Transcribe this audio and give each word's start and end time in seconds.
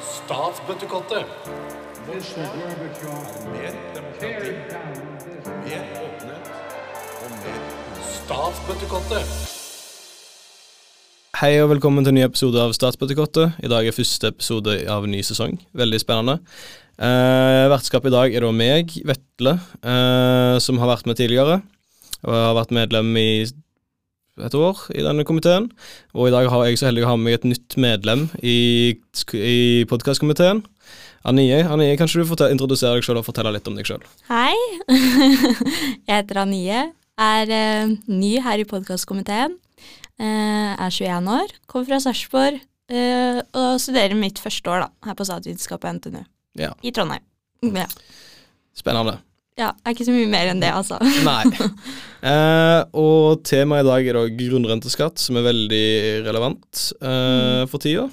Statsbøttekottet. 0.00 1.24
Mr. 2.06 2.44
Gorbachev, 2.54 3.16
Mer 3.52 3.74
demokrati, 3.96 4.52
mer 5.66 5.82
åpenhet 6.00 6.46
og 7.20 7.34
mer 7.34 7.58
Statsbøttekottet. 8.06 9.34
Hei 11.42 11.52
og 11.60 11.68
velkommen 11.74 12.06
til 12.06 12.14
en 12.14 12.18
ny 12.22 12.24
episode 12.24 12.64
av 12.64 12.72
Statsbøttekottet. 12.72 13.60
I 13.60 13.68
dag 13.74 13.84
er 13.84 13.98
første 13.98 14.32
episode 14.32 14.78
av 14.88 15.04
en 15.04 15.12
ny 15.12 15.20
sesong. 15.20 15.60
Veldig 15.76 16.00
spennende. 16.00 16.38
Eh, 16.96 17.66
vertskapet 17.74 18.08
i 18.08 18.16
dag 18.16 18.32
er 18.32 18.48
da 18.48 18.54
meg, 18.56 18.96
Vetle, 19.04 19.58
eh, 19.84 20.56
som 20.64 20.80
har 20.80 20.94
vært 20.94 21.12
med 21.12 21.20
tidligere. 21.20 21.60
Og 22.24 22.32
har 22.32 22.56
vært 22.56 22.72
medlem 22.72 23.12
i 23.20 23.30
et 24.44 24.56
år 24.58 24.82
i 24.92 25.04
denne 25.04 25.24
komiteen. 25.26 25.70
Og 26.16 26.28
i 26.28 26.34
dag 26.34 26.48
har 26.52 26.66
jeg 26.66 26.80
så 26.80 26.88
heldig 26.90 27.06
å 27.06 27.10
ha 27.12 27.16
med 27.16 27.28
meg 27.28 27.38
et 27.38 27.48
nytt 27.54 27.76
medlem 27.80 28.26
i, 28.42 28.56
i 29.40 29.58
podkastkomiteen. 29.90 30.62
Anie, 31.26 31.62
Anie, 31.64 31.96
kanskje 31.98 32.22
du 32.22 32.28
fortell, 32.28 32.52
introdusere 32.54 33.00
deg 33.00 33.06
selv 33.06 33.22
og 33.22 33.26
fortelle 33.26 33.54
litt 33.56 33.66
om 33.66 33.74
deg 33.78 33.88
sjøl? 33.88 34.04
Hei, 34.28 34.54
jeg 36.06 36.12
heter 36.12 36.44
Anie, 36.44 36.84
er 37.18 37.50
uh, 37.50 37.96
ny 38.06 38.36
her 38.44 38.62
i 38.62 38.68
podkastkomiteen. 38.68 39.56
Uh, 40.16 40.72
er 40.78 40.92
21 40.92 41.32
år, 41.34 41.52
kommer 41.68 41.90
fra 41.90 42.02
Sarpsborg 42.04 42.62
Uh, 42.86 43.40
og 43.58 43.80
studerer 43.82 44.14
mitt 44.14 44.38
første 44.38 44.70
år 44.70 44.84
da, 44.84 44.86
her 45.08 45.16
på 45.18 45.24
statsvitenskap 45.26 45.80
på 45.82 45.90
NTNU 45.96 46.20
Ja. 46.60 46.70
i 46.86 46.92
Trondheim. 46.94 47.24
Ja. 47.74 47.88
Spennende. 48.78 49.16
Ja, 49.56 49.70
det 49.72 49.88
er 49.88 49.94
ikke 49.96 50.06
så 50.08 50.14
mye 50.14 50.28
mer 50.28 50.50
enn 50.52 50.60
det, 50.60 50.72
altså. 50.74 51.00
Nei. 51.26 51.44
Eh, 52.26 52.80
og 52.98 53.44
temaet 53.46 53.84
i 53.84 53.86
dag 53.86 54.06
er 54.08 54.16
da 54.16 54.22
grunnrenteskatt, 54.34 55.20
som 55.22 55.36
er 55.38 55.44
veldig 55.46 55.82
relevant 56.26 56.80
eh, 56.98 57.60
for 57.70 57.78
tida. 57.84 58.08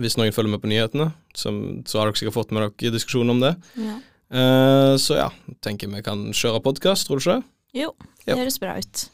Hvis 0.00 0.16
noen 0.16 0.32
følger 0.32 0.54
med 0.54 0.62
på 0.62 0.70
nyhetene, 0.70 1.10
som, 1.36 1.58
så 1.84 2.00
har 2.00 2.08
dere 2.08 2.16
sikkert 2.16 2.38
fått 2.38 2.54
med 2.56 2.64
dere 2.64 2.94
diskusjonen 2.94 3.34
om 3.34 3.42
det. 3.44 3.52
Ja. 3.76 3.98
Eh, 4.30 4.94
så 5.02 5.18
ja, 5.18 5.28
tenker 5.60 5.90
vi 5.92 6.00
kan 6.06 6.30
kjøre 6.32 6.62
podkast, 6.64 7.10
tror 7.10 7.20
du 7.20 7.26
ikke 7.26 7.36
det? 7.42 7.48
Jo, 7.82 7.92
det 8.24 8.40
høres 8.40 8.56
bra 8.62 8.78
ut. 8.80 9.04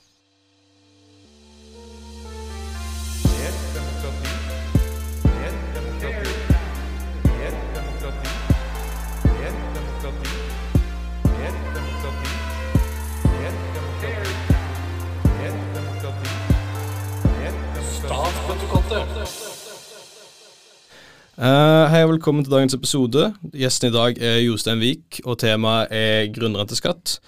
Eh, 21.36 21.86
hei 21.92 21.98
og 22.00 22.14
velkommen 22.14 22.46
til 22.46 22.54
dagens 22.54 22.72
episode. 22.72 23.26
Gjesten 23.52 23.90
i 23.90 23.92
dag 23.92 24.16
er 24.24 24.38
Jostein 24.40 24.78
Vik, 24.80 25.18
og 25.28 25.34
temaet 25.42 25.90
er 25.92 26.30
grunnrenteskatt. 26.32 27.18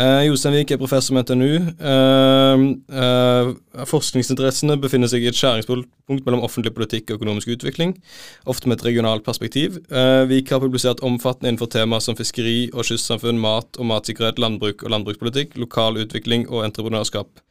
Uh, 0.00 0.22
Jostein 0.24 0.54
Vik 0.54 0.70
er 0.72 0.78
professor 0.80 1.12
med 1.12 1.28
NTNU. 1.28 1.66
Uh, 1.76 2.62
eh, 2.88 3.50
forskningsinteressene 3.90 4.78
befinner 4.80 5.12
seg 5.12 5.26
i 5.26 5.28
et 5.28 5.36
skjæringspunkt 5.36 6.24
mellom 6.24 6.46
offentlig 6.46 6.72
politikk 6.72 7.10
og 7.10 7.18
økonomisk 7.18 7.52
utvikling, 7.52 7.92
ofte 8.48 8.70
med 8.70 8.80
et 8.80 8.86
regionalt 8.88 9.28
perspektiv. 9.28 9.76
Vik 10.32 10.54
har 10.54 10.64
publisert 10.64 11.04
omfattende 11.04 11.52
innenfor 11.52 11.68
temaer 11.68 12.00
som 12.00 12.16
fiskeri 12.16 12.70
og 12.72 12.88
kystsamfunn, 12.88 13.42
mat 13.44 13.76
og 13.76 13.90
matsikkerhet, 13.92 14.40
landbruk 14.40 14.86
og 14.86 14.96
landbrukspolitikk, 14.96 15.60
lokal 15.60 16.00
utvikling 16.00 16.48
og 16.48 16.64
entreprenørskap, 16.64 17.44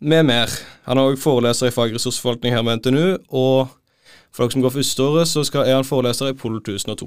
med 0.00 0.24
mer. 0.32 0.58
Han 0.88 0.96
er 0.96 1.12
òg 1.12 1.20
foreleser 1.20 1.68
i 1.68 1.76
fag 1.76 1.92
ressursforvaltning 1.92 2.56
her 2.56 2.64
med 2.64 2.80
NTNU, 2.80 3.06
og 3.28 3.76
for 4.32 4.44
dere 4.44 4.52
som 4.56 4.64
går 4.64 4.72
førsteåret, 4.78 5.26
så 5.28 5.40
skal, 5.46 5.60
er 5.68 5.74
han 5.78 5.86
foreleser 5.86 6.26
i 6.32 6.38
Pol 6.38 6.54
1002. 6.58 7.06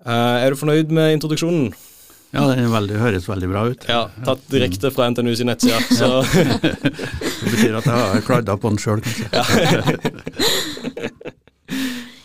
Uh, 0.00 0.36
er 0.40 0.48
du 0.50 0.56
fornøyd 0.56 0.88
med 0.96 1.06
introduksjonen? 1.18 1.66
Ja, 2.30 2.44
den 2.46 2.60
er 2.62 2.70
veldig, 2.70 2.94
høres 3.02 3.26
veldig 3.28 3.48
bra 3.50 3.60
ut. 3.72 3.84
Ja, 3.90 4.04
tatt 4.24 4.42
direkte 4.52 4.90
fra 4.94 5.08
NTNU 5.10 5.34
sin 5.36 5.48
nettside. 5.50 5.80
Så 5.98 6.22
Det 6.30 7.50
betyr 7.50 7.74
at 7.80 7.86
jeg 7.90 7.98
har 7.98 8.22
kladda 8.26 8.54
på 8.56 8.70
den 8.70 8.78
sjøl, 8.80 9.00
kanskje. 9.02 9.26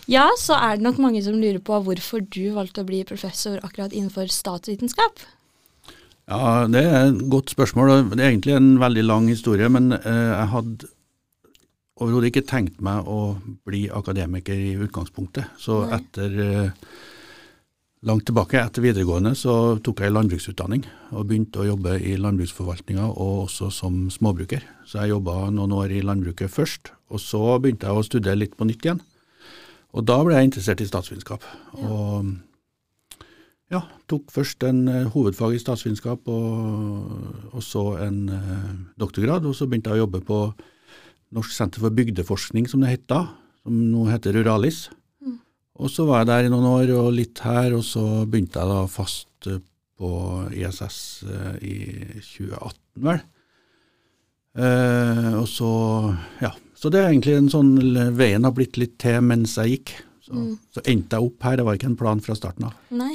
Ja, 0.05 0.27
så 0.37 0.53
er 0.53 0.75
det 0.77 0.85
nok 0.85 0.99
mange 1.01 1.17
som 1.25 1.39
lurer 1.41 1.57
på 1.65 1.79
hvorfor 1.81 2.21
du 2.21 2.53
valgte 2.53 2.83
å 2.83 2.85
bli 2.85 2.99
professor 3.09 3.57
akkurat 3.65 3.93
innenfor 3.93 4.29
statsvitenskap. 4.29 5.17
Ja, 6.29 6.67
det 6.69 6.83
er 6.85 7.07
et 7.07 7.23
godt 7.29 7.49
spørsmål. 7.53 8.11
Det 8.13 8.21
er 8.21 8.29
egentlig 8.29 8.53
en 8.53 8.79
veldig 8.81 9.03
lang 9.05 9.29
historie, 9.29 9.69
men 9.69 9.91
eh, 9.97 10.29
jeg 10.29 10.47
hadde 10.53 10.89
overhodet 12.01 12.31
ikke 12.31 12.47
tenkt 12.49 12.81
meg 12.83 13.07
å 13.07 13.35
bli 13.67 13.85
akademiker 13.93 14.55
i 14.59 14.73
utgangspunktet. 14.83 15.55
Så 15.61 15.81
Nei. 15.85 15.99
etter 15.99 16.39
eh, 16.43 16.89
langt 18.05 18.25
tilbake, 18.27 18.59
etter 18.59 18.83
videregående, 18.83 19.33
så 19.37 19.77
tok 19.83 20.03
jeg 20.03 20.13
landbruksutdanning 20.13 20.83
og 21.15 21.29
begynte 21.29 21.63
å 21.63 21.69
jobbe 21.71 21.97
i 22.03 22.17
landbruksforvaltninga 22.19 23.07
og 23.13 23.45
også 23.47 23.71
som 23.73 24.05
småbruker. 24.13 24.65
Så 24.85 25.01
jeg 25.01 25.15
jobba 25.15 25.49
noen 25.55 25.75
år 25.77 25.95
i 25.95 26.03
landbruket 26.05 26.51
først, 26.51 26.91
og 27.09 27.23
så 27.23 27.57
begynte 27.63 27.87
jeg 27.87 28.01
å 28.01 28.05
studere 28.05 28.41
litt 28.43 28.57
på 28.59 28.67
nytt 28.67 28.85
igjen. 28.85 29.01
Og 29.95 30.03
da 30.03 30.19
ble 30.27 30.35
jeg 30.35 30.49
interessert 30.49 30.83
i 30.83 30.89
statsvitenskap. 30.89 31.45
Og 31.79 32.35
ja, 33.71 33.81
tok 34.11 34.29
først 34.33 34.63
en 34.67 34.85
eh, 34.91 35.07
hovedfag 35.09 35.55
i 35.55 35.61
statsvitenskap 35.61 36.27
og, 36.29 37.53
og 37.55 37.63
så 37.65 37.95
en 38.03 38.19
eh, 38.29 38.73
doktorgrad, 38.99 39.47
og 39.47 39.55
så 39.57 39.65
begynte 39.65 39.93
jeg 39.93 40.03
å 40.03 40.05
jobbe 40.05 40.21
på 40.27 40.39
Norsk 41.35 41.51
senter 41.51 41.83
for 41.83 41.91
bygdeforskning, 41.95 42.69
som 42.71 42.83
det 42.83 42.93
het 42.93 43.07
da, 43.11 43.25
som 43.65 43.79
nå 43.91 44.05
heter 44.07 44.37
Ruralis. 44.37 44.85
Og 45.75 45.91
så 45.91 46.05
var 46.07 46.23
jeg 46.23 46.29
der 46.29 46.47
i 46.47 46.51
noen 46.53 46.67
år 46.69 46.91
og 46.95 47.13
litt 47.17 47.41
her, 47.43 47.73
og 47.75 47.83
så 47.83 48.23
begynte 48.23 48.61
jeg 48.61 48.71
da 48.71 48.83
fast 48.87 49.49
eh, 49.51 49.59
på 49.99 50.11
ISS 50.55 50.99
eh, 51.27 51.55
i 51.67 51.77
2018, 52.23 52.77
vel. 53.03 53.23
Eh, 54.55 55.31
og 55.35 55.47
så, 55.51 55.71
ja, 56.39 56.53
så 56.79 56.91
det 56.91 57.01
er 57.01 57.09
egentlig 57.11 57.35
en 57.41 57.51
sånn, 57.51 57.73
veien 58.15 58.47
har 58.47 58.55
blitt 58.55 58.79
litt 58.79 58.95
til 59.03 59.19
mens 59.27 59.57
jeg 59.59 59.75
gikk. 59.75 59.95
Så, 60.25 60.43
så 60.73 60.81
endte 60.89 61.19
jeg 61.19 61.27
opp 61.27 61.45
her, 61.45 61.59
det 61.59 61.65
var 61.67 61.77
ikke 61.77 61.89
en 61.91 61.97
plan 61.99 62.21
fra 62.23 62.33
starten 62.33 62.65
av. 62.65 62.73
Nei. 62.89 63.11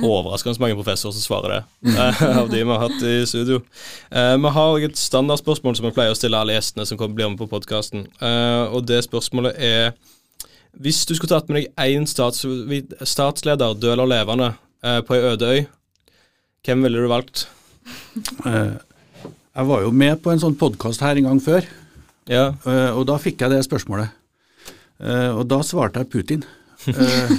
overraskende 0.00 0.62
mange 0.62 0.78
professorer 0.78 1.12
som 1.12 1.20
svarer 1.20 1.52
det, 1.52 1.92
eh, 1.92 2.22
av 2.40 2.48
de 2.48 2.62
vi 2.62 2.70
har 2.70 2.80
hatt 2.86 3.04
i 3.04 3.18
studio. 3.28 3.60
Eh, 4.08 4.32
vi 4.40 4.52
har 4.56 4.70
også 4.70 4.88
et 4.88 5.02
standardspørsmål 5.02 5.76
som 5.76 5.88
vi 5.90 5.92
pleier 5.98 6.14
å 6.14 6.18
stille 6.18 6.40
alle 6.40 6.56
gjestene 6.56 6.88
som 6.88 7.00
kommer 7.00 7.18
blir 7.18 7.28
med 7.34 7.42
på 7.42 7.50
podkasten. 7.52 8.06
og 8.72 8.86
det 8.88 9.04
spørsmålet 9.04 9.60
er 9.60 9.92
Hvis 10.80 11.04
du 11.06 11.14
skulle 11.14 11.30
tatt 11.30 11.48
med 11.48 11.60
deg 11.60 11.68
én 11.78 12.08
stats, 12.08 12.42
statsleder, 13.06 13.76
død 13.78 13.92
eller 13.92 14.10
levende, 14.10 14.54
eh, 14.82 15.00
på 15.06 15.14
ei 15.14 15.20
øde 15.32 15.52
øy, 15.52 15.66
hvem 16.64 16.82
ville 16.82 17.04
du 17.04 17.08
valgt? 17.08 17.46
Eh, 18.46 18.74
jeg 19.54 19.66
var 19.68 19.82
jo 19.84 19.90
med 19.90 20.20
på 20.22 20.32
en 20.32 20.40
sånn 20.40 20.56
podkast 20.58 21.04
her 21.04 21.16
en 21.20 21.28
gang 21.28 21.40
før, 21.40 21.66
Ja, 22.26 22.54
Eh, 22.64 22.90
og 22.96 23.04
da 23.06 23.18
fikk 23.20 23.42
jeg 23.44 23.50
det 23.52 23.64
spørsmålet. 23.66 24.08
Eh, 25.02 25.30
og 25.34 25.46
da 25.50 25.60
svarte 25.66 26.02
jeg 26.02 26.10
Putin. 26.12 26.46
Uh, 26.84 27.30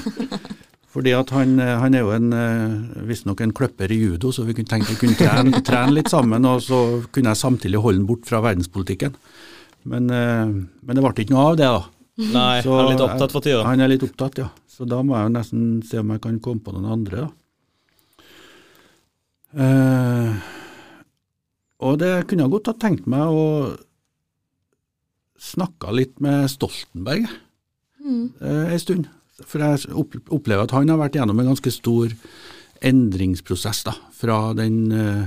fordi 0.96 1.12
at 1.14 1.30
han, 1.36 1.58
eh, 1.62 1.76
han 1.78 1.94
er 1.94 2.06
jo 2.06 2.14
en, 2.16 2.32
uh, 2.34 3.02
visstnok 3.06 3.44
en 3.44 3.54
kløpper 3.56 3.92
i 3.94 4.00
judo, 4.00 4.32
så 4.34 4.46
vi 4.48 4.56
kunne 4.58 4.72
tenkt 4.72 4.90
vi 4.90 4.98
kunne 5.02 5.18
trene, 5.20 5.62
trene 5.68 5.98
litt 5.98 6.12
sammen, 6.12 6.48
og 6.50 6.64
så 6.66 6.82
kunne 7.14 7.34
jeg 7.34 7.44
samtidig 7.44 7.82
holde 7.84 8.02
han 8.02 8.10
bort 8.10 8.26
fra 8.28 8.42
verdenspolitikken. 8.46 9.18
Men, 9.86 10.10
men 10.10 10.98
det 10.98 11.02
ble 11.04 11.12
ikke 11.22 11.36
noe 11.36 11.50
av 11.52 11.58
det, 11.60 11.68
da. 11.70 11.84
Nei, 12.16 12.62
Så 12.66 12.74
han 12.74 12.88
er 12.88 12.94
litt 12.96 13.04
opptatt 13.06 13.34
for 13.36 13.46
tida. 13.46 13.60
Han 13.68 13.84
er 13.84 13.92
litt 13.92 14.06
opptatt, 14.08 14.40
ja. 14.42 14.48
Så 14.72 14.88
da 14.90 14.98
må 15.06 15.14
jeg 15.14 15.28
jo 15.28 15.34
nesten 15.36 15.66
se 15.86 16.00
om 16.02 16.10
jeg 16.16 16.24
kan 16.24 16.40
komme 16.42 16.64
på 16.66 16.74
noen 16.74 16.88
andre, 16.96 17.28
da. 17.28 17.34
Eh, 19.56 20.32
og 21.86 22.00
det 22.02 22.12
kunne 22.28 22.48
jeg 22.48 22.54
godt 22.56 22.72
ha 22.72 22.76
tenkt 22.80 23.06
meg 23.12 23.30
å 23.32 23.46
snakke 25.40 25.94
litt 25.96 26.18
med 26.24 26.50
Stoltenberg 26.52 27.28
Mm. 28.06 28.26
eh, 28.42 28.74
en 28.74 28.82
stund. 28.82 29.08
For 29.44 29.60
jeg 29.60 29.92
opplever 30.32 30.64
at 30.64 30.76
han 30.76 30.92
har 30.94 31.02
vært 31.02 31.18
gjennom 31.18 31.42
en 31.42 31.52
ganske 31.52 31.74
stor 31.74 32.14
endringsprosess 32.86 33.84
da, 33.88 33.96
fra 34.16 34.54
den 34.58 34.80
eh, 34.96 35.26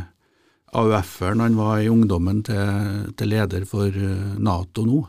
AUF-eren 0.79 1.43
han 1.43 1.57
var 1.59 1.83
i 1.83 1.91
ungdommen 1.91 2.43
til, 2.47 3.09
til 3.19 3.33
leder 3.33 3.67
for 3.69 3.89
eh, 3.89 4.37
Nato 4.41 4.85
nå. 4.89 5.03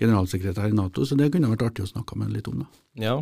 Generalsekretær 0.00 0.70
i 0.70 0.76
Nato, 0.76 1.04
så 1.04 1.18
det 1.18 1.28
kunne 1.34 1.50
vært 1.52 1.66
artig 1.66 1.84
å 1.84 1.90
snakke 1.90 2.16
med 2.16 2.30
han 2.30 2.38
litt 2.38 2.48
om. 2.48 2.62
da. 2.64 2.68
Ja, 3.04 3.16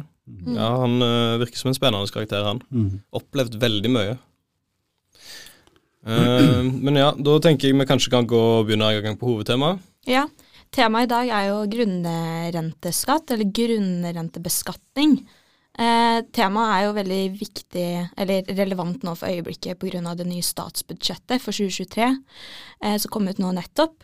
ja 0.54 0.70
han 0.84 1.02
eh, 1.02 1.36
virker 1.42 1.60
som 1.60 1.72
en 1.72 1.78
spennende 1.78 2.14
karakter, 2.14 2.46
han. 2.46 2.62
Mm. 2.70 3.00
Opplevd 3.18 3.58
veldig 3.60 3.92
mye. 3.92 4.16
Uh, 6.08 6.62
men 6.86 6.96
ja, 6.96 7.08
da 7.12 7.34
tenker 7.42 7.68
jeg 7.68 7.76
vi 7.76 7.84
kanskje 7.88 8.12
kan 8.12 8.28
gå 8.28 8.38
og 8.38 8.68
begynne 8.68 8.86
en 8.94 9.02
gang 9.04 9.18
på 9.18 9.32
hovedtemaet. 9.32 9.82
Ja, 10.08 10.22
temaet 10.74 11.08
i 11.08 11.12
dag 11.12 11.32
er 11.32 11.50
jo 11.50 11.58
grunnrenteskatt, 11.72 13.34
eller 13.34 13.52
grunnrentebeskatning. 13.58 15.18
Eh, 15.78 16.20
temaet 16.34 16.72
er 16.74 16.84
jo 16.88 16.94
veldig 16.96 17.20
viktig, 17.38 17.86
eller 18.18 18.48
relevant 18.58 19.04
nå 19.06 19.12
for 19.14 19.30
øyeblikket 19.30 19.78
pga. 19.78 20.14
det 20.16 20.26
nye 20.26 20.42
statsbudsjettet 20.42 21.38
for 21.40 21.52
2023 21.54 22.08
eh, 22.82 22.96
som 22.98 23.10
kom 23.10 23.28
ut 23.28 23.38
nå 23.38 23.52
nettopp. 23.54 24.02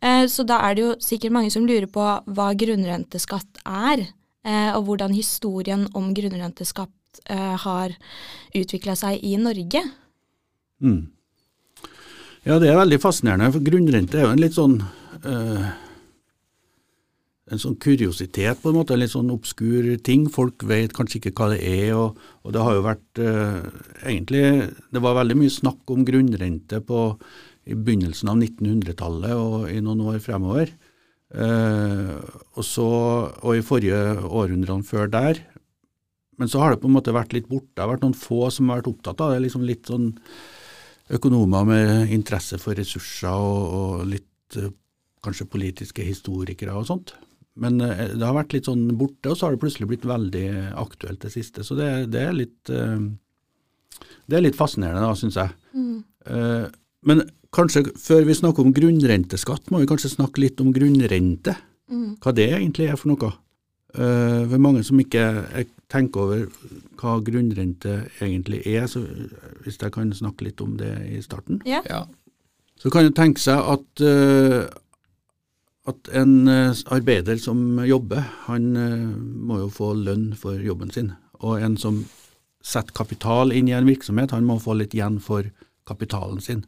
Eh, 0.00 0.26
så 0.30 0.46
da 0.46 0.60
er 0.62 0.74
det 0.74 0.82
jo 0.82 0.94
sikkert 1.02 1.32
mange 1.32 1.50
som 1.50 1.66
lurer 1.66 1.88
på 1.90 2.04
hva 2.26 2.52
grunnrenteskatt 2.54 3.58
er, 3.66 4.06
eh, 4.46 4.70
og 4.76 4.86
hvordan 4.86 5.14
historien 5.14 5.88
om 5.94 6.14
grunnrenteskatt 6.14 7.20
eh, 7.26 7.56
har 7.58 7.96
utvikla 8.54 8.94
seg 8.94 9.18
i 9.18 9.34
Norge. 9.36 9.82
Mm. 10.78 11.10
Ja, 12.46 12.60
det 12.62 12.70
er 12.70 12.78
veldig 12.78 13.00
fascinerende, 13.02 13.50
for 13.50 13.66
grunnrente 13.66 14.20
er 14.20 14.28
jo 14.28 14.30
en 14.36 14.44
litt 14.44 14.54
sånn 14.54 14.78
eh, 15.26 15.66
en 17.46 17.60
sånn 17.62 17.76
kuriositet, 17.78 18.58
på 18.58 18.72
en 18.72 18.78
måte, 18.80 18.96
en 18.96 19.02
litt 19.04 19.12
sånn 19.12 19.30
obskur 19.30 19.92
ting. 20.06 20.24
Folk 20.32 20.64
vet 20.66 20.94
kanskje 20.96 21.20
ikke 21.20 21.34
hva 21.38 21.52
det 21.52 21.60
er. 21.62 21.92
Og, 21.94 22.18
og 22.42 22.54
det 22.54 22.64
har 22.66 22.74
jo 22.74 22.86
vært 22.86 23.20
eh, 23.22 23.68
egentlig 24.02 24.42
Det 24.90 25.02
var 25.04 25.18
veldig 25.20 25.36
mye 25.38 25.54
snakk 25.54 25.94
om 25.94 26.02
grunnrente 26.08 26.80
på, 26.82 27.04
i 27.70 27.78
begynnelsen 27.78 28.32
av 28.32 28.40
1900-tallet 28.40 29.34
og 29.38 29.68
i 29.70 29.78
noen 29.84 30.02
år 30.10 30.18
fremover. 30.24 30.72
Eh, 31.34 32.16
og, 32.56 32.64
så, 32.66 32.88
og 33.30 33.52
i 33.54 33.62
forrige 33.66 34.00
århundrene 34.26 34.86
før 34.86 35.12
der. 35.12 35.38
Men 36.36 36.50
så 36.50 36.60
har 36.60 36.74
det 36.74 36.82
på 36.82 36.90
en 36.90 36.96
måte 36.96 37.14
vært 37.14 37.36
litt 37.36 37.46
borte. 37.50 37.70
Det 37.76 37.84
har 37.84 37.92
vært 37.94 38.02
noen 38.08 38.18
få 38.18 38.50
som 38.54 38.72
har 38.72 38.82
vært 38.82 38.90
opptatt 38.90 39.22
av 39.22 39.36
det. 39.36 39.44
liksom 39.46 39.62
Litt 39.66 39.86
sånn 39.86 40.10
økonomer 41.14 41.62
med 41.70 42.10
interesse 42.10 42.58
for 42.58 42.74
ressurser 42.74 43.30
og, 43.30 43.70
og 43.78 44.10
litt 44.16 44.58
eh, 44.58 44.74
kanskje 45.22 45.46
politiske 45.50 46.02
historikere 46.10 46.74
og 46.74 46.90
sånt. 46.90 47.14
Men 47.56 47.80
eh, 47.80 48.10
det 48.14 48.24
har 48.24 48.36
vært 48.36 48.56
litt 48.56 48.68
sånn 48.68 48.88
borte, 48.98 49.30
og 49.30 49.38
så 49.38 49.46
har 49.46 49.54
det 49.56 49.62
plutselig 49.62 49.88
blitt 49.90 50.04
veldig 50.08 50.46
aktuelt 50.76 51.22
det 51.24 51.32
siste. 51.32 51.64
Så 51.64 51.76
det, 51.78 51.88
det 52.12 52.26
er 52.26 52.36
litt 52.36 52.72
eh, 52.72 52.98
det 54.26 54.36
er 54.36 54.44
litt 54.44 54.58
fascinerende, 54.58 55.06
da, 55.06 55.14
syns 55.16 55.38
jeg. 55.38 55.54
Eh, 56.26 56.66
Men 57.06 57.22
kanskje 57.54 57.86
før 58.02 58.26
vi 58.26 58.34
snakker 58.36 58.66
om 58.66 58.74
grunnrenteskatt, 58.76 59.70
må 59.70 59.80
vi 59.80 59.88
kanskje 59.88 60.12
snakke 60.16 60.42
litt 60.42 60.60
om 60.60 60.72
grunnrente. 60.74 61.54
Hva 62.20 62.32
det 62.34 62.50
egentlig 62.50 62.88
er 62.90 62.98
for 62.98 63.12
noe. 63.12 63.32
Uh, 63.96 64.42
For 64.50 64.60
mange 64.60 64.82
som 64.84 64.98
ikke 65.00 65.22
tenker 65.88 66.20
over 66.20 66.40
hva 66.98 67.14
grunnrente 67.24 68.10
egentlig 68.20 68.64
er, 68.66 68.88
så 68.90 69.04
hvis 69.62 69.78
jeg 69.80 69.94
kan 69.94 70.10
snakke 70.12 70.48
litt 70.48 70.60
om 70.60 70.74
det 70.80 70.90
i 71.14 71.22
starten. 71.22 71.62
Yeah. 71.64 71.86
Ja. 71.88 72.02
Så 72.76 72.90
kan 72.92 73.06
du 73.06 73.14
tenke 73.16 73.40
seg 73.40 73.56
at, 73.56 74.02
eh, 74.04 74.66
at 75.86 76.10
en 76.18 76.48
eh, 76.50 76.74
arbeider 76.90 77.38
som 77.38 77.78
jobber, 77.86 78.24
han 78.46 78.64
eh, 78.76 79.06
må 79.16 79.60
jo 79.62 79.72
få 79.72 79.92
lønn 79.94 80.32
for 80.38 80.58
jobben 80.62 80.90
sin. 80.90 81.12
Og 81.38 81.62
en 81.62 81.76
som 81.78 82.02
setter 82.66 82.94
kapital 82.96 83.54
inn 83.54 83.70
i 83.70 83.76
en 83.76 83.86
virksomhet, 83.86 84.34
han 84.34 84.46
må 84.48 84.58
få 84.62 84.74
litt 84.78 84.96
igjen 84.96 85.20
for 85.22 85.46
kapitalen 85.86 86.42
sin. 86.42 86.64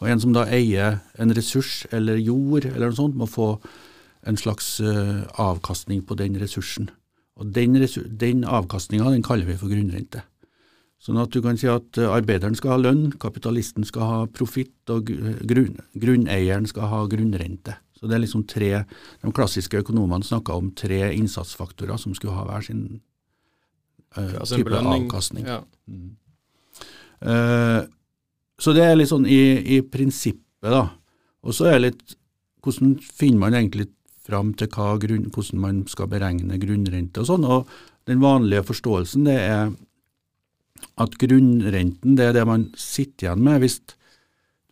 Og 0.00 0.10
en 0.10 0.20
som 0.22 0.34
da 0.34 0.48
eier 0.50 0.98
en 1.22 1.34
ressurs 1.36 1.84
eller 1.94 2.18
jord 2.18 2.66
eller 2.66 2.90
noe 2.90 2.98
sånt, 2.98 3.14
må 3.18 3.30
få 3.30 3.54
en 4.26 4.38
slags 4.40 4.80
eh, 4.82 5.22
avkastning 5.38 6.02
på 6.02 6.18
den 6.18 6.38
ressursen. 6.42 6.90
Og 7.38 7.52
den, 7.54 7.78
den 8.18 8.42
avkastninga 8.48 9.12
den 9.14 9.22
kaller 9.22 9.46
vi 9.46 9.60
for 9.60 9.70
grunnrente. 9.70 10.24
Sånn 10.98 11.20
at 11.20 11.30
du 11.30 11.38
kan 11.44 11.58
si 11.60 11.68
at 11.70 12.00
arbeideren 12.00 12.56
skal 12.58 12.72
ha 12.72 12.82
lønn, 12.82 13.10
kapitalisten 13.22 13.86
skal 13.86 14.10
ha 14.10 14.20
profitt, 14.26 14.74
og 14.90 15.06
grunn, 15.06 15.76
grunneieren 15.94 16.66
skal 16.66 16.88
ha 16.90 17.02
grunnrente. 17.12 17.76
Så 18.06 18.10
det 18.12 18.20
er 18.20 18.22
liksom 18.22 18.44
tre, 18.46 18.70
De 19.22 19.32
klassiske 19.34 19.80
økonomene 19.82 20.22
snakka 20.22 20.54
om 20.54 20.70
tre 20.78 21.08
innsatsfaktorer 21.16 21.98
som 21.98 22.14
skulle 22.14 22.36
ha 22.36 22.44
hver 22.46 22.62
sin 22.62 23.00
uh, 24.14 24.36
Altså 24.38 24.60
type 24.60 24.78
avkastning. 24.78 25.48
Ja. 25.50 25.64
Eh, 27.26 27.80
så 28.62 28.76
det 28.76 28.84
er 28.86 28.94
litt 28.94 29.10
sånn 29.10 29.26
i, 29.26 29.40
i 29.74 29.80
prinsippet, 29.82 30.70
da. 30.70 30.84
Og 31.42 31.56
så 31.56 31.66
er 31.66 31.80
det 31.80 31.88
litt 31.88 32.16
hvordan 32.62 32.94
finner 33.02 33.42
man 33.42 33.58
egentlig 33.58 33.88
fram 34.22 34.54
til 34.54 34.70
grunn, 34.70 35.26
hvordan 35.34 35.60
man 35.62 35.82
skal 35.90 36.06
beregne 36.10 36.62
grunnrente 36.62 37.22
og 37.22 37.26
sånn. 37.26 37.44
Og 37.44 37.66
den 38.06 38.22
vanlige 38.22 38.68
forståelsen 38.70 39.26
det 39.26 39.36
er 39.42 39.74
at 41.02 41.18
grunnrenten 41.18 42.14
det 42.18 42.30
er 42.30 42.38
det 42.38 42.46
man 42.46 42.68
sitter 42.78 43.26
igjen 43.28 43.44
med 43.46 43.62
hvis 43.64 43.80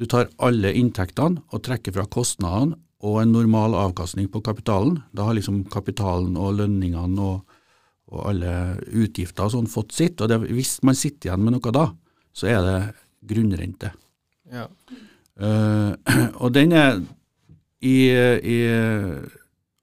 du 0.00 0.06
tar 0.10 0.31
alle 0.42 0.72
inntektene 0.75 1.42
og 1.50 1.62
trekker 1.66 1.94
fra 1.94 2.06
kostnadene 2.10 2.78
og 3.05 3.20
en 3.20 3.35
normal 3.35 3.75
avkastning 3.76 4.29
på 4.32 4.43
kapitalen. 4.44 5.00
Da 5.12 5.26
har 5.29 5.37
liksom 5.37 5.64
kapitalen 5.73 6.38
og 6.41 6.56
lønningene 6.61 7.20
og, 7.25 7.58
og 8.12 8.23
alle 8.31 8.55
utgifter 8.93 9.46
og 9.46 9.55
sånn 9.56 9.70
fått 9.70 9.93
sitt. 9.96 10.20
Og 10.23 10.31
det, 10.31 10.41
hvis 10.55 10.79
man 10.87 10.96
sitter 10.99 11.31
igjen 11.31 11.44
med 11.44 11.56
noe 11.56 11.75
da, 11.75 11.88
så 12.35 12.49
er 12.50 12.62
det 12.64 12.79
grunnrente. 13.35 13.93
Ja. 14.52 14.69
Uh, 15.41 15.93
og 16.43 16.55
den 16.55 16.75
er 16.76 17.00
i, 17.85 18.08
i 18.08 18.58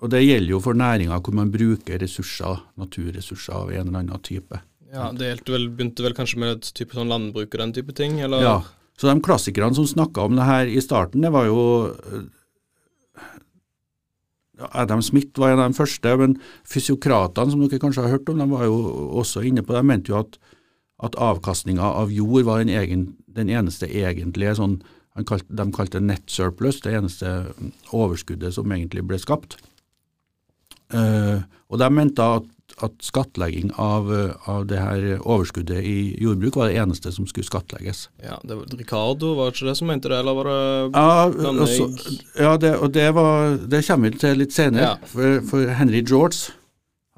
Og 0.01 0.09
det 0.09 0.23
gjelder 0.23 0.53
jo 0.55 0.59
for 0.63 0.77
næringer 0.77 1.19
hvor 1.21 1.35
man 1.37 1.51
bruker 1.53 1.99
ressurser, 2.01 2.63
naturressurser 2.81 3.53
av 3.53 3.69
en 3.69 3.89
eller 3.91 3.99
annen 3.99 4.23
type. 4.25 4.57
ja, 4.91 5.11
det 5.13 5.43
vel, 5.45 5.67
begynte 5.69 6.03
vel 6.03 6.15
kanskje 6.17 6.39
med 6.41 6.55
et 6.55 6.69
type 6.73 6.97
sånn 6.97 7.11
landbruk 7.11 7.51
og 7.53 7.59
den 7.61 7.73
type 7.75 7.93
ting, 7.93 8.17
eller? 8.19 8.41
Ja, 8.41 8.55
Så 8.97 9.07
de 9.07 9.21
klassikerne 9.21 9.75
som 9.75 9.85
snakka 9.85 10.25
om 10.25 10.35
det 10.35 10.47
her 10.47 10.65
i 10.65 10.81
starten, 10.81 11.21
det 11.21 11.31
var 11.31 11.45
jo 11.45 11.61
Adam 14.71 15.01
Smith 15.01 15.39
var 15.39 15.53
en 15.53 15.63
av 15.63 15.71
de 15.71 15.77
første, 15.77 16.15
men 16.19 16.37
fysiokratene, 16.67 17.53
som 17.53 17.61
dere 17.63 17.81
kanskje 17.81 18.05
har 18.05 18.15
hørt 18.15 18.29
om, 18.31 18.41
de 18.41 18.47
var 18.51 18.65
jo 18.67 18.79
også 19.21 19.43
inne 19.47 19.63
på 19.65 19.73
det. 19.73 19.81
De 19.81 19.91
mente 19.91 20.13
jo 20.13 20.19
at, 20.21 20.37
at 21.03 21.17
avkastninga 21.19 21.93
av 22.01 22.13
jord 22.13 22.47
var 22.47 22.63
den, 22.63 22.73
egen, 22.77 23.07
den 23.31 23.51
eneste 23.51 23.89
egentlige 23.89 24.57
sånn 24.59 24.81
kalt, 25.27 25.47
De 25.49 25.65
kalte 25.75 25.99
det 25.99 26.07
net 26.07 26.31
surplus, 26.31 26.79
det 26.85 26.93
eneste 26.95 27.31
overskuddet 27.91 28.55
som 28.55 28.71
egentlig 28.71 29.03
ble 29.07 29.19
skapt. 29.19 29.57
Eh, 30.91 31.41
og 31.71 31.79
de 31.79 31.87
mente 31.93 32.23
at, 32.23 32.47
at 32.83 32.95
skattlegging 33.03 33.71
av, 33.79 34.09
eh, 34.11 34.49
av 34.51 34.65
det 34.67 34.79
her 34.81 35.05
overskuddet 35.21 35.79
i 35.87 35.95
jordbruk 36.19 36.57
var 36.59 36.71
det 36.71 36.79
eneste 36.83 37.13
som 37.15 37.27
skulle 37.29 37.47
skattlegges. 37.47 38.05
Ja, 38.23 38.39
det 38.43 38.57
var 38.59 38.77
Ricardo, 38.79 39.33
var 39.37 39.49
det 39.49 39.57
ikke 39.57 39.69
det 39.69 39.77
som 39.79 39.91
mente 39.91 40.11
det, 40.11 40.19
eller 40.19 40.39
var 40.39 40.49
det 40.51 40.59
Ja, 40.91 41.53
også, 41.65 41.89
ja 42.39 42.55
det, 42.59 42.73
og 42.77 42.91
det, 42.95 43.07
var, 43.15 43.55
det 43.71 43.85
kommer 43.87 44.11
vi 44.11 44.23
til 44.25 44.43
litt 44.43 44.55
senere. 44.55 44.89
Ja. 44.91 45.11
For, 45.13 45.39
for 45.47 45.71
Henry 45.79 46.03
George 46.03 46.51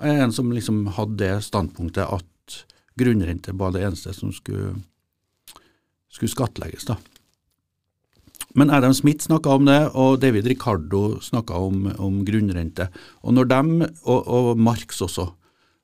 er 0.04 0.22
en 0.26 0.36
som 0.36 0.52
liksom 0.54 0.86
hadde 0.98 1.18
det 1.22 1.34
standpunktet 1.48 2.06
at 2.06 2.60
grunnrente 3.00 3.56
var 3.58 3.74
det 3.74 3.88
eneste 3.88 4.14
som 4.14 4.30
skulle, 4.36 4.76
skulle 6.14 6.34
skattlegges. 6.34 6.86
da. 6.92 7.00
Men 8.54 8.70
Adam 8.70 8.94
Smith 8.94 9.26
snakka 9.26 9.56
om 9.58 9.66
det, 9.66 9.80
og 9.98 10.20
David 10.22 10.48
Ricardo 10.52 11.20
snakka 11.22 11.58
om, 11.58 11.88
om 11.98 12.20
grunnrente. 12.26 12.90
Og 13.26 13.34
når 13.38 13.50
dem, 13.50 13.72
og, 14.04 14.20
og 14.28 14.60
Marx 14.62 15.02
også, 15.02 15.28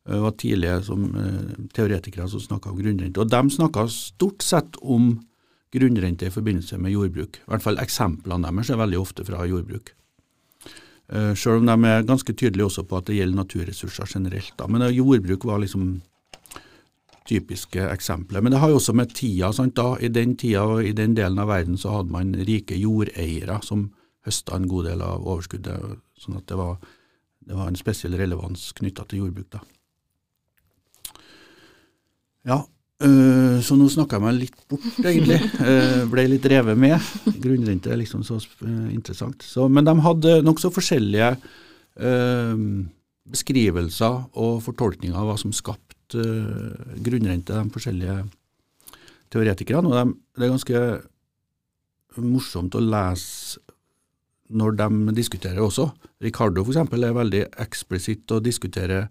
eh, 0.10 0.20
var 0.22 0.36
tidlige 0.38 0.82
som 0.86 1.08
eh, 1.18 1.56
teoretikere 1.74 2.30
som 2.30 2.44
snakka 2.44 2.74
om 2.74 2.82
grunnrente. 2.82 3.22
Og 3.22 3.32
de 3.32 3.56
snakka 3.56 3.88
stort 3.94 4.46
sett 4.46 4.78
om 4.82 5.16
grunnrente 5.74 6.30
i 6.30 6.34
forbindelse 6.34 6.78
med 6.82 6.94
jordbruk. 6.94 7.42
I 7.42 7.50
hvert 7.54 7.66
fall 7.66 7.82
eksemplene 7.82 8.50
deres 8.50 8.70
er 8.70 8.82
veldig 8.82 9.02
ofte 9.02 9.26
fra 9.26 9.46
jordbruk. 9.50 9.94
Sjøl 11.10 11.38
Selv 11.38 11.64
om 11.64 11.66
de 11.66 11.90
er 11.90 12.06
ganske 12.06 12.34
tydelige 12.38 12.68
også 12.68 12.84
på 12.86 13.00
at 13.00 13.08
det 13.10 13.16
gjelder 13.18 13.40
naturressurser 13.40 14.06
generelt. 14.14 14.54
Da. 14.60 14.68
Men 14.70 14.86
eh, 14.86 14.94
jordbruk 14.94 15.46
var 15.50 15.62
liksom 15.64 16.02
typiske 17.30 17.86
eksempler. 17.92 18.42
Men 18.42 18.54
det 18.54 18.62
har 18.62 18.72
jo 18.72 18.80
også 18.80 18.96
med 18.98 19.14
tida. 19.16 19.52
Sant? 19.56 19.76
Da, 19.78 19.94
I 20.02 20.10
den 20.14 20.36
tida 20.40 20.66
og 20.66 20.84
i 20.86 20.96
den 20.96 21.16
delen 21.18 21.40
av 21.42 21.52
verden 21.52 21.78
så 21.80 22.00
hadde 22.00 22.14
man 22.14 22.34
rike 22.48 22.78
jordeiere 22.80 23.60
som 23.66 23.90
høsta 24.28 24.58
en 24.58 24.68
god 24.70 24.90
del 24.90 25.04
av 25.06 25.26
overskuddet. 25.26 26.02
Sånn 26.20 26.40
at 26.40 26.48
det 26.50 26.58
var, 26.60 26.80
det 27.46 27.58
var 27.58 27.70
en 27.70 27.80
spesiell 27.80 28.18
relevans 28.20 28.72
knytta 28.80 29.06
til 29.08 29.24
jordbruk. 29.24 29.50
da. 29.56 29.64
Ja, 32.50 32.60
øh, 33.06 33.58
så 33.64 33.76
nå 33.78 33.90
snakka 33.92 34.18
jeg 34.18 34.26
meg 34.26 34.38
litt 34.38 34.62
bort, 34.72 34.88
egentlig. 35.04 35.40
Uh, 35.60 36.06
ble 36.12 36.28
litt 36.34 36.48
revet 36.50 36.80
med. 36.80 37.10
Grunnrente 37.44 37.92
er 37.94 38.00
liksom 38.02 38.24
så 38.28 38.40
øh, 38.40 38.88
interessant. 38.94 39.44
Så, 39.46 39.68
men 39.70 39.88
de 39.88 39.96
hadde 40.06 40.40
nokså 40.46 40.72
forskjellige 40.74 41.34
øh, 42.00 42.64
beskrivelser 43.30 44.24
og 44.40 44.64
fortolkninger 44.66 45.18
av 45.20 45.30
hva 45.30 45.38
som 45.40 45.54
skapte 45.56 45.89
øh, 46.16 46.96
grunnrente, 47.06 47.54
de 47.54 47.74
forskjellige 47.74 48.18
teoretikerne. 49.32 49.90
Og 49.90 49.98
de, 49.98 50.18
det 50.38 50.48
er 50.48 50.54
ganske 50.56 50.84
morsomt 52.20 52.76
å 52.76 52.84
lese 52.84 53.62
når 54.50 54.80
de 54.80 55.14
diskuterer 55.14 55.62
også. 55.62 55.92
Ricardo 56.26 56.64
eksempel 56.66 57.06
er 57.06 57.14
veldig 57.14 57.44
eksplisitt 57.62 58.32
og 58.34 58.48
diskuterer 58.48 59.06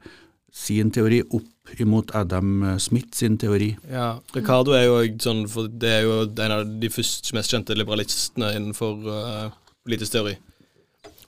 sin 0.50 0.90
teori 0.90 1.20
opp 1.22 1.78
imot 1.78 2.10
Adam 2.16 2.78
Smith 2.80 3.14
sin 3.14 3.36
teori. 3.38 3.74
Ja, 3.90 4.16
Ricardo 4.34 4.74
er 4.74 4.86
jo 4.88 4.98
sånn, 5.22 5.44
det 5.78 5.92
er 6.00 6.06
jo 6.06 6.20
en 6.26 6.54
av 6.54 6.66
de 6.80 6.90
første 6.90 7.36
mest 7.36 7.52
kjente 7.52 7.76
liberalistene 7.76 8.50
innenfor 8.56 9.04
uh, 9.06 9.50
politisk 9.86 10.16
teori. 10.16 10.34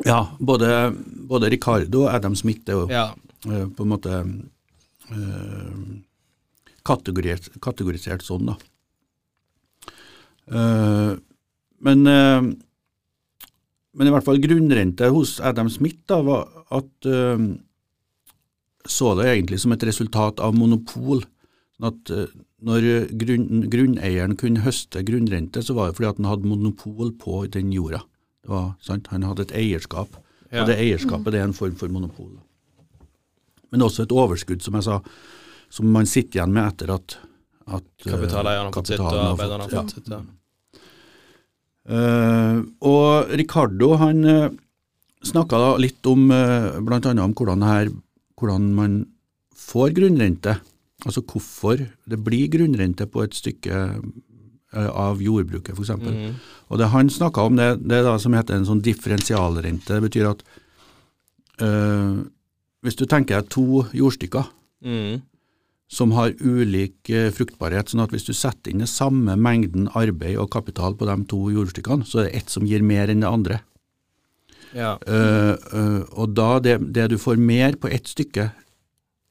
Ja, 0.07 0.23
både, 0.41 0.95
både 1.29 1.50
Ricardo 1.53 2.07
og 2.07 2.15
Adam 2.15 2.35
Smith 2.39 2.65
er 2.67 2.79
jo 2.79 2.87
Ja, 2.91 3.11
uh, 3.47 3.67
på 3.69 3.85
en 3.85 3.93
måte 3.93 4.23
eh, 4.23 4.33
kategorisert, 6.87 7.50
kategorisert 7.62 8.25
sånn, 8.25 8.50
da. 8.50 8.57
Eh, 10.50 11.14
men, 11.87 12.07
eh, 12.07 12.40
men 13.95 14.07
i 14.09 14.12
hvert 14.14 14.26
fall 14.26 14.40
grunnrente 14.43 15.09
hos 15.14 15.38
Adam 15.40 15.71
Smith 15.73 16.00
da, 16.11 16.21
var 16.26 16.49
at 16.71 17.09
eh, 17.09 17.45
så 18.90 19.12
det 19.19 19.29
egentlig 19.29 19.61
som 19.61 19.75
et 19.76 19.85
resultat 19.87 20.40
av 20.40 20.57
monopol. 20.57 21.23
At 21.85 22.11
eh, 22.12 22.26
når 22.64 22.87
grunn, 23.21 23.64
grunneieren 23.73 24.37
kunne 24.40 24.64
høste 24.64 25.05
grunnrente, 25.07 25.62
så 25.64 25.76
var 25.76 25.90
det 25.90 25.97
fordi 25.99 26.11
at 26.11 26.21
han 26.21 26.31
hadde 26.33 26.49
monopol 26.50 27.12
på 27.21 27.45
den 27.52 27.71
jorda. 27.73 28.02
Det 28.45 28.52
var, 28.52 28.75
sant? 28.85 29.09
Han 29.12 29.25
hadde 29.29 29.47
et 29.49 29.57
eierskap, 29.57 30.19
Ja. 30.50 30.62
og 30.62 30.69
det 30.69 30.79
eierskapet 30.83 31.33
det 31.33 31.40
er 31.40 31.47
en 31.49 31.55
form 31.57 31.76
for 31.79 31.88
monopol. 31.93 32.33
Men 33.71 33.87
også 33.87 34.07
et 34.07 34.15
overskudd, 34.15 34.62
som 34.65 34.79
jeg 34.79 34.87
sa, 34.87 35.00
som 35.71 35.91
man 35.95 36.09
sitter 36.11 36.41
igjen 36.41 36.55
med 36.55 36.67
etter 36.67 36.93
at, 36.97 37.17
at 37.71 37.87
eh, 38.07 38.11
Kapitaleierne 38.11 38.69
har 38.69 38.75
fått 38.75 38.93
sitt, 38.93 39.03
og 39.03 39.19
arbeiderne 39.31 39.67
har 39.67 39.77
fått- 39.77 39.97
sitt. 39.97 40.11
Ja. 40.11 40.23
Uh, 41.91 42.61
og 42.87 43.31
Ricardo 43.35 43.95
han 43.99 44.21
uh, 44.23 44.50
snakka 45.27 45.59
da 45.59 45.71
litt 45.81 46.07
om 46.07 46.29
uh, 46.31 46.77
bl.a. 46.85 47.00
om 47.00 47.33
hvordan, 47.35 47.65
her, 47.67 47.91
hvordan 48.39 48.69
man 48.77 48.99
får 49.57 49.95
grunnrente. 49.97 50.59
Altså 51.07 51.23
hvorfor 51.25 51.81
det 51.81 52.19
blir 52.21 52.50
grunnrente 52.53 53.09
på 53.11 53.25
et 53.25 53.35
stykke 53.35 53.81
uh, 53.97 54.91
av 54.91 55.23
jordbruket, 55.25 55.75
f.eks. 55.75 55.95
Mm. 55.99 56.37
Og 56.71 56.79
det 56.79 56.91
han 56.93 57.11
snakka 57.11 57.47
om, 57.49 57.57
det, 57.59 57.71
det 57.91 58.05
da 58.07 58.17
som 58.23 58.35
heter 58.37 58.59
en 58.59 58.69
sånn 58.69 58.83
differensialrente. 58.85 59.97
Det 59.97 60.05
betyr 60.05 60.29
at 60.31 60.45
eh, 61.65 62.21
hvis 62.85 62.97
du 62.97 63.05
tenker 63.09 63.41
deg 63.41 63.51
to 63.53 63.85
jordstykker 63.97 64.47
mm. 64.85 65.21
som 65.93 66.15
har 66.17 66.33
ulik 66.41 67.11
eh, 67.13 67.29
fruktbarhet, 67.35 67.93
sånn 67.93 68.05
at 68.05 68.15
hvis 68.15 68.29
du 68.29 68.33
setter 68.37 68.73
inn 68.73 68.85
den 68.85 68.91
samme 68.91 69.37
mengden 69.37 69.91
arbeid 69.99 70.39
og 70.41 70.51
kapital 70.55 70.97
på 70.97 71.09
de 71.09 71.19
to 71.31 71.43
jordstykkene, 71.53 72.09
så 72.09 72.23
er 72.23 72.31
det 72.31 72.41
ett 72.41 72.55
som 72.55 72.67
gir 72.69 72.85
mer 72.87 73.13
enn 73.13 73.25
det 73.25 73.31
andre. 73.31 73.61
ja. 74.73 74.97
Uh, 75.05 75.55
uh, 75.75 76.03
og 76.15 76.35
da 76.39 76.59
det, 76.63 76.79
det 76.95 77.11
du 77.11 77.19
får 77.19 77.37
mer 77.37 77.77
på 77.77 77.91
ett 77.91 78.09
stykke 78.09 78.51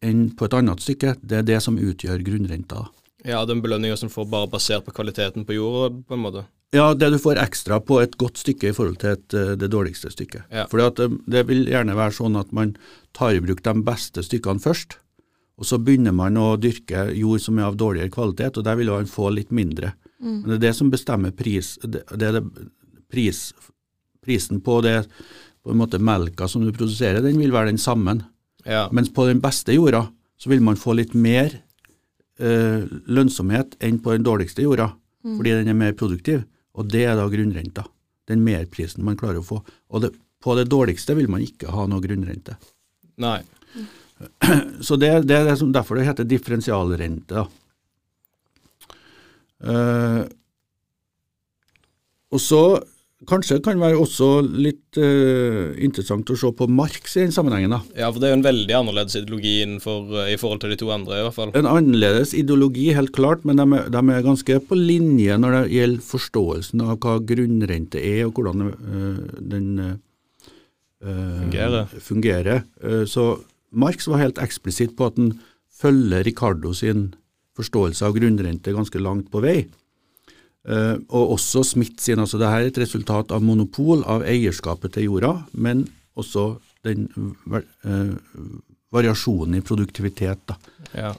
enn 0.06 0.30
på 0.38 0.48
et 0.48 0.56
annet 0.56 0.84
stykke, 0.84 1.18
det 1.22 1.42
er 1.42 1.48
det 1.48 1.60
som 1.64 1.80
utgjør 1.80 2.24
grunnrenta. 2.24 2.88
ja, 3.24 3.44
den 3.46 3.62
belønninga 3.62 3.98
som 3.98 4.12
får 4.12 4.30
bare 4.32 4.48
basert 4.48 4.86
på 4.86 4.96
kvaliteten 4.96 5.46
på 5.46 5.58
jorda, 5.58 6.04
på 6.08 6.16
en 6.16 6.24
måte. 6.24 6.46
Ja, 6.76 6.94
det 6.94 7.10
du 7.10 7.18
får 7.18 7.40
ekstra 7.42 7.80
på 7.82 7.98
et 8.04 8.14
godt 8.22 8.38
stykke 8.38 8.70
i 8.70 8.76
forhold 8.78 9.00
til 9.02 9.16
et, 9.16 9.34
eh, 9.34 9.56
det 9.58 9.72
dårligste 9.74 10.12
stykket. 10.14 10.46
Ja. 10.54 10.68
Fordi 10.70 10.86
at 10.86 11.00
det, 11.26 11.48
vil 11.50 11.66
gjerne 11.66 11.98
være 11.98 12.14
sånn 12.14 12.38
at 12.38 12.52
man 12.54 12.76
tar 13.18 13.34
i 13.34 13.42
bruk 13.42 13.64
de 13.66 13.74
beste 13.86 14.22
stykkene 14.26 14.62
først, 14.62 15.00
og 15.60 15.66
så 15.66 15.80
begynner 15.82 16.14
man 16.16 16.38
å 16.38 16.54
dyrke 16.62 17.10
jord 17.18 17.42
som 17.42 17.58
er 17.60 17.68
av 17.68 17.80
dårligere 17.80 18.14
kvalitet, 18.14 18.58
og 18.58 18.64
der 18.64 18.78
vil 18.80 18.94
man 18.94 19.10
få 19.10 19.32
litt 19.34 19.50
mindre. 19.52 19.94
Men 20.20 20.46
det 20.46 20.58
er 20.60 20.66
det 20.70 20.76
som 20.76 20.92
bestemmer 20.92 21.32
pris, 21.36 21.78
det, 21.84 22.04
det 22.20 22.32
det 22.36 22.44
pris, 23.12 23.54
prisen 24.24 24.62
på 24.62 24.80
det, 24.86 25.02
på 25.64 25.74
en 25.74 25.80
måte 25.80 26.00
melka 26.00 26.48
som 26.48 26.64
du 26.64 26.72
produserer, 26.76 27.22
den 27.24 27.40
vil 27.40 27.52
være 27.52 27.74
den 27.74 27.82
samme. 27.82 28.20
Ja. 28.66 28.88
Mens 28.96 29.12
på 29.12 29.26
den 29.28 29.42
beste 29.44 29.76
jorda 29.76 30.06
så 30.40 30.52
vil 30.52 30.64
man 30.64 30.80
få 30.80 30.96
litt 30.96 31.16
mer 31.16 31.52
eh, 32.40 32.86
lønnsomhet 33.08 33.76
enn 33.84 34.00
på 34.04 34.16
den 34.16 34.28
dårligste 34.28 34.64
jorda, 34.64 34.94
fordi 35.24 35.58
den 35.58 35.72
er 35.72 35.80
mer 35.80 35.98
produktiv. 36.00 36.46
Og 36.80 36.88
det 36.88 37.04
er 37.06 37.18
da 37.20 37.28
grunnrenta. 37.32 37.86
Den 38.30 38.44
merprisen 38.46 39.04
man 39.06 39.18
klarer 39.20 39.42
å 39.42 39.46
få. 39.46 39.60
Og 39.92 40.04
det, 40.04 40.14
på 40.40 40.56
det 40.56 40.70
dårligste 40.72 41.16
vil 41.18 41.30
man 41.32 41.44
ikke 41.44 41.72
ha 41.74 41.86
noe 41.90 42.04
grunnrente. 42.04 42.56
Nei. 43.20 43.42
Så 44.86 44.96
det, 45.00 45.12
det 45.28 45.38
er 45.38 45.50
det 45.50 45.58
som, 45.60 45.74
derfor 45.76 46.00
det 46.00 46.08
heter 46.08 46.28
differensialrente. 46.28 47.46
Eh, 49.60 50.22
og 52.30 52.42
så 52.42 52.62
kanskje 53.28 53.58
det 53.58 53.66
kan 53.66 53.82
være 53.82 54.00
også 54.00 54.28
litt 54.48 54.98
uh, 55.00 55.76
interessant 55.84 56.30
å 56.32 56.38
se 56.40 56.52
på 56.56 56.68
Marx 56.72 57.18
i 57.18 57.26
den 57.26 57.34
sammenhengen. 57.36 57.74
da. 57.76 57.80
Ja, 57.98 58.12
for 58.12 58.22
det 58.22 58.30
er 58.30 58.34
jo 58.34 58.40
en 58.40 58.46
veldig 58.46 58.76
annerledes 58.78 59.18
ideologi 59.20 59.56
eh, 59.66 60.32
i 60.32 60.38
forhold 60.40 60.62
til 60.64 60.72
de 60.72 60.80
to 60.80 60.92
andre, 60.94 61.20
i 61.20 61.26
hvert 61.26 61.36
fall. 61.36 61.52
En 61.60 61.68
annerledes 61.68 62.34
ideologi, 62.38 62.90
helt 62.96 63.12
klart, 63.16 63.44
men 63.48 63.60
de 63.60 63.68
er, 63.76 63.90
de 63.92 64.04
er 64.16 64.26
ganske 64.26 64.60
på 64.70 64.80
linje 64.80 65.36
når 65.42 65.58
det 65.58 65.64
gjelder 65.76 66.08
forståelsen 66.08 66.86
av 66.86 67.00
hva 67.04 67.18
grunnrente 67.34 68.00
er, 68.00 68.24
og 68.30 68.40
hvordan 68.40 68.70
uh, 68.72 69.26
den 69.40 70.00
Fungerer. 71.00 71.86
fungerer. 72.04 72.66
Så 73.08 73.24
Marx 73.72 74.04
var 74.12 74.20
helt 74.20 74.42
eksplisitt 74.44 74.98
på 75.00 75.08
at 75.08 75.16
han 75.16 75.30
følger 75.80 76.26
Ricardo 76.28 76.74
sin 76.76 77.14
forståelse 77.56 78.04
av 78.04 78.18
grunnrente 78.18 78.74
ganske 78.76 79.00
langt 79.00 79.30
på 79.32 79.40
vei. 79.44 79.62
Eh, 80.70 80.98
og 81.10 81.36
også 81.36 81.64
Smith 81.66 81.98
sin. 81.98 82.20
altså 82.20 82.38
her 82.38 82.62
er 82.62 82.70
et 82.70 82.78
resultat 82.78 83.32
av 83.32 83.42
monopol 83.42 84.04
av 84.06 84.22
eierskapet 84.22 84.94
til 84.94 85.08
jorda, 85.10 85.34
men 85.54 85.88
også 86.20 86.60
den 86.86 87.08
eh, 87.56 88.14
variasjonen 88.94 89.58
i 89.58 89.66
produktivitet. 89.66 90.40
da. 90.46 90.58
Ja. 90.94 91.14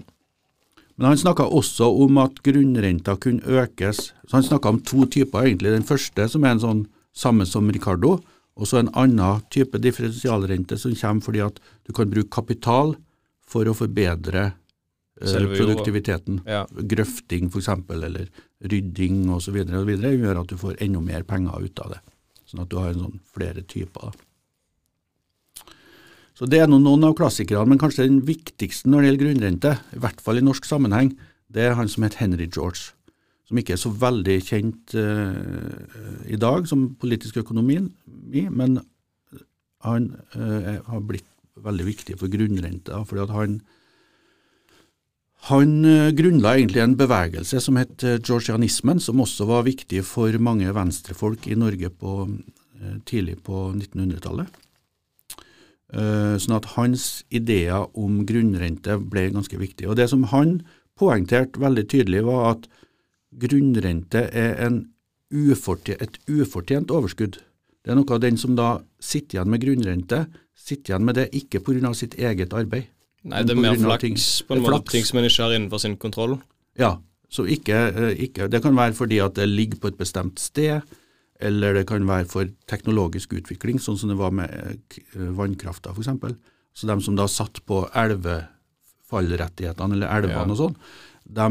Men 0.97 1.09
han 1.09 1.19
snakka 1.19 1.49
også 1.49 1.88
om 2.04 2.19
at 2.21 2.42
grunnrenta 2.45 3.16
kunne 3.16 3.40
økes. 3.42 4.12
Så 4.28 4.37
Han 4.37 4.42
snakka 4.42 4.69
om 4.69 4.80
to 4.80 5.07
typer, 5.07 5.47
egentlig. 5.47 5.73
Den 5.73 5.88
første 5.88 6.28
som 6.28 6.45
er 6.45 6.50
en 6.50 6.61
sånn 6.61 6.87
samme 7.16 7.47
som 7.47 7.71
Ricardo, 7.71 8.21
og 8.57 8.66
så 8.69 8.78
en 8.78 8.92
annen 8.95 9.40
type 9.50 9.78
differensialrente 9.78 10.78
som 10.78 10.95
kommer 10.95 11.23
fordi 11.25 11.40
at 11.40 11.59
du 11.87 11.92
kan 11.92 12.11
bruke 12.11 12.28
kapital 12.28 12.95
for 13.49 13.64
å 13.64 13.75
forbedre 13.75 14.52
Selve 15.21 15.59
produktiviteten. 15.59 16.41
Ja. 16.49 16.65
Grøfting 16.71 17.50
f.eks., 17.50 17.69
eller 17.93 18.31
rydding 18.73 19.29
osv. 19.35 19.59
gjør 19.61 20.41
at 20.41 20.49
du 20.49 20.57
får 20.61 20.81
enda 20.81 21.03
mer 21.05 21.27
penger 21.29 21.67
ut 21.67 21.83
av 21.85 21.95
det. 21.97 22.00
Sånn 22.49 22.65
at 22.65 22.71
du 22.73 22.79
har 22.81 22.95
en 22.95 23.05
sånn 23.05 23.21
flere 23.35 23.62
typer. 23.69 24.11
da. 24.11 24.27
Så 26.41 26.49
Det 26.49 26.57
er 26.57 26.71
noen 26.71 27.05
av 27.05 27.12
klassikerne, 27.19 27.69
men 27.69 27.79
kanskje 27.79 28.07
den 28.09 28.23
viktigste 28.25 28.89
når 28.89 29.03
det 29.03 29.09
gjelder 29.11 29.25
grunnrente, 29.27 29.73
i 29.93 30.00
hvert 30.00 30.23
fall 30.25 30.41
i 30.41 30.45
norsk 30.47 30.65
sammenheng, 30.65 31.12
det 31.53 31.67
er 31.67 31.77
han 31.77 31.91
som 31.91 32.07
het 32.07 32.17
Henry 32.17 32.47
George, 32.49 32.95
som 33.45 33.59
ikke 33.61 33.75
er 33.75 33.83
så 33.83 33.91
veldig 33.93 34.37
kjent 34.47 34.95
uh, 34.95 36.25
i 36.25 36.39
dag 36.41 36.65
som 36.71 36.95
politisk 36.97 37.43
økonomi, 37.43 37.83
men 38.49 38.79
han 39.85 40.07
uh, 40.33 40.81
har 40.87 41.05
blitt 41.05 41.29
veldig 41.61 41.87
viktig 41.91 42.17
for 42.17 42.33
grunnrente, 42.33 43.05
fordi 43.05 43.25
at 43.27 43.35
han 43.35 43.61
han 45.49 45.85
eh, 45.88 46.11
grunnla 46.12 46.56
egentlig 46.59 46.82
en 46.85 46.97
bevegelse 47.00 47.61
som 47.64 47.78
het 47.80 48.04
eh, 48.04 48.18
georgianismen, 48.20 49.00
som 49.00 49.23
også 49.23 49.47
var 49.49 49.64
viktig 49.64 50.02
for 50.04 50.37
mange 50.42 50.68
venstrefolk 50.76 51.49
i 51.49 51.56
Norge 51.56 51.88
på, 51.90 52.26
eh, 52.80 52.99
tidlig 53.09 53.38
på 53.47 53.70
1900-tallet. 53.73 54.61
Eh, 55.90 56.37
Sånn 56.38 56.59
at 56.59 56.68
hans 56.76 57.25
ideer 57.35 57.88
om 57.99 58.20
grunnrente 58.26 58.99
ble 59.00 59.30
ganske 59.35 59.59
viktig. 59.59 59.88
Og 59.88 59.97
Det 59.97 60.09
som 60.12 60.28
han 60.30 60.61
poengterte 60.99 61.59
veldig 61.59 61.87
tydelig, 61.88 62.23
var 62.28 62.54
at 62.54 62.68
grunnrente 63.40 64.28
er 64.30 64.54
en 64.66 64.85
ufortjent, 65.32 66.02
et 66.02 66.18
ufortjent 66.28 66.90
overskudd. 66.90 67.40
Det 67.80 67.90
er 67.90 67.97
noe 67.97 68.12
av 68.12 68.20
den 68.20 68.37
som 68.37 68.54
da 68.59 68.82
sitter 69.00 69.38
igjen 69.38 69.50
med 69.50 69.62
grunnrente, 69.64 70.26
sitter 70.54 70.92
igjen 70.92 71.04
med 71.06 71.16
det 71.16 71.30
ikke 71.32 71.62
pga. 71.64 71.94
sitt 71.94 72.14
eget 72.14 72.52
arbeid. 72.52 72.87
Nei, 73.29 73.43
det 73.45 73.53
er 73.53 73.61
mer 73.61 73.77
flaks, 73.77 74.43
på 74.49 74.57
en 74.57 74.62
måte. 74.65 74.91
Ting 74.95 75.05
som 75.05 75.19
en 75.21 75.29
ikke 75.29 75.45
har 75.45 75.53
innenfor 75.57 75.83
sin 75.83 75.97
kontroll. 76.00 76.39
Ja, 76.81 76.95
så 77.31 77.45
ikke, 77.47 77.77
eh, 77.95 78.15
ikke, 78.27 78.49
det 78.50 78.62
kan 78.65 78.77
være 78.77 78.97
fordi 78.97 79.21
at 79.23 79.35
det 79.37 79.49
ligger 79.49 79.79
på 79.83 79.89
et 79.93 79.99
bestemt 80.00 80.41
sted, 80.41 80.81
eller 81.41 81.75
det 81.75 81.87
kan 81.89 82.07
være 82.09 82.29
for 82.29 82.49
teknologisk 82.69 83.33
utvikling, 83.37 83.79
sånn 83.81 83.99
som 84.00 84.09
det 84.12 84.19
var 84.19 84.33
med 84.35 84.50
eh, 84.50 84.75
eh, 85.15 85.31
vannkrafta 85.37 85.93
f.eks. 85.95 86.09
Så 86.75 86.87
de 86.89 86.97
som 87.05 87.17
da 87.19 87.27
satt 87.29 87.61
på 87.67 87.85
elvefallrettighetene, 87.99 89.95
eller 89.99 90.09
elvene 90.09 90.47
Ja. 90.47 90.55
og 90.55 90.57
sånn, 90.59 90.77
de 91.31 91.47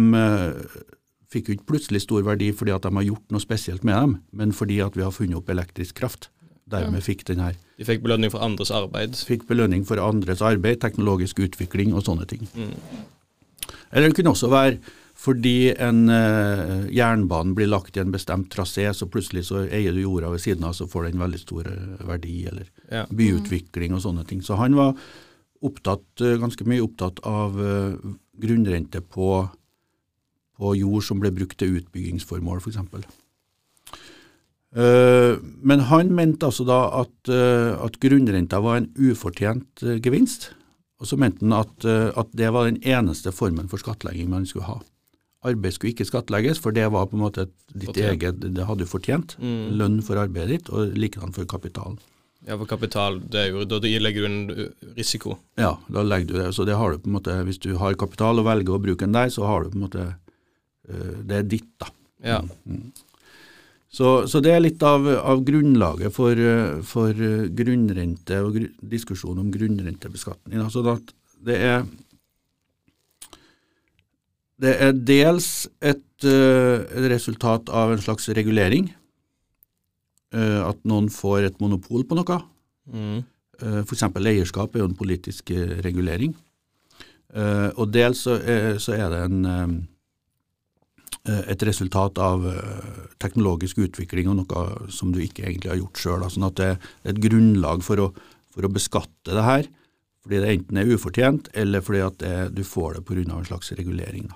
fikk 1.30 1.50
jo 1.50 1.56
ikke 1.58 1.70
plutselig 1.70 2.02
stor 2.02 2.24
verdi 2.26 2.52
fordi 2.56 2.74
at 2.74 2.82
de 2.88 2.92
har 2.96 3.06
gjort 3.06 3.32
noe 3.32 3.44
spesielt 3.44 3.84
med 3.84 3.96
dem, 3.96 4.22
men 4.34 4.52
fordi 4.52 4.80
at 4.82 4.96
vi 4.98 5.04
har 5.06 5.12
funnet 5.14 5.38
opp 5.38 5.50
elektrisk 5.50 5.96
kraft. 6.02 6.30
Dermed 6.70 7.04
fikk 7.06 7.26
den 7.28 7.42
her 7.44 7.58
De 7.80 7.88
fikk 7.88 8.04
belønning 8.06 8.32
for 8.34 8.44
andres 8.46 8.72
arbeid. 8.76 9.16
fikk 9.28 9.48
belønning 9.50 9.86
for 9.88 10.02
andres 10.04 10.42
arbeid, 10.46 10.80
teknologisk 10.84 11.40
utvikling 11.40 11.94
og 11.94 12.04
sånne 12.06 12.28
ting. 12.30 12.48
Mm. 12.54 12.74
Eller 13.92 14.10
det 14.10 14.18
kunne 14.20 14.34
også 14.36 14.50
være 14.52 14.80
fordi 15.20 15.74
en 15.76 16.06
eh, 16.14 16.86
jernbane 16.96 17.52
blir 17.56 17.68
lagt 17.68 17.98
i 17.98 18.00
en 18.00 18.12
bestemt 18.14 18.48
trasé, 18.54 18.86
så 18.96 19.08
plutselig 19.12 19.50
så 19.50 19.66
eier 19.68 19.92
du 19.92 20.00
jorda 20.06 20.30
ved 20.32 20.40
siden 20.40 20.64
av, 20.64 20.78
så 20.78 20.88
får 20.88 21.10
den 21.10 21.20
veldig 21.20 21.42
stor 21.42 21.68
eh, 21.68 22.06
verdi, 22.08 22.38
eller 22.48 22.70
Ja. 22.88 23.04
byutvikling 23.12 23.98
og 23.98 24.02
sånne 24.06 24.24
ting. 24.30 24.40
Så 24.42 24.56
han 24.56 24.78
var 24.80 24.96
opptatt, 25.62 26.08
eh, 26.24 26.40
ganske 26.40 26.64
mye 26.64 26.86
opptatt 26.86 27.20
av 27.28 27.60
eh, 27.60 28.16
grunnrente 28.40 29.02
på, 29.04 29.50
på 30.56 30.76
jord 30.80 31.04
som 31.04 31.20
ble 31.20 31.34
brukt 31.36 31.58
til 31.60 31.82
utbyggingsformål, 31.82 32.64
f.eks. 32.64 32.80
Uh, 34.70 35.09
men 35.70 35.86
han 35.90 36.14
mente 36.18 36.48
altså 36.48 36.66
da 36.68 36.80
at, 37.04 37.32
eh, 37.32 37.74
at 37.78 38.00
grunnrenta 38.02 38.62
var 38.66 38.80
en 38.80 38.90
ufortjent 38.98 39.84
eh, 39.86 40.00
gevinst, 40.04 40.54
Og 41.00 41.08
så 41.08 41.16
mente 41.16 41.46
han 41.46 41.54
at, 41.56 41.86
eh, 41.88 42.10
at 42.20 42.32
det 42.36 42.50
var 42.52 42.66
den 42.68 42.82
eneste 42.84 43.32
formen 43.32 43.70
for 43.72 43.80
skattlegging 43.80 44.28
man 44.34 44.48
skulle 44.50 44.68
ha. 44.68 44.82
Arbeid 45.48 45.72
skulle 45.78 45.94
ikke 45.94 46.10
skattlegges, 46.10 46.60
for 46.60 46.76
det 46.76 46.90
var 46.92 47.06
på 47.08 47.16
en 47.16 47.22
måte 47.24 47.46
ditt 47.72 47.88
Fortjent. 47.88 48.10
eget 48.12 48.42
Det 48.58 48.66
hadde 48.68 48.84
du 48.84 48.90
fortjent. 48.92 49.38
Mm. 49.40 49.78
Lønn 49.80 50.02
for 50.04 50.20
arbeidet 50.20 50.58
ditt, 50.58 50.72
og 50.76 50.98
likedan 51.00 51.32
for 51.32 51.48
kapitalen. 51.48 51.96
Ja, 52.44 52.58
for 52.58 52.68
kapital, 52.68 53.22
det 53.32 53.46
er 53.46 53.48
jo, 53.54 53.64
da 53.64 53.80
legger 53.80 54.26
du 54.26 54.28
en 54.28 54.74
risiko. 54.98 55.38
Ja, 55.60 55.78
da 55.88 56.04
legger 56.04 56.28
du 56.28 56.36
det. 56.42 56.50
Så 56.56 56.68
det 56.68 56.76
har 56.76 56.92
du 56.92 57.00
på 57.00 57.08
en 57.08 57.16
måte, 57.16 57.38
hvis 57.48 57.62
du 57.64 57.72
har 57.80 57.96
kapital 58.00 58.44
og 58.44 58.50
velger 58.50 58.76
å 58.76 58.84
bruke 58.84 59.08
den 59.08 59.16
der, 59.16 59.32
så 59.32 59.48
har 59.48 59.64
du 59.64 59.72
på 59.72 59.80
en 59.80 59.88
måte 59.88 60.10
Det 60.84 61.36
er 61.38 61.44
ditt, 61.48 61.70
da. 61.80 61.88
Ja. 62.26 62.42
Så, 63.90 64.28
så 64.30 64.38
det 64.46 64.52
er 64.54 64.62
litt 64.62 64.84
av, 64.86 65.08
av 65.08 65.42
grunnlaget 65.46 66.14
for, 66.14 66.38
eh, 66.38 66.82
for 66.86 67.10
eh, 67.10 67.48
grunnrente 67.58 68.38
og 68.46 68.60
gru, 68.60 68.68
diskusjonen 68.92 69.42
om 69.48 69.50
grunnrentebeskatning. 69.54 70.62
Altså 70.62 70.84
at 70.94 71.10
det 71.46 71.58
er 71.72 71.82
det 74.60 74.74
er 74.84 74.94
dels 74.94 75.70
et, 75.80 76.04
eh, 76.28 76.86
et 76.86 77.10
resultat 77.16 77.72
av 77.74 77.96
en 77.96 78.02
slags 78.08 78.30
regulering. 78.30 78.94
at 80.30 80.78
noen 80.86 81.08
får 81.10 81.44
et 81.48 81.56
monopol 81.58 82.04
på 82.06 82.14
noe. 82.14 82.36
Mm. 82.94 83.24
F.eks. 83.82 84.04
eierskap 84.14 84.76
er 84.76 84.84
jo 84.84 84.90
en 84.92 84.94
politisk 84.94 85.50
regulering. 85.82 86.36
Og 87.34 87.90
dels 87.90 88.22
så 88.28 88.36
er, 88.38 88.78
så 88.78 88.94
er 88.94 89.10
det 89.10 89.24
en, 89.26 89.88
et 91.28 91.64
resultat 91.68 92.20
av 92.22 92.46
eh, 92.48 93.00
teknologisk 93.22 93.82
utvikling 93.84 94.30
og 94.32 94.40
noe 94.40 94.92
som 94.94 95.12
du 95.14 95.20
ikke 95.24 95.46
egentlig 95.46 95.74
har 95.74 95.80
gjort 95.82 96.02
sjøl. 96.02 96.28
Sånn 96.32 96.48
at 96.48 96.60
det 96.60 96.70
er 96.72 96.90
et 97.12 97.22
grunnlag 97.22 97.84
for 97.86 98.02
å, 98.02 98.08
for 98.54 98.66
å 98.66 98.72
beskatte 98.72 99.36
det 99.36 99.46
her, 99.46 99.70
fordi 100.24 100.42
det 100.44 100.54
enten 100.54 100.80
er 100.80 100.94
ufortjent, 100.94 101.50
eller 101.58 101.84
fordi 101.84 102.04
at 102.06 102.20
det, 102.24 102.36
du 102.56 102.64
får 102.68 103.00
det 103.00 103.06
pga. 103.08 103.26
en 103.36 103.48
slags 103.48 103.72
regulering. 103.76 104.30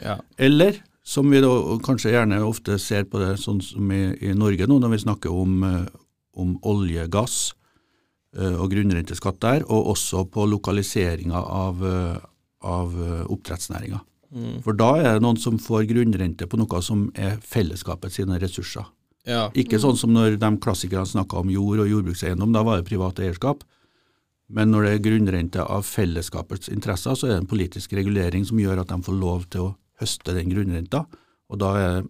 Ja. 0.00 0.18
Eller, 0.38 0.82
som 1.02 1.30
vi 1.30 1.40
da 1.42 1.52
kanskje 1.84 2.14
gjerne 2.14 2.42
ofte 2.46 2.78
ser 2.78 3.08
på 3.10 3.20
det 3.22 3.36
sånn 3.42 3.60
som 3.64 3.92
i, 3.92 4.14
i 4.22 4.34
Norge 4.36 4.68
nå, 4.68 4.78
når 4.78 4.94
vi 4.94 5.04
snakker 5.04 5.32
om, 5.32 5.62
eh, 5.64 5.88
om 6.36 6.58
olje, 6.62 7.06
gass 7.10 7.52
eh, 8.36 8.54
og 8.54 8.70
grunnrenteskatt 8.72 9.40
der, 9.42 9.64
og 9.68 9.96
også 9.96 10.26
på 10.30 10.46
lokaliseringa 10.48 11.40
av, 11.40 11.84
eh, 11.84 12.20
av 12.60 12.94
oppdrettsnæringa. 13.32 14.00
Mm. 14.30 14.60
For 14.64 14.76
da 14.78 14.92
er 15.00 15.16
det 15.16 15.24
noen 15.24 15.40
som 15.40 15.58
får 15.58 15.88
grunnrente 15.90 16.46
på 16.46 16.58
noe 16.60 16.80
som 16.86 17.08
er 17.18 17.38
fellesskapet 17.42 18.14
sine 18.14 18.38
ressurser. 18.42 18.86
ja. 19.26 19.48
Ikke 19.54 19.80
sånn 19.82 19.98
som 19.98 20.14
når 20.14 20.38
de 20.40 20.50
klassikerne 20.62 21.06
snakka 21.06 21.42
om 21.42 21.50
jord 21.50 21.82
og 21.84 21.90
jordbrukseiendom, 21.90 22.52
da 22.54 22.62
var 22.66 22.80
det 22.80 22.88
privat 22.88 23.18
eierskap. 23.18 23.64
Men 24.50 24.72
når 24.72 24.86
det 24.86 24.92
er 24.92 25.04
grunnrente 25.04 25.62
av 25.62 25.84
fellesskapets 25.86 26.70
interesser, 26.74 27.14
så 27.14 27.26
er 27.26 27.36
det 27.36 27.42
en 27.44 27.50
politisk 27.50 27.92
regulering 27.94 28.46
som 28.46 28.58
gjør 28.58 28.82
at 28.82 28.90
de 28.90 28.98
får 29.06 29.18
lov 29.18 29.44
til 29.50 29.68
å 29.68 29.74
høste 30.02 30.34
den 30.34 30.50
grunnrenta. 30.50 31.04
Og 31.50 31.60
da 31.62 31.70
er 31.78 32.08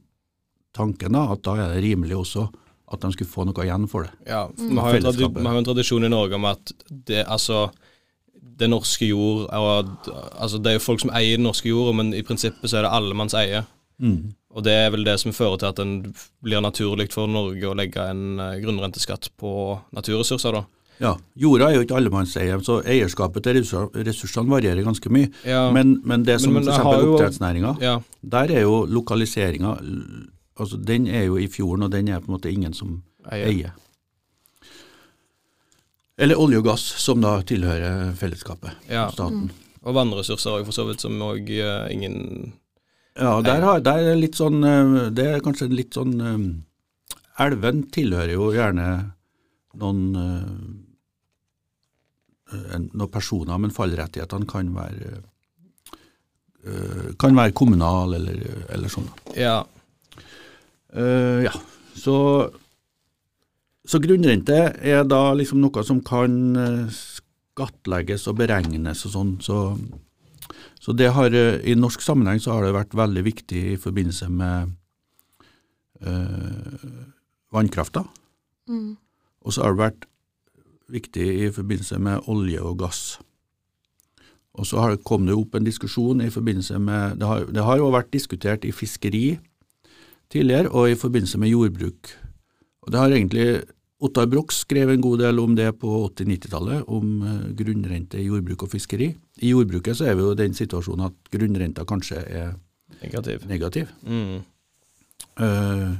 tanken 0.77 1.17
da 1.17 1.27
at 1.35 1.43
da 1.45 1.57
er 1.59 1.75
det 1.75 1.85
rimelig 1.85 2.17
også 2.17 2.47
at 2.91 3.05
de 3.05 3.13
skulle 3.15 3.31
få 3.31 3.45
noe 3.47 3.65
igjen 3.67 3.87
for 3.91 4.07
det. 4.07 4.15
Ja, 4.27 4.47
vi, 4.57 4.73
har 4.79 4.97
jo 4.97 5.13
en 5.13 5.19
vi 5.37 5.47
har 5.47 5.55
jo 5.55 5.63
en 5.63 5.69
tradisjon 5.69 6.07
i 6.07 6.11
Norge 6.11 6.39
om 6.41 6.49
at 6.51 6.73
det, 6.89 7.23
altså, 7.23 7.69
det 8.61 8.69
norske 8.71 9.07
jord 9.09 9.49
og, 9.57 9.93
altså, 10.37 10.59
Det 10.63 10.71
er 10.71 10.77
jo 10.79 10.85
folk 10.85 11.01
som 11.01 11.11
eier 11.17 11.37
den 11.41 11.47
norske 11.49 11.69
jorda, 11.73 11.93
men 11.97 12.13
i 12.15 12.23
prinsippet 12.27 12.69
så 12.71 12.79
er 12.81 12.87
det 12.87 12.93
allemanns 12.99 13.35
eie. 13.35 13.65
Og 14.51 14.65
det 14.67 14.73
er 14.73 14.91
vel 14.91 15.05
det 15.07 15.19
som 15.21 15.33
fører 15.37 15.59
til 15.61 15.69
at 15.71 15.77
det 15.79 16.13
blir 16.43 16.61
naturlig 16.65 17.11
for 17.13 17.29
Norge 17.31 17.69
å 17.69 17.75
legge 17.79 18.03
en 18.11 18.41
eh, 18.41 18.57
grunnrenteskatt 18.63 19.29
på 19.39 19.51
naturressurser, 19.95 20.57
da. 20.57 20.65
Ja, 21.01 21.13
Jorda 21.41 21.69
er 21.71 21.77
jo 21.79 21.85
ikke 21.87 21.97
allemannseie, 21.97 22.57
så 22.65 22.81
eierskapet 22.85 23.45
til 23.47 23.61
ressursene 23.63 24.51
varierer 24.53 24.85
ganske 24.85 25.09
mye. 25.13 25.31
Ja. 25.49 25.63
Men, 25.73 26.01
men 26.05 26.25
det 26.27 26.41
som 26.43 26.53
Men- 26.53 26.65
men 26.67 26.75
f.eks. 26.75 27.05
oppdrettsnæringa, 27.07 27.77
Ja. 27.81 27.95
der 28.23 28.51
er 28.59 28.61
jo 28.67 28.85
lokaliseringa 28.87 29.77
altså 30.61 30.77
Den 30.85 31.07
er 31.07 31.25
jo 31.25 31.37
i 31.41 31.47
fjorden, 31.49 31.85
og 31.85 31.91
den 31.93 32.09
er 32.09 32.21
på 32.21 32.29
en 32.29 32.35
måte 32.39 32.53
ingen 32.53 32.75
som 32.75 33.03
Eier. 33.33 33.47
eier. 33.49 33.71
Eller 36.21 36.41
olje 36.41 36.61
og 36.61 36.67
gass, 36.69 36.85
som 37.01 37.23
da 37.25 37.39
tilhører 37.49 38.13
fellesskapet, 38.21 38.77
Ja. 38.91 39.09
staten. 39.11 39.51
Og 39.81 39.95
vannressurser 39.97 40.59
òg, 40.59 40.67
for 40.69 40.77
så 40.77 40.85
vidt, 40.89 41.01
som 41.01 41.17
òg 41.25 41.49
ingen 41.91 42.53
Ja, 43.17 43.41
der, 43.43 43.63
har, 43.65 43.81
der 43.81 44.13
er 44.13 44.19
litt 44.21 44.37
sånn 44.39 44.63
eh, 44.65 45.11
Det 45.11 45.25
er 45.27 45.41
kanskje 45.45 45.67
litt 45.73 45.97
sånn 45.97 46.21
eh, 46.21 46.37
Elven 47.41 47.83
tilhører 47.93 48.35
jo 48.35 48.51
gjerne 48.53 48.87
noen 49.81 50.01
uh, 50.19 50.61
noen 52.51 53.11
personer, 53.13 53.57
men 53.63 53.73
fallrettighetene 53.73 54.49
kan 54.51 54.73
være 54.75 55.21
uh, 56.67 57.07
kan 57.21 57.39
være 57.39 57.55
kommunal 57.57 58.17
eller, 58.19 58.43
eller 58.75 58.93
sånn. 58.93 59.07
Ja. 59.39 59.61
Uh, 60.93 61.47
ja, 61.47 61.55
så, 61.97 62.17
så 63.91 63.99
grunnrente 63.99 64.59
er 64.87 65.03
da 65.09 65.33
liksom 65.35 65.59
noe 65.63 65.83
som 65.87 65.99
kan 66.07 66.35
eh, 66.59 67.01
skattlegges 67.59 68.29
og 68.31 68.39
beregnes 68.39 69.03
og 69.09 69.15
sånn. 69.17 69.33
Så, 69.43 69.57
så 70.79 70.95
det 70.95 71.11
har, 71.17 71.35
eh, 71.35 71.59
i 71.67 71.75
norsk 71.79 72.05
sammenheng 72.05 72.39
så 72.43 72.55
har 72.55 72.67
det 72.67 72.77
vært 72.77 72.95
veldig 72.99 73.25
viktig 73.27 73.63
i 73.73 73.79
forbindelse 73.81 74.29
med 74.31 74.77
øh, 76.07 76.85
vannkrafta. 77.51 78.05
Mm. 78.71 78.95
Og 79.43 79.57
så 79.57 79.65
har 79.65 79.75
det 79.75 79.83
vært 79.83 80.07
viktig 80.91 81.27
i 81.49 81.51
forbindelse 81.55 81.99
med 82.03 82.31
olje 82.31 82.63
og 82.63 82.79
gass. 82.85 83.03
Og 84.59 84.67
så 84.67 84.81
har 84.83 84.95
det 84.95 85.05
kom 85.07 85.27
det 85.27 85.35
opp 85.35 85.55
en 85.55 85.67
diskusjon 85.67 86.23
i 86.23 86.31
forbindelse 86.31 86.79
med 86.83 87.19
Det 87.21 87.27
har, 87.27 87.45
det 87.47 87.65
har 87.65 87.79
jo 87.79 87.93
vært 87.95 88.11
diskutert 88.13 88.65
i 88.67 88.75
fiskeri 88.75 89.39
tidligere, 90.31 90.71
og 90.71 90.91
i 90.91 90.99
forbindelse 90.99 91.39
med 91.39 91.51
jordbruk. 91.51 92.11
Og 92.83 92.93
det 92.93 93.01
har 93.01 93.11
egentlig 93.11 93.63
Ottar 94.01 94.31
Broch 94.33 94.53
skrev 94.57 94.89
en 94.95 95.03
god 95.05 95.21
del 95.21 95.41
om 95.43 95.53
det 95.57 95.69
på 95.81 95.91
80-90-tallet, 96.07 96.87
om 96.89 97.21
eh, 97.21 97.49
grunnrente 97.59 98.17
i 98.21 98.29
jordbruk 98.31 98.65
og 98.65 98.73
fiskeri. 98.73 99.11
I 99.45 99.53
jordbruket 99.53 99.99
så 99.99 100.09
er 100.09 100.17
vi 100.17 100.25
jo 100.25 100.33
i 100.33 100.39
den 100.41 100.57
situasjonen 100.57 101.11
at 101.11 101.33
grunnrenta 101.33 101.85
kanskje 101.89 102.23
er 102.25 102.55
Negativ. 103.01 103.45
negativ. 103.49 103.93
Mm. 104.05 104.41
Uh, 105.41 105.93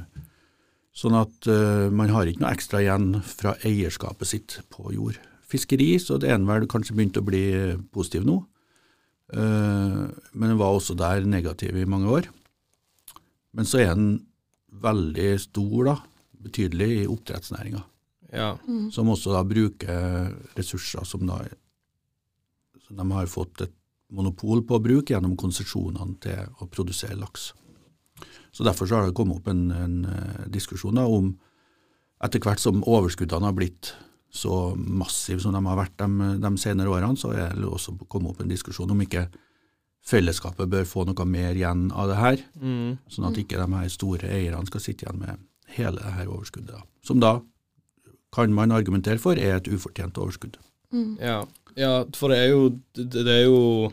sånn 0.97 1.15
at 1.17 1.47
uh, 1.49 1.87
man 1.93 2.11
har 2.13 2.29
ikke 2.29 2.43
noe 2.43 2.51
ekstra 2.53 2.81
igjen 2.83 3.13
fra 3.25 3.53
eierskapet 3.65 4.29
sitt 4.29 4.57
på 4.73 4.91
jord. 4.93 5.21
Fiskeri, 5.49 5.93
så 6.01 6.17
det 6.21 6.33
er 6.33 6.41
vel 6.45 6.67
kanskje 6.69 6.97
begynt 6.97 7.21
å 7.21 7.25
bli 7.25 7.45
positiv 7.93 8.25
nå, 8.27 8.37
uh, 9.37 10.03
men 10.09 10.45
den 10.49 10.59
var 10.59 10.73
også 10.73 10.97
der 10.99 11.25
negativ 11.29 11.77
i 11.77 11.87
mange 11.89 12.09
år. 12.11 12.29
Men 13.55 13.69
så 13.69 13.81
er 13.83 13.93
den 13.93 14.13
veldig 14.81 15.31
stor, 15.43 15.79
da, 15.89 15.97
betydelig 16.43 16.89
i 17.03 17.07
oppdrettsnæringa, 17.07 17.83
Ja. 18.33 18.57
som 18.91 19.09
også 19.11 19.33
da 19.35 19.43
bruker 19.43 20.31
ressurser 20.55 21.03
som 21.05 21.25
da 21.27 21.41
som 22.87 22.95
de 22.97 23.11
har 23.11 23.25
fått 23.27 23.61
et 23.61 23.73
monopol 24.11 24.61
på 24.67 24.75
å 24.77 24.83
bruke 24.83 25.13
gjennom 25.13 25.37
konsesjonene 25.39 26.17
til 26.19 26.47
å 26.59 26.67
produsere 26.67 27.15
laks. 27.19 27.53
Så 28.51 28.63
Derfor 28.67 28.85
så 28.87 28.95
har 28.99 29.05
det 29.07 29.15
kommet 29.15 29.37
opp 29.39 29.47
en, 29.47 29.71
en 29.71 30.05
eh, 30.05 30.47
diskusjon 30.51 30.95
da, 30.95 31.05
om 31.07 31.37
etter 32.23 32.39
hvert 32.43 32.59
som 32.59 32.83
overskuddene 32.83 33.47
har 33.47 33.53
blitt 33.55 33.93
så 34.31 34.75
massive 34.77 35.41
som 35.43 35.53
de 35.55 35.61
har 35.65 35.77
vært 35.79 35.95
de, 35.99 36.27
de 36.39 36.51
senere 36.59 36.91
årene, 36.91 37.17
så 37.19 37.31
er 37.35 37.55
det 37.55 37.65
også 37.67 37.95
kommet 38.07 38.31
opp 38.31 38.41
en 38.43 38.51
diskusjon 38.51 38.91
om 38.91 39.01
ikke 39.01 39.25
fellesskapet 40.07 40.69
bør 40.71 40.85
få 40.87 41.03
noe 41.05 41.25
mer 41.29 41.55
igjen 41.55 41.89
av 41.93 42.07
det 42.11 42.17
her, 42.17 42.43
Mm. 42.59 42.97
sånn 43.09 43.27
at 43.27 43.37
ikke 43.37 43.59
de 43.59 43.75
her 43.77 43.89
store 43.89 44.27
eierne 44.29 44.65
skal 44.67 44.81
sitte 44.81 45.05
igjen 45.05 45.19
med 45.19 45.39
hele 45.77 46.01
dette 46.01 46.27
overskuddet. 46.27 46.75
Da. 46.75 46.83
Som 47.05 47.23
da 47.23 47.37
kan 48.35 48.53
man 48.55 48.71
argumentere 48.71 49.19
for 49.19 49.39
er 49.39 49.57
et 49.57 49.71
ufortjent 49.71 50.19
overskudd. 50.21 50.59
Ja. 51.23 51.41
ja, 51.79 51.91
for 52.17 52.33
det 52.33 52.37
er 52.41 52.49
jo 52.51 52.63
Det, 52.91 53.23
det 53.23 53.31
er 53.31 53.45
jo 53.45 53.91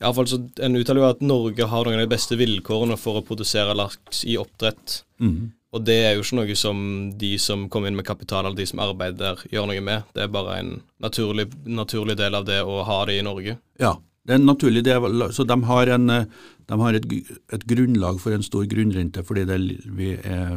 i 0.00 0.04
alle 0.06 0.16
fall 0.16 0.28
så 0.30 0.38
En 0.64 0.78
uttaler 0.80 1.02
jo 1.02 1.08
at 1.10 1.20
Norge 1.20 1.66
har 1.68 1.84
noen 1.84 1.98
av 1.98 2.06
de 2.06 2.12
beste 2.14 2.38
vilkårene 2.40 2.96
for 2.96 3.20
å 3.20 3.24
produsere 3.26 3.76
laks 3.76 4.22
i 4.24 4.38
oppdrett. 4.40 5.02
Mm. 5.20 5.50
Og 5.76 5.82
det 5.86 5.98
er 6.02 6.14
jo 6.16 6.24
ikke 6.24 6.38
noe 6.38 6.56
som 6.58 6.78
de 7.20 7.34
som 7.38 7.66
kommer 7.70 7.90
inn 7.90 7.98
med 7.98 8.08
kapital, 8.08 8.46
eller 8.46 8.56
de 8.58 8.66
som 8.66 8.80
arbeider, 8.82 9.44
gjør 9.52 9.68
noe 9.70 9.82
med. 9.84 10.08
Det 10.16 10.24
er 10.24 10.32
bare 10.32 10.56
en 10.62 10.72
naturlig, 11.04 11.50
naturlig 11.68 12.16
del 12.18 12.38
av 12.38 12.48
det 12.48 12.62
å 12.64 12.80
ha 12.88 12.96
det 13.06 13.20
i 13.20 13.26
Norge. 13.26 13.58
Ja, 13.78 13.92
det 14.26 14.34
er 14.34 14.40
en 14.40 14.48
naturlig 14.48 14.82
del, 14.88 15.22
så 15.36 15.46
de 15.46 15.58
har, 15.68 15.92
en, 15.94 16.10
eh, 16.10 16.26
de 16.72 16.80
har 16.80 16.96
et, 16.96 17.06
et 17.54 17.68
grunnlag 17.70 18.18
for 18.24 18.34
en 18.34 18.44
stor 18.46 18.66
grunnrente 18.72 19.22
fordi 19.26 19.46
det, 19.48 19.60
vi 20.00 20.10
er, 20.16 20.56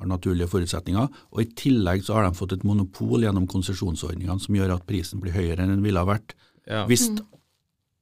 har 0.00 0.08
naturlige 0.10 0.48
forutsetninger. 0.50 1.08
Og 1.32 1.42
i 1.42 1.48
tillegg 1.60 2.02
så 2.06 2.14
har 2.16 2.24
de 2.28 2.36
fått 2.38 2.52
et 2.56 2.64
monopol 2.66 3.20
gjennom 3.24 3.46
konsesjonsordningene 3.50 4.40
som 4.40 4.54
gjør 4.56 4.74
at 4.78 4.86
prisen 4.88 5.20
blir 5.22 5.32
høyere 5.36 5.60
enn 5.64 5.74
den 5.76 5.82
ville 5.86 6.00
ha 6.02 6.08
vært 6.08 6.34
Ja. 6.66 6.84
hvis, 6.86 7.08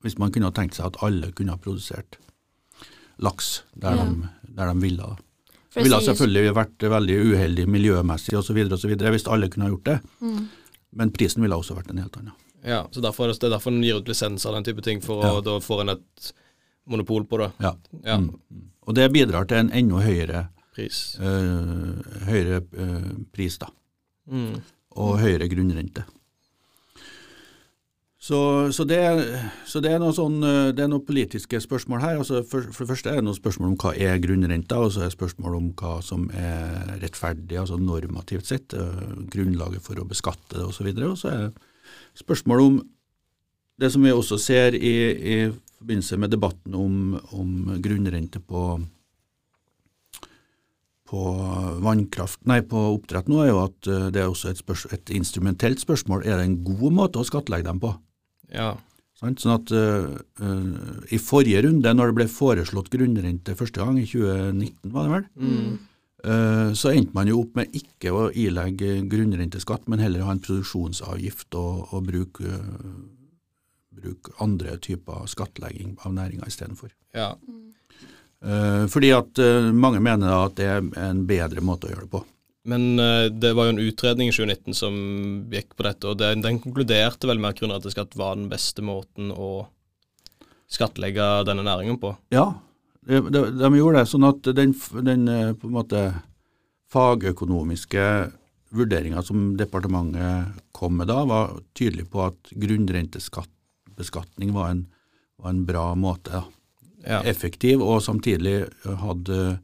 hvis 0.03 0.19
man 0.19 0.31
kunne 0.33 0.49
ha 0.51 0.53
tenkt 0.53 0.75
seg 0.79 0.87
at 0.87 0.99
alle 1.03 1.33
kunne 1.33 1.51
ha 1.55 1.57
produsert 1.57 2.19
laks 3.19 3.63
der, 3.77 3.97
Ja. 3.97 4.05
de, 4.05 4.29
der 4.55 4.73
de 4.75 4.81
ville. 4.81 5.17
Det 5.75 5.83
ville 5.85 6.01
selvfølgelig 6.01 6.55
vært 6.55 6.79
veldig 6.91 7.17
uheldig 7.33 7.67
miljømessig 7.69 8.35
osv. 8.39 8.57
hvis 8.57 9.29
alle 9.29 9.49
kunne 9.49 9.65
ha 9.65 9.71
gjort 9.71 9.85
det, 9.85 10.01
Mm. 10.21 10.49
men 10.93 11.11
prisen 11.11 11.43
ville 11.43 11.55
også 11.57 11.75
vært 11.77 11.91
en 11.91 11.99
helt 11.99 12.17
annen. 12.17 12.33
Ja, 12.65 12.87
så 12.91 13.01
derfor 13.01 13.25
er 13.29 13.33
det, 13.33 13.43
er 13.45 13.51
derfor 13.51 13.69
en 13.73 13.83
gir 13.83 13.97
ut 13.97 14.07
lisenser 14.09 14.49
og 14.51 14.55
den 14.65 14.65
type 14.75 14.83
ting, 14.83 15.01
for 15.01 15.23
å, 15.23 15.35
Ja. 15.37 15.41
da 15.41 15.59
får 15.61 15.81
en 15.83 15.89
et 15.91 16.33
monopol 16.89 17.25
på 17.25 17.39
det. 17.39 17.53
Ja. 17.61 17.75
Ja, 18.05 18.19
Mm. 18.19 18.35
Og 18.87 18.95
det 18.95 19.13
bidrar 19.13 19.47
til 19.47 19.59
en 19.59 19.71
enda 19.71 19.97
høyere, 19.97 20.49
pris. 20.79 21.01
eh, 21.21 22.23
høyere 22.29 22.63
eh, 22.63 23.11
pris, 23.35 23.59
da. 23.61 23.71
Mm. 24.31 24.61
Og 24.99 25.19
høyere 25.23 25.51
grunnrente. 25.51 26.07
Så, 28.29 28.39
så, 28.75 28.85
det, 28.85 28.99
så 29.65 29.81
det 29.81 29.93
er 29.95 30.01
noen 30.03 30.13
sånn, 30.13 30.43
noe 30.43 31.05
politiske 31.07 31.61
spørsmål 31.65 32.03
her. 32.03 32.17
Altså 32.19 32.43
for, 32.45 32.67
for 32.75 32.85
det 32.85 32.91
første 32.91 33.13
er 33.13 33.21
det 33.21 33.25
noen 33.29 33.39
spørsmål 33.39 33.71
om 33.71 33.79
hva 33.81 33.93
er 33.95 34.19
grunnrenta, 34.21 34.81
og 34.83 34.91
så 34.93 35.05
er 35.05 35.09
det 35.09 35.15
spørsmål 35.15 35.57
om 35.57 35.71
hva 35.79 35.95
som 36.05 36.27
er 36.37 36.99
rettferdig, 37.01 37.57
altså 37.63 37.79
normativt 37.81 38.51
sett, 38.51 38.75
eh, 38.77 39.15
grunnlaget 39.33 39.87
for 39.87 40.03
å 40.03 40.07
beskatte 40.09 40.59
det 40.59 40.67
osv. 40.67 40.91
Og 41.07 41.17
så 41.21 41.31
er 41.31 41.47
det 41.47 42.21
spørsmål 42.21 42.65
om 42.67 42.79
det 43.79 43.93
som 43.95 44.05
vi 44.05 44.13
også 44.13 44.37
ser 44.43 44.77
i, 44.77 44.95
i 45.15 45.37
forbindelse 45.79 46.19
med 46.19 46.35
debatten 46.35 46.75
om, 46.75 47.17
om 47.39 47.79
grunnrente 47.81 48.43
på 48.43 48.67
på 51.09 51.23
vannkraft, 51.85 52.43
nei, 52.49 52.61
på 52.69 52.81
oppdrett 52.93 53.31
nå, 53.33 53.41
er 53.41 53.51
jo 53.53 53.63
at 53.63 53.89
eh, 53.89 54.09
det 54.13 54.23
er 54.23 54.29
også 54.29 54.53
et, 54.53 54.61
spørs, 54.61 54.85
et 54.93 55.13
instrumentelt 55.17 55.81
spørsmål. 55.81 56.27
Er 56.27 56.41
det 56.41 56.49
en 56.51 56.61
god 56.67 56.95
måte 56.99 57.23
å 57.23 57.27
skattlegge 57.27 57.69
dem 57.69 57.81
på? 57.81 57.95
Ja. 58.53 58.75
Sånn 59.19 59.35
at 59.51 59.73
uh, 59.75 60.13
eh, 60.15 61.15
I 61.17 61.19
forrige 61.19 61.65
runde, 61.65 61.91
når 61.97 62.13
det 62.13 62.17
ble 62.21 62.27
foreslått 62.31 62.91
grunnrente 62.93 63.57
første 63.59 63.83
gang, 63.83 63.97
i 63.99 64.07
2019 64.07 64.93
var 64.95 65.09
det 65.09 65.15
vel, 65.17 65.25
Mm. 65.43 65.79
uh, 66.29 66.71
så 66.79 66.93
endte 66.93 67.17
man 67.17 67.31
jo 67.31 67.41
opp 67.43 67.57
med 67.59 67.75
ikke 67.75 68.13
å 68.15 68.29
ilegge 68.31 69.01
grunnrenteskatt, 69.11 69.89
men 69.89 70.05
heller 70.05 70.27
ha 70.29 70.37
en 70.37 70.45
produksjonsavgift 70.45 71.57
og, 71.59 71.89
og 71.97 72.05
bruke, 72.13 72.61
bruke 73.99 74.37
andre 74.45 74.77
typer 74.77 75.27
skattlegging 75.27 75.97
av 76.05 76.15
næringa 76.21 76.47
istedenfor. 76.47 76.93
ja. 77.17 77.33
Uh, 77.49 77.68
fordi 78.91 79.11
at 79.17 79.41
eh, 79.43 79.71
mange 79.75 80.01
mener 80.05 80.31
at 80.31 80.59
det 80.59 80.69
er 80.71 80.85
en 81.09 81.25
bedre 81.27 81.63
måte 81.65 81.89
å 81.89 81.93
gjøre 81.93 82.07
det 82.07 82.13
på. 82.13 82.23
Men 82.69 83.01
eh, 83.03 83.27
det 83.33 83.55
var 83.57 83.69
jo 83.69 83.75
en 83.75 83.83
utredning 83.83 84.31
i 84.31 84.35
2019 84.35 84.77
som 84.77 84.95
gikk 85.51 85.75
på 85.75 85.87
dette, 85.87 86.11
og 86.11 86.21
den, 86.21 86.45
den 86.45 86.61
konkluderte 86.63 87.31
vel 87.31 87.41
med 87.43 87.55
at 87.55 87.63
grunnrenteskatt 87.63 88.17
var 88.19 88.39
den 88.39 88.51
beste 88.53 88.85
måten 88.85 89.33
å 89.33 89.67
skattlegge 90.69 91.29
denne 91.49 91.65
næringen 91.65 91.97
på. 92.01 92.13
Ja, 92.35 92.51
de, 93.09 93.23
de, 93.33 93.45
de 93.57 93.71
gjorde 93.79 94.03
det. 94.03 94.11
Sånn 94.11 94.29
at 94.29 94.51
den, 94.59 94.75
den 95.07 95.31
eh, 95.33 95.55
på 95.57 95.71
en 95.71 95.79
måte 95.79 96.03
fagøkonomiske 96.93 98.05
vurderinga 98.77 99.23
som 99.25 99.55
departementet 99.57 100.61
kom 100.77 100.99
med 101.01 101.09
da, 101.09 101.23
var 101.25 101.57
tydelig 101.77 102.05
på 102.13 102.21
at 102.27 102.53
grunnrentebeskatning 102.53 104.53
var 104.53 104.77
var 105.39 105.51
en 105.51 105.65
bra 105.65 105.95
måte. 105.95 106.35
Da. 106.35 106.45
Ja. 107.09 107.23
Effektiv 107.25 107.81
og 107.81 108.03
samtidig 108.05 108.67
hadde 108.85 109.59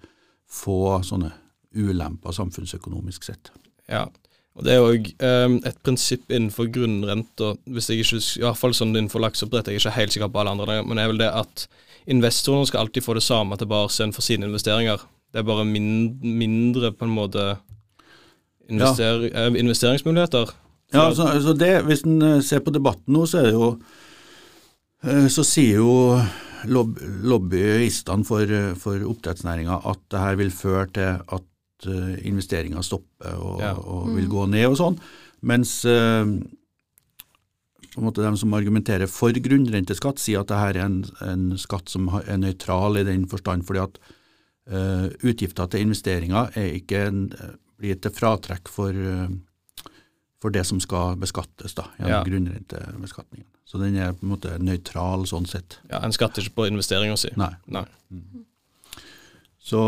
få 0.48 1.02
sånne 1.04 1.32
ulemper 1.74 2.32
samfunnsøkonomisk 2.32 3.26
sett. 3.26 3.50
Ja, 3.90 4.06
og 4.54 4.66
det 4.66 4.74
er 4.74 4.84
òg 4.86 5.08
um, 5.18 5.56
et 5.66 5.78
prinsipp 5.82 6.30
innenfor 6.30 6.68
grunnrenta, 6.72 7.54
hvis 7.74 7.90
jeg 7.90 8.04
ikke, 8.04 8.20
i 8.22 8.44
hvert 8.44 8.60
fall 8.60 8.76
sånn 8.76 8.94
innenfor 8.94 9.22
lakseoppdrett, 9.24 9.72
jeg 9.72 9.80
er 9.80 9.82
ikke 9.82 9.96
helt 9.96 10.14
sikker 10.14 10.30
på 10.30 10.42
alle 10.42 10.54
andre, 10.54 10.78
men 10.86 10.96
det 10.96 11.04
er 11.04 11.10
vel 11.10 11.22
det 11.24 11.30
at 11.42 11.66
investorene 12.14 12.68
skal 12.70 12.84
alltid 12.84 13.02
få 13.02 13.16
det 13.18 13.24
samme 13.26 13.58
tilbake 13.58 13.90
igjen 13.96 14.14
for 14.14 14.26
sine 14.26 14.46
investeringer. 14.46 15.02
Det 15.34 15.42
er 15.42 15.48
bare 15.48 15.66
mindre, 15.66 16.34
mindre 16.44 16.92
på 16.94 17.08
en 17.08 17.16
måte 17.16 17.48
invester, 18.70 19.26
eh, 19.32 19.50
investeringsmuligheter. 19.64 20.54
Ja, 20.94 21.08
så, 21.14 21.26
altså 21.32 21.56
det, 21.58 21.72
Hvis 21.88 22.04
en 22.06 22.22
eh, 22.22 22.40
ser 22.44 22.62
på 22.62 22.70
debatten 22.70 23.16
nå, 23.16 23.24
så 23.26 23.40
er 23.40 23.48
det 23.48 23.54
jo 23.56 23.70
eh, 25.02 25.26
Så 25.32 25.42
sier 25.48 25.80
jo 25.80 26.20
lobb, 26.66 26.98
lobbyistene 27.24 28.24
for, 28.28 28.42
eh, 28.50 28.74
for 28.80 28.98
oppdrettsnæringa 29.10 29.80
at 29.90 30.00
det 30.10 30.20
her 30.20 30.36
vil 30.40 30.50
føre 30.54 30.86
til 30.94 31.22
at 31.38 31.88
uh, 31.88 32.14
investeringa 32.26 32.82
stopper 32.82 33.34
og, 33.36 33.60
Ja. 33.60 33.72
og 33.74 34.14
vil 34.16 34.28
gå 34.30 34.46
ned 34.48 34.66
og 34.70 34.76
sånn. 34.80 34.98
Mens 35.44 35.84
eh, 35.84 36.24
på 37.94 38.00
en 38.00 38.06
måte 38.08 38.24
de 38.24 38.36
som 38.40 38.54
argumenterer 38.56 39.06
for 39.10 39.30
grunnrenteskatt, 39.30 40.18
sier 40.18 40.40
at 40.40 40.48
det 40.50 40.58
her 40.58 40.76
er 40.80 40.84
en, 40.88 41.04
en 41.22 41.44
skatt 41.60 41.88
som 41.92 42.08
er 42.24 42.38
nøytral 42.42 42.98
i 42.98 43.04
den 43.06 43.26
forstand 43.30 43.66
fordi 43.68 43.82
at 43.84 43.98
eh, 44.66 45.08
utgifter 45.22 45.68
til 45.70 45.84
investeringer 45.86 46.50
er 46.58 46.72
ikke 46.80 47.04
en, 47.10 47.20
blir 47.78 48.00
til 48.02 48.10
fratrekk 48.14 48.70
for 48.72 48.90
eh, 48.94 49.28
for 50.44 50.52
det 50.52 50.66
som 50.68 50.76
skal 50.82 51.14
beskattes 51.16 51.72
da, 51.72 51.86
gjennom 51.96 52.10
Ja. 52.18 52.24
grunnrentebeskatningen. 52.26 53.46
Så 53.64 53.80
den 53.80 53.96
er 53.96 54.12
på 54.12 54.26
en 54.26 54.34
måte 54.34 54.58
nøytral 54.60 55.24
sånn 55.26 55.46
sett. 55.48 55.78
Ja, 55.90 56.02
En 56.04 56.12
skatter 56.12 56.42
ikke 56.44 56.58
på 56.60 56.66
investeringa 56.68 57.16
si. 57.18 57.30
Nei. 57.40 57.52
Nei. 57.72 57.84
Så 59.64 59.80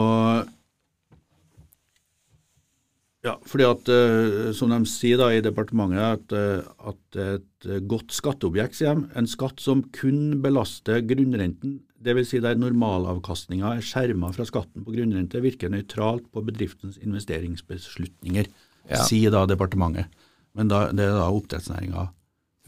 ja, 3.27 3.35
fordi 3.49 3.65
at, 3.67 3.89
eh, 3.91 4.53
som 4.55 4.71
de 4.71 4.79
sier 4.89 5.19
da 5.19 5.29
i 5.35 5.41
departementet, 5.43 5.99
at, 5.99 6.33
eh, 6.37 6.62
at 6.93 7.19
et 7.35 7.87
godt 7.91 8.15
skatteobjekt, 8.15 8.79
sier 8.79 8.95
de, 8.95 9.09
en 9.19 9.27
skatt 9.27 9.59
som 9.61 9.83
kun 9.97 10.39
belaster 10.45 11.03
grunnrenten, 11.03 11.81
dvs. 12.07 12.29
Si 12.31 12.41
der 12.45 12.59
normalavkastninga 12.61 13.73
er 13.77 13.83
skjerma 13.85 14.31
fra 14.37 14.47
skatten 14.47 14.85
på 14.87 14.95
grunnrente, 14.95 15.43
virker 15.43 15.73
nøytralt 15.73 16.29
på 16.31 16.45
bedriftens 16.47 16.99
investeringsbeslutninger, 17.03 18.47
Ja. 18.89 19.03
sier 19.03 19.33
da 19.35 19.45
departementet. 19.51 20.07
Men 20.55 20.69
da, 20.69 20.87
det 20.93 21.01
er 21.09 21.17
da 21.19 21.27
oppdrettsnæringa 21.35 22.09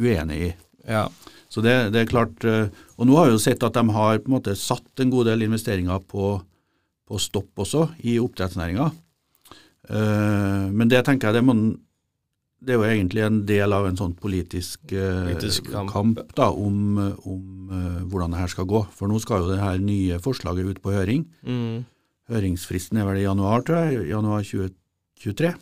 uenig 0.00 0.40
i. 0.48 0.54
Ja. 0.88 1.06
Så 1.48 1.62
det, 1.64 1.74
det 1.94 2.02
er 2.02 2.10
klart, 2.10 2.44
eh, 2.44 2.68
og 2.98 3.06
Nå 3.08 3.16
har 3.16 3.28
vi 3.30 3.36
jo 3.36 3.40
sett 3.40 3.62
at 3.64 3.76
de 3.78 3.84
har 3.94 4.18
på 4.20 4.28
en 4.28 4.34
måte 4.36 4.52
satt 4.58 5.00
en 5.00 5.12
god 5.12 5.30
del 5.30 5.46
investeringer 5.46 6.00
på, 6.10 6.34
på 7.08 7.20
stopp 7.22 7.62
også 7.64 7.86
i 8.04 8.18
oppdrettsnæringa. 8.20 8.90
Eh, 9.88 10.64
Men 10.72 10.90
det 10.90 11.04
tenker 11.06 11.30
jeg 11.30 11.38
det, 11.38 11.44
må, 11.48 11.54
det 12.60 12.74
er 12.74 12.80
jo 12.80 12.88
egentlig 12.88 13.24
en 13.24 13.38
del 13.48 13.72
av 13.72 13.86
en 13.88 13.96
sånn 13.96 14.16
politisk, 14.18 14.92
eh, 14.92 15.22
Politisk 15.30 15.70
kamp. 15.72 15.92
kamp, 15.94 16.20
da, 16.36 16.50
om, 16.52 16.98
om 17.24 17.54
hvordan 18.08 18.32
det 18.34 18.42
her 18.42 18.52
skal 18.52 18.68
gå. 18.68 18.82
For 18.96 19.08
nå 19.08 19.20
skal 19.24 19.44
jo 19.44 19.52
det 19.52 19.62
her 19.62 19.80
nye 19.80 20.18
forslaget 20.24 20.68
ut 20.68 20.82
på 20.84 20.92
høring. 20.92 21.24
Mm. 21.44 21.84
Høringsfristen 22.28 23.00
er 23.00 23.08
vel 23.08 23.22
i 23.22 23.26
januar, 23.26 23.64
tror 23.64 23.88
jeg. 23.88 24.08
Januar 24.12 24.44
2023. 24.44 25.54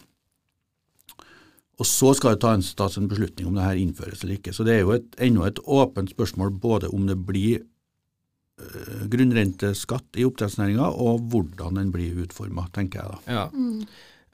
Og 1.77 1.85
så 1.85 2.15
skal 2.17 2.35
det 2.35 2.41
tas 2.45 2.73
tas 2.77 2.97
en 2.97 3.09
beslutning 3.09 3.49
om 3.49 3.57
det 3.57 3.65
her 3.67 3.81
innføres 3.81 4.23
eller 4.25 4.39
ikke. 4.39 4.55
Så 4.57 4.65
det 4.65 4.79
er 4.79 4.85
jo 4.85 4.95
et, 4.97 5.09
ennå 5.21 5.45
et 5.45 5.61
åpent 5.61 6.13
spørsmål 6.13 6.55
både 6.63 6.89
om 6.89 7.05
det 7.09 7.19
blir 7.29 7.61
øh, 7.61 9.03
grunnrenteskatt 9.13 10.17
i 10.17 10.25
oppdrettsnæringa, 10.25 10.89
og 10.89 11.27
hvordan 11.29 11.77
den 11.77 11.93
blir 11.93 12.23
utforma, 12.25 12.65
tenker 12.73 13.03
jeg 13.03 13.13
da. 13.13 13.19
Ja. 13.29 13.45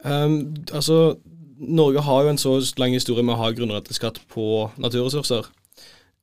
Um, 0.02 0.36
altså, 0.70 1.16
Norge 1.58 2.06
har 2.06 2.22
jo 2.22 2.30
en 2.30 2.38
så 2.38 2.54
lang 2.78 2.94
historie 2.94 3.26
med 3.26 3.34
å 3.34 3.42
ha 3.42 3.50
grunnrenteskatt 3.54 4.22
på 4.30 4.70
naturressurser. 4.78 5.50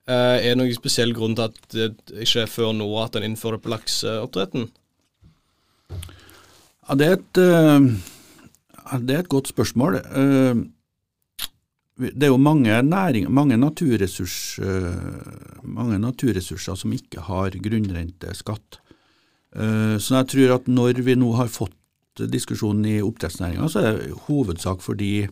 Uh, 0.10 0.40
er 0.40 0.54
det 0.54 0.58
noen 0.62 0.74
spesiell 0.74 1.12
grunn 1.14 1.36
til 1.36 1.50
at 1.52 1.60
det 1.76 1.92
ikke 2.24 2.48
er 2.48 2.52
før 2.52 2.72
nå 2.74 2.88
at 3.04 3.20
en 3.20 3.28
innfører 3.28 3.60
det 3.60 3.68
på 3.68 3.76
lakseoppdretten? 3.76 4.70
Ja, 6.88 6.96
det 6.98 7.06
er 7.06 7.20
et, 7.20 7.40
ja, 7.44 8.98
det 8.98 9.14
er 9.14 9.20
et 9.22 9.30
godt 9.30 9.52
spørsmål. 9.52 10.00
Øh, 10.00 10.64
det 12.00 12.24
er 12.24 12.32
jo 12.32 12.38
mange, 12.40 12.72
næring, 12.84 13.28
mange, 13.32 13.58
naturressurs, 13.60 14.60
øh, 14.64 15.64
mange 15.68 16.00
naturressurser 16.00 16.76
som 16.80 16.94
ikke 16.96 17.20
har 17.28 17.52
grunnrenteskatt. 17.60 18.80
Eh, 19.56 19.98
Så 20.00 20.16
jeg 20.16 20.28
tror 20.32 20.56
at 20.56 20.68
når 20.68 21.02
vi 21.04 21.16
nå 21.20 21.34
har 21.36 21.48
fått 21.52 21.76
diskusjonen 22.32 22.86
i 22.86 23.02
oppdrettsnæringa, 23.02 23.68
så 23.70 23.80
er 23.84 23.98
det 23.98 24.12
hovedsak 24.28 24.82
fordi, 24.82 25.28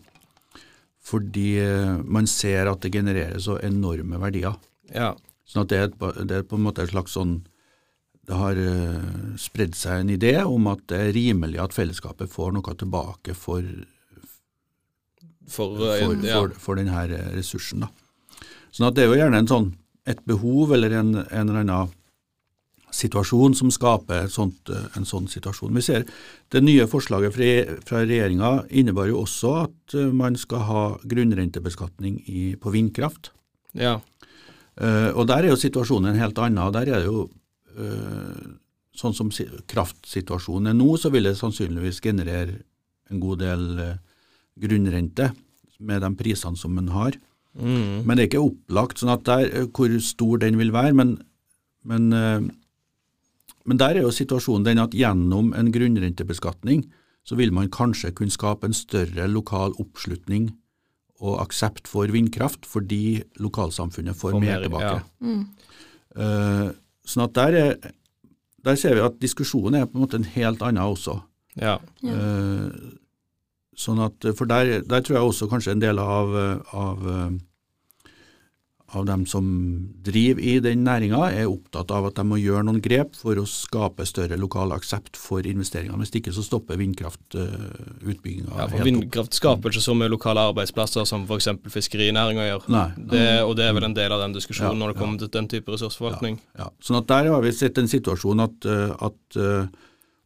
fordi 1.03 1.58
eh, 1.63 1.97
man 2.03 2.27
ser 2.27 2.67
at 2.71 2.82
det 2.84 2.91
genererer 2.93 3.39
så 3.39 3.58
enorme 3.63 4.19
verdier. 4.19 4.56
Ja. 4.93 5.13
Sånn 5.47 5.63
at 5.63 5.69
det 5.71 5.77
er, 5.80 5.84
et- 5.88 6.27
det 6.27 6.38
er 6.38 6.43
på 6.43 6.58
en 6.60 6.63
måte 6.67 6.84
et 6.84 6.91
slags 6.91 7.13
sånn 7.15 7.45
Det 8.27 8.36
har 8.36 8.58
eh, 8.60 9.36
spredd 9.39 9.71
seg 9.73 10.01
en 10.01 10.10
idé 10.12 10.34
om 10.43 10.65
at 10.67 10.82
det 10.91 10.97
er 10.99 11.13
rimelig 11.15 11.62
at 11.63 11.71
fellesskapet 11.71 12.27
får 12.27 12.51
noe 12.51 12.73
tilbake 12.75 13.32
for, 13.34 13.63
For, 15.47 15.77
for, 15.77 15.93
eh, 15.95 16.27
ja. 16.27 16.39
for, 16.39 16.55
for 16.60 16.79
denne 16.79 17.05
ressursen. 17.36 17.86
Da. 17.86 18.47
Sånn 18.75 18.89
at 18.89 18.97
det 18.97 19.05
er 19.05 19.13
jo 19.13 19.21
gjerne 19.21 19.43
en 19.43 19.49
sånn, 19.49 19.69
et 20.07 20.19
behov 20.27 20.73
eller 20.75 20.93
en, 20.99 21.13
en 21.23 21.47
eller 21.47 21.63
annen 21.63 21.95
situasjon 22.97 23.55
som 23.57 23.71
skaper 23.73 24.29
sånt, 24.31 24.69
eh, 24.71 24.86
en 24.97 25.07
sånn 25.07 25.27
situasjon. 25.31 25.75
Vi 25.75 25.86
ser 25.86 26.05
Det 26.49 26.62
nye 26.63 26.88
forslaget 26.88 27.33
fra, 27.36 27.79
fra 27.86 28.03
regjeringa 28.05 28.67
innebar 28.69 29.10
jo 29.10 29.23
også 29.25 29.55
at 29.63 29.95
eh, 29.95 30.12
man 30.12 30.38
skal 30.39 30.63
ha 30.67 30.83
grunnrentebeskatning 31.03 32.21
i, 32.27 32.55
på 32.55 32.71
vindkraft. 32.71 33.31
ja. 33.73 33.99
Uh, 34.77 35.10
og 35.17 35.25
der 35.25 35.41
er 35.41 35.49
jo 35.49 35.57
situasjonen 35.57 36.12
en 36.12 36.19
helt 36.21 36.38
annen. 36.38 36.60
og 36.62 36.73
Der 36.75 36.86
er 36.86 36.99
det 37.01 37.07
jo 37.07 37.23
uh, 37.81 38.57
sånn 38.97 39.15
som 39.17 39.31
kraftsituasjonen 39.69 40.71
er 40.71 40.77
nå, 40.77 40.89
så 40.97 41.10
vil 41.13 41.25
det 41.29 41.38
sannsynligvis 41.39 42.01
generere 42.03 42.60
en 43.12 43.21
god 43.23 43.39
del 43.43 43.65
eh, 43.79 43.99
grunnrente 44.62 45.32
med 45.80 46.02
de 46.02 46.12
prisene 46.17 46.58
som 46.58 46.78
en 46.80 46.91
har. 46.93 47.17
Mm. 47.58 48.06
Men 48.06 48.13
det 48.15 48.24
er 48.24 48.30
ikke 48.32 48.46
opplagt 48.46 49.02
sånn 49.02 49.13
at 49.13 49.26
der, 49.28 49.50
eh, 49.50 49.67
hvor 49.74 49.91
stor 50.04 50.41
den 50.41 50.60
vil 50.60 50.74
være. 50.76 50.93
Men, 50.98 51.17
men, 51.88 52.08
eh, 52.13 52.46
men 53.65 53.82
der 53.82 53.98
er 53.98 54.06
jo 54.06 54.13
situasjonen 54.13 54.67
den 54.67 54.84
at 54.84 54.96
gjennom 54.98 55.54
en 55.58 55.72
grunnrentebeskatning 55.74 56.86
så 57.28 57.36
vil 57.36 57.52
man 57.52 57.67
kanskje 57.74 58.13
kunne 58.15 58.32
skape 58.32 58.70
en 58.70 58.78
større 58.78 59.28
lokal 59.28 59.76
oppslutning 59.82 60.54
og 61.20 61.41
aksept 61.41 61.89
for 61.89 62.08
vindkraft, 62.13 62.63
fordi 62.70 63.20
lokalsamfunnet 63.41 64.15
får 64.15 64.36
for 64.38 64.39
mer 64.39 64.54
mer, 64.54 64.67
tilbake. 64.67 65.02
Mm. 65.20 65.41
Uh, 66.17 66.70
sånn 67.04 67.26
at 67.26 67.34
der, 67.36 67.58
er, 67.58 67.89
der 68.63 68.78
ser 68.80 68.96
vi 68.96 69.04
at 69.04 69.17
diskusjonen 69.20 69.82
er 69.82 69.89
på 69.89 69.98
en 69.98 70.06
måte 70.06 70.22
en 70.22 70.30
helt 70.38 70.63
annen 70.63 70.86
også. 70.86 71.17
Ja. 71.58 71.80
Ja. 72.06 72.15
Eh, 73.78 73.84
sånn 73.84 74.02
at, 74.02 74.32
for 74.38 74.50
der, 74.50 74.82
der 74.86 75.04
tror 75.06 75.20
jeg 75.20 75.28
også 75.28 75.50
kanskje 75.52 75.76
en 75.76 75.84
del 75.84 76.00
av, 76.00 76.34
eh, 76.36 76.74
av, 76.74 77.08
eh, 77.08 77.38
av 78.96 79.06
dem 79.06 79.26
som 79.28 79.46
driver 80.02 80.42
i 80.42 80.60
den 80.63 80.86
næringa, 80.86 81.28
er 81.36 81.50
opptatt 81.52 81.92
av 81.92 82.08
at 82.08 82.16
de 82.16 82.24
må 82.24 82.40
gjøre 82.40 82.63
noen 82.66 82.82
grep 82.82 83.18
for 83.20 83.36
å 83.36 83.44
skape 83.46 84.06
større 84.08 84.38
lokal 84.40 84.72
aksept 84.72 85.20
for 85.20 85.44
investeringene. 85.44 86.00
Hvis 86.00 86.16
ikke 86.22 86.34
så 86.34 86.46
stopper 86.46 86.80
vindkraftutbygginga 86.80 88.48
ja, 88.56 88.70
for. 88.72 88.86
Vindkraft 88.88 89.36
skaper 89.36 89.76
ikke 89.76 89.84
så 89.84 89.96
mye 90.00 90.13
lokale 90.13 90.46
arbeidsplasser 90.54 91.06
som 91.06 91.28
f.eks. 91.28 91.52
fiskerinæringa 91.74 92.48
gjør. 92.48 92.70
Nei. 92.72 92.88
Det, 93.12 93.26
og 93.44 93.58
det 93.60 93.68
er 93.68 93.76
vel 93.76 93.90
en 93.90 93.98
del 93.98 94.16
av 94.16 94.24
den 94.24 94.38
diskusjonen 94.40 94.72
Ja, 94.72 94.80
når 94.80 94.96
det 94.96 95.02
kommer 95.04 95.20
til 95.20 95.34
den 95.36 95.52
type 95.52 95.76
ressursforvaltning. 95.76 96.40
Ja. 96.58 96.72
Sånn 96.80 97.02
at 97.02 97.12
Der 97.12 97.30
har 97.34 97.44
vi 97.44 97.52
sett 97.54 97.78
en 97.78 97.92
situasjon 97.92 98.42
at, 98.48 98.72
eh, 98.72 98.96
at 99.12 99.38
eh, 99.44 99.70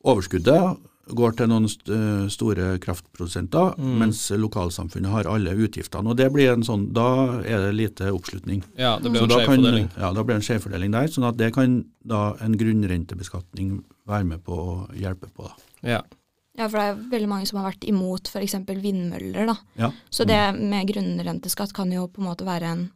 overskuddet 0.05 0.77
går 1.15 1.35
til 1.37 1.47
noen 1.47 1.65
st 1.69 1.89
eh, 1.91 2.27
store 2.29 2.77
kraftprodusenter, 2.79 3.75
Mm. 3.77 3.97
mens 3.99 4.29
lokalsamfunnet 4.31 5.09
har 5.11 5.23
alle 5.27 5.51
utgiftene. 5.51 6.07
og 6.09 6.17
det 6.17 6.31
blir 6.33 6.51
en 6.53 6.63
sånn, 6.63 6.91
Da 6.93 7.39
er 7.41 7.57
det 7.71 7.75
lite 7.75 8.11
oppslutning. 8.11 8.63
Ja, 8.77 8.97
det 8.99 9.11
blir 9.11 9.19
Så 9.19 9.23
en 9.23 9.29
da 9.29 9.35
skjev 9.37 9.45
kan- 9.45 9.55
fordeling. 9.63 9.89
Ja, 9.97 10.13
da 10.13 10.23
blir 10.23 10.35
det 10.39 10.49
en 10.49 10.59
skjevfordeling 10.59 10.91
der. 10.91 11.07
sånn 11.07 11.27
at 11.27 11.37
det 11.37 11.53
kan 11.53 11.85
da 12.05 12.33
en 12.41 12.57
grunnrentebeskatning 12.57 13.83
være 14.07 14.25
med 14.25 14.43
på 14.43 14.55
å 14.55 14.89
hjelpe 14.95 15.29
på. 15.35 15.47
da. 15.47 15.53
Ja. 15.83 16.01
Ja, 16.57 16.67
for 16.67 16.77
det 16.79 16.87
er 16.91 16.95
veldig 17.19 17.27
mange 17.29 17.47
som 17.47 17.59
har 17.61 17.71
vært 17.71 17.87
imot 17.87 18.27
f.eks. 18.27 18.53
vindmøller. 18.81 19.45
da. 19.47 19.55
Ja. 19.77 19.91
Så 20.11 20.25
det 20.27 20.59
med 20.59 20.87
grunnrenteskatt 20.87 21.73
kan 21.73 21.91
jo 21.91 22.07
på 22.07 22.19
en 22.19 22.27
måte 22.27 22.45
være 22.45 22.63
en 22.63 22.91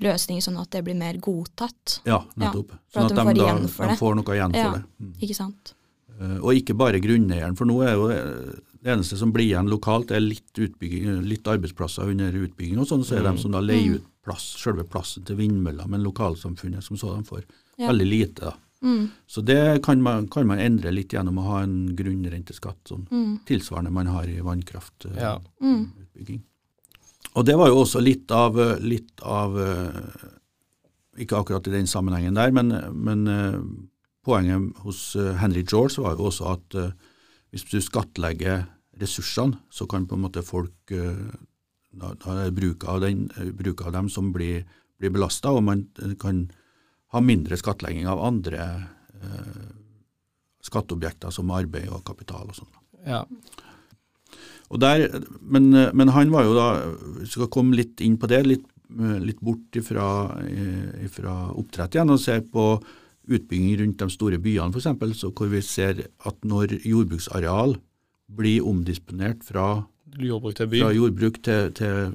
løsning 0.00 0.38
sånn 0.42 0.60
at 0.60 0.70
det 0.70 0.84
blir 0.84 0.96
mer 0.96 1.14
godtatt. 1.14 2.00
Ja, 2.04 2.24
nettopp. 2.36 2.70
Sånn 2.92 3.04
at 3.06 3.12
at 3.12 3.16
de 3.16 3.22
får 3.22 3.34
da, 3.34 3.54
de 3.56 3.88
det. 3.88 3.98
får 3.98 4.14
noe 4.16 4.34
igjen 4.34 4.54
Ja. 4.54 4.64
for 4.72 4.78
det. 4.78 4.84
Mm. 5.00 5.14
Ikke 5.22 5.34
sant? 5.34 5.74
Eh, 6.20 6.38
Og 6.40 6.54
ikke 6.54 6.76
bare 6.76 7.00
grunneieren, 7.00 7.56
for 7.56 7.66
nå 7.66 7.82
er 7.86 7.94
jo 7.94 8.08
det 8.08 8.62
det 8.86 8.92
eneste 8.94 9.16
som 9.18 9.32
blir 9.32 9.48
igjen 9.50 9.66
lokalt, 9.68 10.12
er 10.14 10.20
litt, 10.20 10.52
utbygging, 10.54 11.24
litt 11.26 11.42
arbeidsplasser 11.50 12.06
under 12.08 12.30
utbygging, 12.30 12.78
og 12.78 12.86
sånn, 12.86 13.02
så 13.02 13.16
er 13.16 13.22
Mm. 13.24 13.34
de 13.36 13.42
som 13.42 13.50
da 13.50 13.58
leier 13.60 13.94
ut 13.96 14.04
plass, 14.22 14.44
selve 14.62 14.84
plassen 14.84 15.24
til 15.24 15.34
vindmøller, 15.36 15.88
men 15.88 16.04
lokalsamfunnet 16.04 16.82
som 16.84 16.96
sådan 16.96 17.24
får 17.26 17.42
Ja. 17.78 17.88
veldig 17.90 18.06
lite. 18.08 18.40
da. 18.40 18.52
Mm. 18.82 19.10
Så 19.26 19.42
det 19.44 19.82
kan 19.82 20.00
man, 20.00 20.28
kan 20.28 20.46
man 20.46 20.58
endre 20.60 20.92
litt 20.92 21.08
gjennom 21.08 21.36
å 21.38 21.42
ha 21.46 21.62
en 21.62 21.96
grunnrenteskatt, 21.96 22.76
sånn 22.86 23.08
Mm. 23.10 23.40
tilsvarende 23.44 23.90
man 23.90 24.06
har 24.06 24.22
i 24.24 24.38
vannkraftutbygging. 24.40 25.18
Ja. 25.20 25.40
Mm. 25.60 25.90
Og 27.34 27.44
det 27.44 27.56
var 27.56 27.68
jo 27.68 27.82
også 27.82 28.00
litt 28.00 28.30
av, 28.30 28.56
eh, 28.58 28.78
litt 28.78 29.20
av 29.22 29.58
eh, 29.58 30.00
Ikke 31.18 31.38
akkurat 31.42 31.66
i 31.66 31.70
den 31.70 31.86
sammenhengen 31.86 32.34
der, 32.34 32.50
men, 32.52 32.68
men 32.92 33.26
eh, 33.26 33.58
poenget 34.26 34.80
hos 34.84 35.14
eh, 35.18 35.34
Henry 35.40 35.62
George 35.66 36.02
var 36.02 36.16
jo 36.16 36.30
også 36.30 36.48
at 36.56 36.78
eh, 36.80 36.94
hvis 37.54 37.66
du 37.70 37.78
skattlegger 37.82 38.66
ressursene, 39.00 39.60
så 39.70 39.86
kan 39.88 40.08
på 40.08 40.16
en 40.16 40.24
måte 40.26 40.44
folk 40.46 40.94
eh, 40.94 41.26
da, 41.96 42.12
da 42.20 42.48
bruk 42.52 42.84
av, 42.90 43.00
den, 43.04 43.26
bruk 43.56 43.84
av 43.86 43.94
dem 43.94 44.10
som 44.12 44.32
blir, 44.34 44.66
blir 45.00 45.12
belasta, 45.14 45.52
og 45.54 45.64
man 45.64 45.86
kan 46.20 46.46
ha 47.14 47.22
mindre 47.24 47.56
skattlegging 47.60 48.08
av 48.10 48.24
andre 48.24 48.66
eh, 49.16 49.70
skatteobjekter 50.66 51.32
som 51.32 51.52
arbeid 51.54 51.88
og 51.92 52.04
kapital 52.04 52.50
og 52.50 52.58
sånn. 52.58 52.72
Ja. 53.06 53.22
Og 54.66 54.80
der, 54.82 55.06
men, 55.40 55.70
men 55.70 56.10
han 56.10 56.32
var 56.34 56.48
jo 56.48 56.56
da, 56.56 56.68
vi 57.20 57.28
skal 57.30 57.52
komme 57.54 57.78
litt 57.78 58.02
inn 58.02 58.16
på 58.18 58.28
det, 58.32 58.42
litt, 58.48 58.64
litt 59.22 59.38
bort 59.44 59.78
ifra, 59.78 60.08
ifra 61.06 61.36
oppdrett 61.54 61.94
igjen, 61.94 62.10
og 62.10 62.18
se 62.22 62.40
på 62.50 62.66
utbygging 63.26 63.80
rundt 63.80 64.00
de 64.02 64.08
store 64.12 64.38
byene 64.42 64.72
f.eks., 64.74 65.18
så 65.18 65.32
hvor 65.34 65.50
vi 65.50 65.62
ser 65.64 66.06
at 66.06 66.46
når 66.46 66.78
jordbruksareal 66.86 67.76
blir 68.36 68.66
omdisponert 68.66 69.44
fra, 69.46 69.84
Jordbruk 70.16 70.56
til 70.56 70.70
by. 70.70 70.80
fra 70.80 70.94
jordbruk 70.94 71.42
til, 71.44 71.72
til 71.76 72.14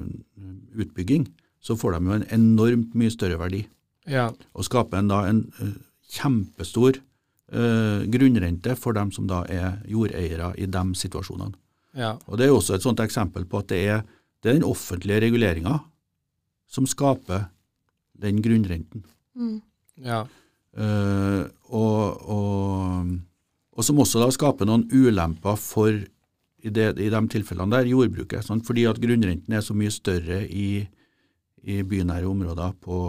utbygging, 0.82 1.28
så 1.62 1.76
får 1.78 1.96
de 1.96 2.10
jo 2.10 2.18
en 2.18 2.28
enormt 2.34 2.96
mye 2.98 3.12
større 3.12 3.38
verdi. 3.38 3.62
Ja. 4.10 4.30
Og 4.54 4.66
skaper 4.66 4.98
en 4.98 5.10
da 5.12 5.22
en 5.28 5.44
eh, 5.62 5.76
kjempestor 6.16 6.98
eh, 6.98 8.02
grunnrente 8.10 8.74
for 8.78 8.96
dem 8.96 9.12
som 9.14 9.28
da 9.30 9.44
er 9.48 9.78
jordeiere 9.88 10.52
i 10.58 10.66
de 10.66 10.84
situasjonene. 10.98 11.54
Ja. 11.94 12.16
Og 12.26 12.38
Det 12.38 12.46
er 12.46 12.50
jo 12.50 12.58
også 12.58 12.74
et 12.74 12.84
sånt 12.84 13.00
eksempel 13.04 13.44
på 13.46 13.60
at 13.60 13.68
det 13.70 13.80
er, 13.86 14.04
det 14.42 14.50
er 14.50 14.58
den 14.58 14.66
offentlige 14.66 15.20
reguleringa 15.26 15.78
som 16.72 16.88
skaper 16.88 17.50
den 18.18 18.40
grunnrenten. 18.42 19.04
Mm. 19.36 19.60
ja. 20.04 20.24
Eh, 20.72 21.42
og, 21.72 22.28
og, 22.32 23.12
og 23.76 23.84
som 23.84 24.00
også 24.00 24.22
da 24.22 24.30
skaper 24.32 24.68
noen 24.68 24.86
ulemper 24.92 25.58
for, 25.60 25.92
i, 26.62 26.70
det, 26.72 26.94
i 27.02 27.10
de 27.12 27.22
tilfellene 27.32 27.76
der, 27.76 27.90
jordbruket. 27.90 28.46
Sant? 28.46 28.64
Fordi 28.68 28.86
at 28.88 29.00
grunnrenten 29.02 29.56
er 29.56 29.64
så 29.64 29.76
mye 29.76 29.92
større 29.92 30.42
i, 30.48 30.86
i 31.62 31.82
bynære 31.82 32.28
områder 32.28 32.74
på, 32.82 33.02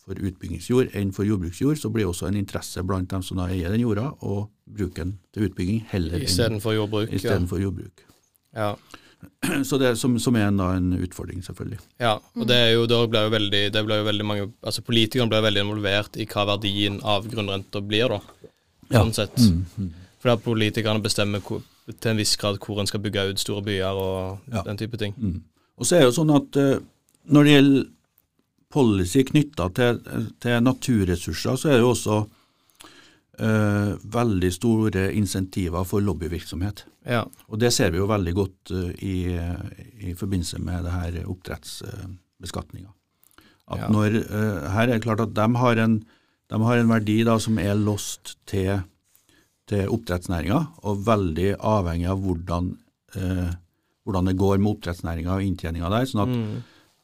for 0.00 0.16
utbyggingsjord 0.16 0.94
enn 0.96 1.12
for 1.14 1.28
jordbruksjord, 1.28 1.78
så 1.80 1.92
blir 1.92 2.08
også 2.08 2.30
en 2.30 2.40
interesse 2.40 2.82
blant 2.86 3.10
dem 3.12 3.24
som 3.26 3.40
da 3.40 3.50
eier 3.52 3.72
den 3.72 3.84
jorda, 3.84 4.08
å 4.24 4.46
bruke 4.70 5.02
den 5.02 5.18
til 5.34 5.50
utbygging 5.50 5.84
heller 5.92 6.20
enn 6.20 6.26
Istedenfor 6.30 6.74
jordbruk. 6.78 7.14
Ja. 7.20 7.36
For 7.50 7.62
jordbruk. 7.62 8.04
Ja. 8.56 8.74
Så 9.68 9.78
det, 9.80 9.94
som, 10.00 10.14
som 10.20 10.36
er 10.36 10.46
en, 10.48 10.60
en 10.60 10.92
utfordring, 11.00 11.42
selvfølgelig. 11.44 11.78
ja. 12.00 12.14
Og 12.36 12.46
det 12.48 12.56
er 12.56 12.70
jo, 12.74 12.86
da 12.88 13.00
ble 13.10 13.22
jo 13.26 13.32
veldig, 13.34 13.62
det 13.74 13.82
ble 13.86 13.98
jo 14.00 14.04
veldig 14.06 14.26
mange 14.28 14.46
Altså 14.62 14.82
Politikerne 14.86 15.28
ble 15.32 15.40
veldig 15.44 15.64
involvert 15.64 16.16
i 16.20 16.26
hva 16.30 16.44
verdien 16.54 17.00
av 17.04 17.26
grunnrenta 17.28 17.82
blir, 17.84 18.08
da. 18.14 18.20
Ja. 18.90 19.02
Sånn 19.02 19.12
sett. 19.16 19.36
Mm, 19.38 19.90
Fordi 20.20 20.32
at 20.36 20.44
politikerne 20.44 21.02
bestemmer 21.04 21.40
hvor, 21.46 21.60
til 21.90 22.10
en 22.12 22.18
viss 22.20 22.36
grad 22.40 22.58
hvor 22.64 22.80
en 22.82 22.88
skal 22.90 23.00
bygge 23.04 23.28
ut 23.32 23.40
store 23.42 23.62
byer 23.66 24.00
og 24.00 24.50
Ja. 24.52 24.62
den 24.66 24.76
type 24.80 24.96
ting. 25.00 25.14
Mm. 25.18 25.40
Og 25.80 25.86
så 25.88 25.96
er 25.96 26.04
det 26.04 26.10
jo 26.10 26.16
sånn 26.20 26.34
at 26.36 26.56
eh, 26.60 26.78
når 27.30 27.44
det 27.46 27.54
gjelder 27.56 27.86
policy 28.70 29.22
knytta 29.26 29.68
til, 29.74 29.96
til 30.42 30.60
naturressurser, 30.62 31.56
så 31.58 31.68
er 31.70 31.78
det 31.78 31.84
jo 31.84 31.92
også 31.94 32.18
eh, 33.40 33.90
veldig 34.04 34.50
store 34.52 35.06
insentiver 35.16 35.84
for 35.88 36.04
lobbyvirksomhet. 36.04 36.84
Ja. 37.08 37.24
Og 37.48 37.58
det 37.62 37.72
ser 37.72 37.90
vi 37.94 37.98
jo 38.02 38.06
veldig 38.10 38.34
godt 38.36 38.72
uh, 38.76 38.90
i, 39.00 39.14
i 40.04 40.14
forbindelse 40.18 40.58
med 40.60 40.84
det 40.84 40.92
her 40.92 41.20
oppdrettsbeskatninga. 41.32 42.90
At 43.70 43.78
Ja. 43.84 43.88
når, 43.88 44.16
eh, 44.18 44.70
her 44.74 44.82
er 44.88 44.98
det 44.98 45.02
klart 45.02 45.20
at 45.20 45.34
de 45.34 45.46
har 45.56 45.78
en, 45.78 46.04
de 46.50 46.58
har 46.58 46.76
en 46.78 46.88
verdi 46.90 47.22
da 47.24 47.38
som 47.38 47.58
er 47.58 47.74
lost 47.78 48.36
til, 48.46 48.82
til 49.68 49.86
oppdrettsnæringa, 49.88 50.60
og 50.82 51.04
veldig 51.06 51.56
avhengig 51.60 52.08
av 52.10 52.18
hvordan, 52.20 52.76
uh, 53.16 53.52
hvordan 54.04 54.26
det 54.26 54.36
går 54.36 54.58
med 54.58 54.72
oppdrettsnæringa 54.74 55.36
og 55.36 55.42
inntjeninga 55.46 55.88
der. 55.90 56.04
sånn 56.10 56.22
at, 56.26 56.34
Mm. 56.36 56.62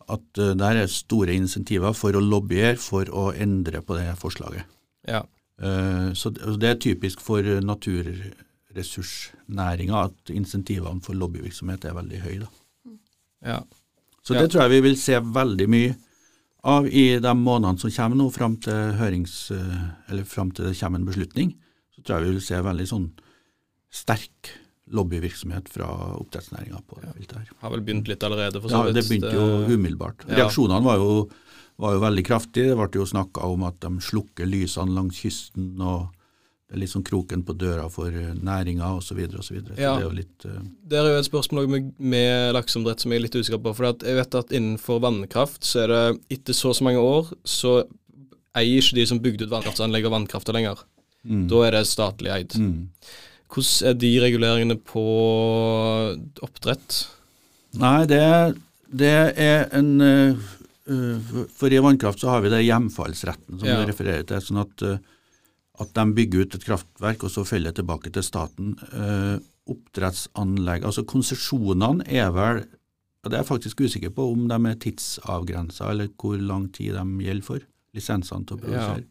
at 0.09 0.39
uh, 0.39 0.55
der 0.55 0.83
er 0.83 0.87
store 0.87 1.33
insentiver 1.35 1.93
for 1.95 2.13
å 2.13 2.21
lobbyere 2.21 2.77
for 2.77 3.05
å 3.07 3.33
endre 3.35 3.81
på 3.81 3.97
det 3.97 4.17
forslaget. 4.19 4.65
ja. 5.09 5.23
Eh, 5.63 6.13
Så 6.13 6.31
det 6.59 6.69
er 6.69 6.75
typisk 6.81 7.21
for 7.25 7.43
naturressursnæringa 7.43 10.03
at 10.05 10.31
insentivene 10.35 11.01
for 11.05 11.15
lobbyvirksomhet 11.15 11.85
er 11.89 11.95
veldig 11.97 12.21
høye. 12.25 12.49
Ja. 13.45 13.61
Så 14.23 14.35
Ja. 14.35 14.41
det 14.43 14.51
tror 14.51 14.61
jeg 14.63 14.71
vi 14.71 14.81
vil 14.89 14.97
se 14.97 15.21
veldig 15.21 15.69
mye 15.69 15.97
av 16.65 16.87
i 16.87 17.19
de 17.19 17.35
månedene 17.35 17.79
som 17.79 17.91
kommer 17.91 18.17
nå, 18.17 18.31
fram 18.33 18.57
til 18.57 18.93
hørings, 18.99 19.51
eh, 19.51 19.89
eller 20.11 20.25
fram 20.25 20.51
til 20.51 20.65
det 20.67 20.79
kommer 20.79 20.99
en 20.99 21.07
beslutning. 21.07 21.55
Så 21.95 22.03
tror 22.03 22.17
jeg 22.19 22.25
vi 22.27 22.33
vil 22.33 22.41
se 22.41 22.55
veldig 22.55 22.87
sånn 22.89 23.11
sterk 23.91 24.51
lobbyvirksomhet 24.93 25.69
fra 25.69 25.87
oppdrettsnæringa 26.21 26.81
på 26.87 27.01
det 27.01 27.09
feltet 27.15 27.37
her. 27.39 27.47
Har 27.61 27.71
vel 27.71 27.81
begynt 27.81 28.09
litt 28.09 28.21
allerede, 28.23 28.61
for 28.61 28.69
så 28.69 28.87
Ja, 28.87 28.93
det 28.93 29.05
begynte 29.09 29.33
jo 29.33 29.67
umiddelbart. 29.77 30.25
Ja. 30.29 30.35
Reaksjonene 30.45 30.83
var 30.85 30.97
jo, 30.97 31.29
var 31.79 31.97
jo 31.97 32.01
veldig 32.03 32.25
kraftig. 32.27 32.69
Det 32.71 32.77
ble 32.79 32.89
jo 33.01 33.07
snakka 33.09 33.49
om 33.53 33.65
at 33.69 33.81
de 33.85 33.91
slukker 34.01 34.49
lysene 34.49 34.95
langs 34.97 35.19
kysten, 35.21 35.75
og 35.81 36.07
det 36.67 36.75
er 36.75 36.81
litt 36.83 36.91
sånn 36.91 37.05
kroken 37.07 37.45
på 37.47 37.55
døra 37.55 37.85
for 37.93 38.11
næringa 38.11 38.89
osv. 38.97 39.07
Så, 39.11 39.15
videre, 39.19 39.39
og 39.39 39.45
så, 39.47 39.55
Ja. 39.77 39.93
det 39.95 40.03
er 40.03 40.09
jo 40.09 40.15
litt 40.17 40.47
uh... 40.49 40.57
Det 40.89 40.99
er 40.99 41.11
jo 41.13 41.21
et 41.21 41.29
spørsmål 41.29 41.69
med, 41.71 41.93
med 41.99 42.55
lakseoppdrett 42.57 43.05
som 43.05 43.13
jeg 43.13 43.21
er 43.21 43.27
litt 43.29 43.39
usikker 43.39 43.63
på. 43.63 43.75
For 43.77 43.91
jeg 43.93 44.19
vet 44.19 44.35
at 44.41 44.51
innenfor 44.57 44.99
vannkraft 45.05 45.63
så 45.69 45.85
er 45.85 45.93
det 45.93 46.03
etter 46.39 46.57
så 46.57 46.73
og 46.73 46.81
så 46.81 46.89
mange 46.89 46.99
år 47.05 47.31
så 47.47 47.77
eier 48.57 48.81
ikke 48.83 48.97
de 48.99 49.07
som 49.07 49.21
bygde 49.23 49.47
ut 49.47 49.53
vannkraftsanlegg 49.53 50.09
og 50.09 50.17
vannkrafta 50.17 50.55
lenger. 50.57 50.83
mm, 51.29 51.47
Da 51.53 51.63
er 51.67 51.71
det 51.77 51.87
statlig 51.87 52.33
eid. 52.35 52.57
mm. 52.59 52.89
Hvordan 53.47 53.89
er 53.93 53.95
de 53.95 54.11
reguleringene 54.25 54.77
på 54.83 55.03
oppdrett? 56.43 57.05
Nei, 57.79 58.07
det, 58.11 58.23
det 58.91 59.13
er 59.39 59.69
en, 59.77 59.91
eh, 60.01 60.31
eh, 60.33 60.37
for- 60.87 61.49
For 61.51 61.69
i 61.75 61.81
vannkraft 61.83 62.21
så 62.23 62.29
har 62.31 62.41
vi 62.45 62.49
det 62.53 62.65
hjemfallsretten 62.67 63.59
som 63.59 63.67
Ja. 63.69 63.85
du 63.85 63.91
refererer 63.93 64.25
til. 64.27 64.37
sånn 64.41 64.61
at, 64.61 64.83
eh, 64.83 64.99
at 65.81 65.93
de 65.93 66.05
bygger 66.15 66.41
ut 66.47 66.55
et 66.55 66.65
kraftverk, 66.65 67.25
og 67.25 67.31
så 67.31 67.45
faller 67.47 67.73
det 67.73 67.83
tilbake 67.85 68.13
til 68.13 68.23
staten. 68.23 68.77
Eh, 68.93 69.39
Oppdrettsanlegg, 69.69 70.85
altså 70.85 71.03
konsesjonene 71.05 72.07
er 72.07 72.31
vel 72.31 72.65
og 73.27 73.33
Det 73.33 73.41
er 73.41 73.43
jeg 73.43 73.59
faktisk 73.59 73.81
usikker 73.83 74.11
på 74.15 74.33
om 74.33 74.47
de 74.47 74.55
er 74.71 74.77
tidsavgrensa, 74.77 75.91
eller 75.91 76.07
hvor 76.17 76.39
lang 76.41 76.69
tid 76.73 76.93
de 76.95 77.25
gjelder 77.25 77.43
for. 77.43 77.59
Lisensene 77.93 78.47
til 78.47 78.57
å 78.57 78.61
produsere. 78.61 79.05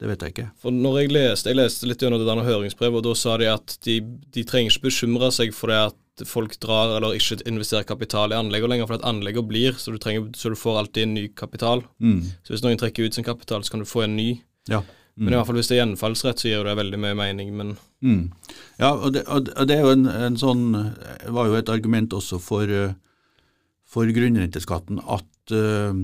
Det 0.00 0.08
vet 0.08 0.18
jeg 0.18 0.32
ikke. 0.34 0.50
For 0.58 0.72
når 0.72 0.96
jeg 1.02 1.12
leste, 1.12 1.44
jeg 1.44 1.54
leste 1.60 1.86
litt 1.86 1.98
gjennom 2.02 2.18
det 2.18 2.26
der 2.26 2.42
høringsbrevet, 2.42 2.96
og 2.96 3.02
da 3.04 3.14
sa 3.14 3.36
de 3.36 3.46
at 3.46 3.78
de, 3.86 4.00
de 4.00 4.42
trenger 4.42 4.72
ikke 4.72 4.88
bekymre 4.90 5.30
seg 5.30 5.54
for 5.54 5.68
det 5.68 5.78
at 5.92 5.94
folk 6.28 6.58
drar 6.60 6.96
eller 6.96 7.14
ikke 7.16 7.40
investerer 7.48 7.86
kapital 7.88 8.32
i 8.32 8.36
anleggene 8.36 8.74
lenger, 8.74 8.86
for 8.90 8.98
at 9.00 9.06
anleggene 9.08 9.48
blir, 9.48 9.72
så 9.80 9.92
du, 9.94 9.98
trenger, 9.98 10.28
så 10.36 10.52
du 10.52 10.56
får 10.60 10.78
alltid 10.82 11.02
en 11.08 11.14
ny 11.14 11.28
kapital. 11.34 11.82
Mm. 12.02 12.20
Så 12.44 12.52
hvis 12.52 12.62
noen 12.64 12.78
trekker 12.80 13.06
ut 13.08 13.14
sin 13.16 13.24
kapital, 13.24 13.64
så 13.64 13.70
kan 13.74 13.80
du 13.80 13.88
få 13.88 14.04
en 14.04 14.16
ny. 14.16 14.42
Ja. 14.68 14.82
Men 15.16 15.32
i 15.32 15.36
hvert 15.36 15.46
fall 15.48 15.58
hvis 15.60 15.68
det 15.68 15.76
er 15.76 15.82
gjenfallsrett, 15.84 16.40
så 16.40 16.48
gir 16.48 16.64
det 16.64 16.76
veldig 16.78 16.98
mye 17.00 17.14
mening, 17.18 17.56
men 17.56 17.76
Mm. 18.02 18.32
Ja, 18.80 18.88
og 18.96 19.12
det, 19.14 19.20
og 19.28 19.44
det- 19.46 19.76
er 19.76 19.82
jo 19.84 19.92
en, 19.94 20.06
en 20.08 20.36
sånn 20.36 20.62
var 21.30 21.46
jo 21.46 21.54
et 21.54 21.68
argument 21.70 22.10
også 22.10 22.40
for, 22.42 22.66
for 23.86 24.10
grunnrenteskatten 24.10 24.98
at 25.06 25.52
uh, 25.54 25.94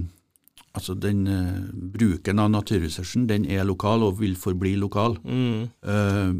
altså 0.79 0.95
den 0.95 1.27
uh, 1.27 1.73
bruken 1.75 2.39
av 2.39 2.53
naturressursen 2.53 3.27
den 3.27 3.49
er 3.51 3.65
lokal 3.67 4.05
og 4.07 4.21
vil 4.21 4.37
forbli 4.39 4.77
lokal, 4.79 5.17
mm, 5.25 5.63
eh, 5.83 6.33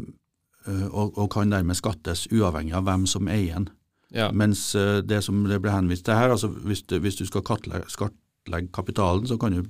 og, 0.91 1.17
og 1.17 1.29
kan 1.33 1.51
dermed 1.53 1.75
skattes 1.79 2.27
uavhengig 2.31 2.73
av 2.77 2.83
hvem 2.87 3.05
som 3.09 3.27
eier 3.31 3.55
den. 3.59 3.69
ja. 4.15 4.31
Mens 4.31 4.75
eh, 4.75 5.01
det 5.05 5.23
som 5.25 5.43
det 5.49 5.61
ble 5.61 5.71
henvist 5.73 6.05
til 6.07 6.17
her, 6.17 6.29
altså 6.35 6.49
hvis 6.49 6.83
du, 6.89 6.97
hvis 7.03 7.19
du 7.19 7.25
skal 7.29 7.43
kartlegge, 7.45 7.89
skattlegge 7.93 8.71
kapitalen, 8.73 9.27
så 9.29 9.37
kan 9.41 9.53
du 9.57 9.63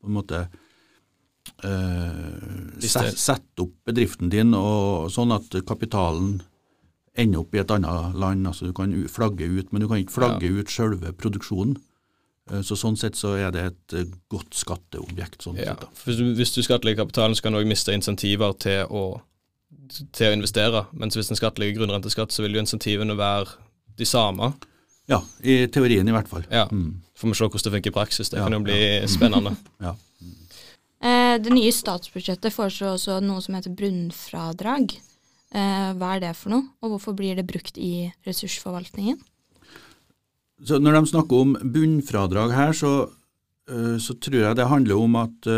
på 0.00 0.06
en 0.08 0.16
måte 0.16 0.44
eh, 1.64 2.78
set, 2.80 3.18
sette 3.18 3.64
opp 3.64 3.74
bedriften 3.88 4.30
din 4.32 4.54
og 4.56 5.10
sånn 5.12 5.34
at 5.36 5.52
kapitalen 5.68 6.40
ender 7.18 7.42
opp 7.42 7.54
i 7.56 7.60
et 7.60 7.70
annet 7.74 8.14
land. 8.16 8.46
altså 8.46 8.68
Du 8.70 8.72
kan 8.76 8.92
flagge 9.10 9.48
ut, 9.48 9.72
men 9.72 9.82
du 9.82 9.88
kan 9.90 9.98
ikke 10.00 10.14
flagge 10.20 10.50
ut 10.60 10.70
selve 10.72 11.12
produksjonen. 11.12 11.76
Eh, 12.50 12.62
Så 12.62 12.76
Sånn 12.78 12.96
sett 12.96 13.18
så 13.18 13.34
er 13.36 13.50
det 13.54 13.64
et 13.72 13.96
eh, 13.98 14.12
godt 14.30 14.54
skatteobjekt. 14.56 15.42
sånn 15.42 15.58
Ja, 15.58 15.74
hvis 16.04 16.16
du, 16.20 16.30
hvis 16.38 16.54
du 16.54 16.62
skattlegger 16.62 17.04
kapitalen, 17.04 17.34
så 17.34 17.42
kan 17.42 17.52
du 17.52 17.60
òg 17.60 17.68
miste 17.68 17.92
insentiver 17.92 18.54
til 18.58 18.86
å, 18.88 19.20
til 20.12 20.28
å 20.30 20.34
investere. 20.36 20.84
Mens 20.96 21.16
hvis 21.18 21.30
en 21.32 21.38
skattlegger 21.38 21.78
grunnrenteskatt, 21.80 22.32
så 22.34 22.44
vil 22.44 22.56
jo 22.56 22.62
insentivene 22.62 23.16
være 23.18 23.56
de 23.98 24.06
samme. 24.08 24.52
Ja, 25.10 25.18
i 25.42 25.64
teorien 25.72 26.06
i 26.08 26.14
hvert 26.14 26.28
fall. 26.30 26.44
Ja. 26.52 26.66
Mm. 26.70 27.00
Får 27.18 27.28
vi 27.32 27.34
se 27.36 27.44
hvordan 27.48 27.64
det 27.66 27.72
funker 27.76 27.90
i 27.92 27.96
praksis. 27.96 28.30
Det 28.30 28.38
Ja, 28.38 28.44
kan 28.46 28.54
jo 28.58 28.62
bli 28.64 28.78
ja. 28.78 29.06
spennende. 29.10 29.56
Ja. 29.86 29.94
Eh, 31.00 31.36
det 31.40 31.52
nye 31.54 31.72
statsbudsjettet 31.72 32.52
foreslår 32.52 32.98
også 32.98 33.14
noe 33.24 33.40
som 33.40 33.54
heter 33.56 33.72
bunnfradrag. 33.72 34.92
Eh, 35.50 35.90
hva 35.96 36.10
er 36.14 36.20
det 36.26 36.34
for 36.36 36.52
noe, 36.52 36.66
og 36.84 36.92
hvorfor 36.94 37.16
blir 37.16 37.38
det 37.38 37.46
brukt 37.48 37.78
i 37.80 38.10
ressursforvaltningen? 38.28 39.16
Så 40.60 40.76
Når 40.78 40.98
de 40.98 41.06
snakker 41.08 41.40
om 41.40 41.54
bunnfradrag 41.72 42.52
her, 42.52 42.72
så, 42.76 43.08
øh, 43.72 43.96
så 43.98 44.12
tror 44.20 44.42
jeg 44.44 44.56
det 44.56 44.68
handler 44.68 45.00
om 45.00 45.16
at, 45.16 45.48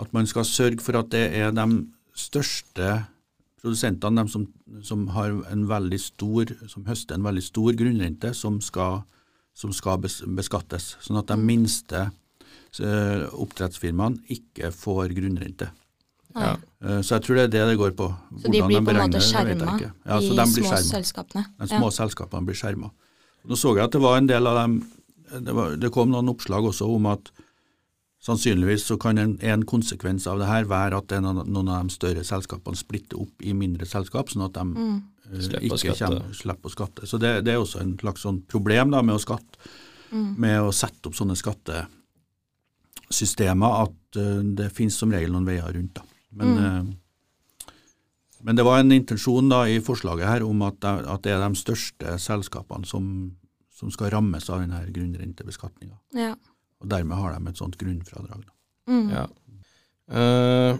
at 0.00 0.12
man 0.14 0.26
skal 0.30 0.44
sørge 0.46 0.78
for 0.80 0.96
at 1.02 1.10
det 1.10 1.26
er 1.34 1.50
de 1.50 1.66
største 2.14 3.06
produsentene, 3.62 4.22
de 4.22 4.32
som, 4.32 4.46
som, 4.86 5.06
har 5.14 5.34
en 5.52 5.66
veldig 5.68 6.00
stor, 6.00 6.52
som 6.70 6.86
høster 6.88 7.18
en 7.18 7.26
veldig 7.26 7.44
stor 7.44 7.76
grunnrente, 7.76 8.32
som 8.36 8.60
skal, 8.64 9.02
som 9.56 9.74
skal 9.76 10.00
beskattes. 10.00 10.94
Sånn 11.04 11.20
at 11.20 11.28
de 11.30 11.36
minste 11.40 12.06
øh, 12.08 13.26
oppdrettsfirmaene 13.44 14.22
ikke 14.36 14.72
får 14.74 15.14
grunnrente. 15.18 15.70
Nei. 16.36 16.54
Eh, 16.84 17.00
Så 17.02 17.16
jeg 17.16 17.26
tror 17.26 17.40
det 17.40 17.44
er 17.48 17.52
det 17.56 17.66
det 17.72 17.78
går 17.80 17.92
på. 17.98 18.08
Så 18.38 18.46
de 18.46 18.62
blir 18.62 18.80
på 18.86 18.94
en 18.94 19.02
måte 19.02 19.22
skjerma. 19.24 19.76
Ja, 19.82 19.90
de, 20.20 20.28
så 20.28 20.36
de 20.38 20.46
blir 20.46 20.64
små 20.64 20.70
skjermet. 20.70 20.90
selskapene. 20.94 21.44
De 21.58 21.70
små 21.74 21.90
selskapene 21.94 22.46
blir 22.46 22.58
skjerma. 22.58 22.90
Nå 23.48 23.56
så 23.56 23.74
jeg 23.74 23.86
at 23.88 23.94
det 23.96 24.02
var 24.04 24.18
en 24.20 24.28
del 24.28 24.46
av 24.46 24.58
dem 24.62 24.80
det, 25.30 25.52
var, 25.54 25.76
det 25.78 25.90
kom 25.94 26.10
noen 26.10 26.28
oppslag 26.32 26.66
også 26.66 26.88
om 26.90 27.06
at 27.10 27.30
sannsynligvis 28.20 28.82
så 28.84 28.98
kan 29.00 29.16
en, 29.18 29.38
en 29.40 29.62
konsekvens 29.64 30.26
av 30.28 30.38
det 30.42 30.46
her 30.50 30.64
være 30.68 30.96
at 31.00 31.12
en, 31.16 31.24
av- 31.30 31.46
noen 31.48 31.68
av 31.72 31.86
de 31.86 31.90
større 31.94 32.20
selskapene 32.24 32.76
splitter 32.76 33.16
opp 33.20 33.32
i 33.42 33.52
mindre 33.56 33.86
selskap, 33.88 34.28
sånn 34.28 34.44
at 34.44 34.52
de 34.58 34.60
Mm. 34.60 35.02
uh, 35.32 35.40
Slipper 35.40 35.64
ikke 35.64 35.78
skatte. 35.78 36.06
kommer, 36.06 36.32
slipper 36.34 36.68
å 36.68 36.70
skatte. 36.74 37.06
Så 37.06 37.18
det, 37.22 37.44
det 37.46 37.52
er 37.54 37.58
også 37.62 37.80
en 37.80 37.94
slags 37.98 38.20
sånn 38.26 38.42
problem 38.46 38.90
da 38.90 39.00
med 39.02 39.14
å 39.16 39.20
skatte, 39.22 39.58
Mm. 40.12 40.34
med 40.38 40.60
å 40.60 40.72
sette 40.74 41.06
opp 41.06 41.14
sånne 41.14 41.36
skattesystemer 41.38 43.72
at 43.84 44.16
uh, 44.18 44.42
det 44.58 44.70
finnes 44.74 44.96
som 44.98 45.10
regel 45.12 45.30
noen 45.32 45.46
veier 45.46 45.72
rundt. 45.72 45.94
da. 45.94 46.02
Men, 46.32 46.48
Mm. 46.48 46.64
uh, 46.66 46.82
men 48.42 48.56
det 48.56 48.64
var 48.64 48.78
en 48.80 48.90
intensjon 48.92 49.48
da 49.48 49.64
i 49.68 49.78
forslaget 49.80 50.26
her 50.26 50.42
om 50.46 50.62
at, 50.62 50.84
at 50.84 51.22
det 51.22 51.32
er 51.32 51.48
de 51.48 51.54
største 51.56 52.18
selskapene 52.18 52.84
som, 52.86 53.30
som 53.70 53.90
skal 53.90 54.10
rammes 54.10 54.50
av 54.50 54.60
denne 54.60 54.86
grunnrentebeskatninga. 54.92 55.94
Ja. 56.14 56.34
Og 56.80 56.90
dermed 56.90 57.20
har 57.20 57.34
de 57.36 57.50
et 57.50 57.60
sånt 57.60 57.76
grunnfradrag. 57.80 58.46
Da. 58.46 58.54
Mm. 58.90 59.10
Ja. 59.12 59.26
Uh, 60.10 60.78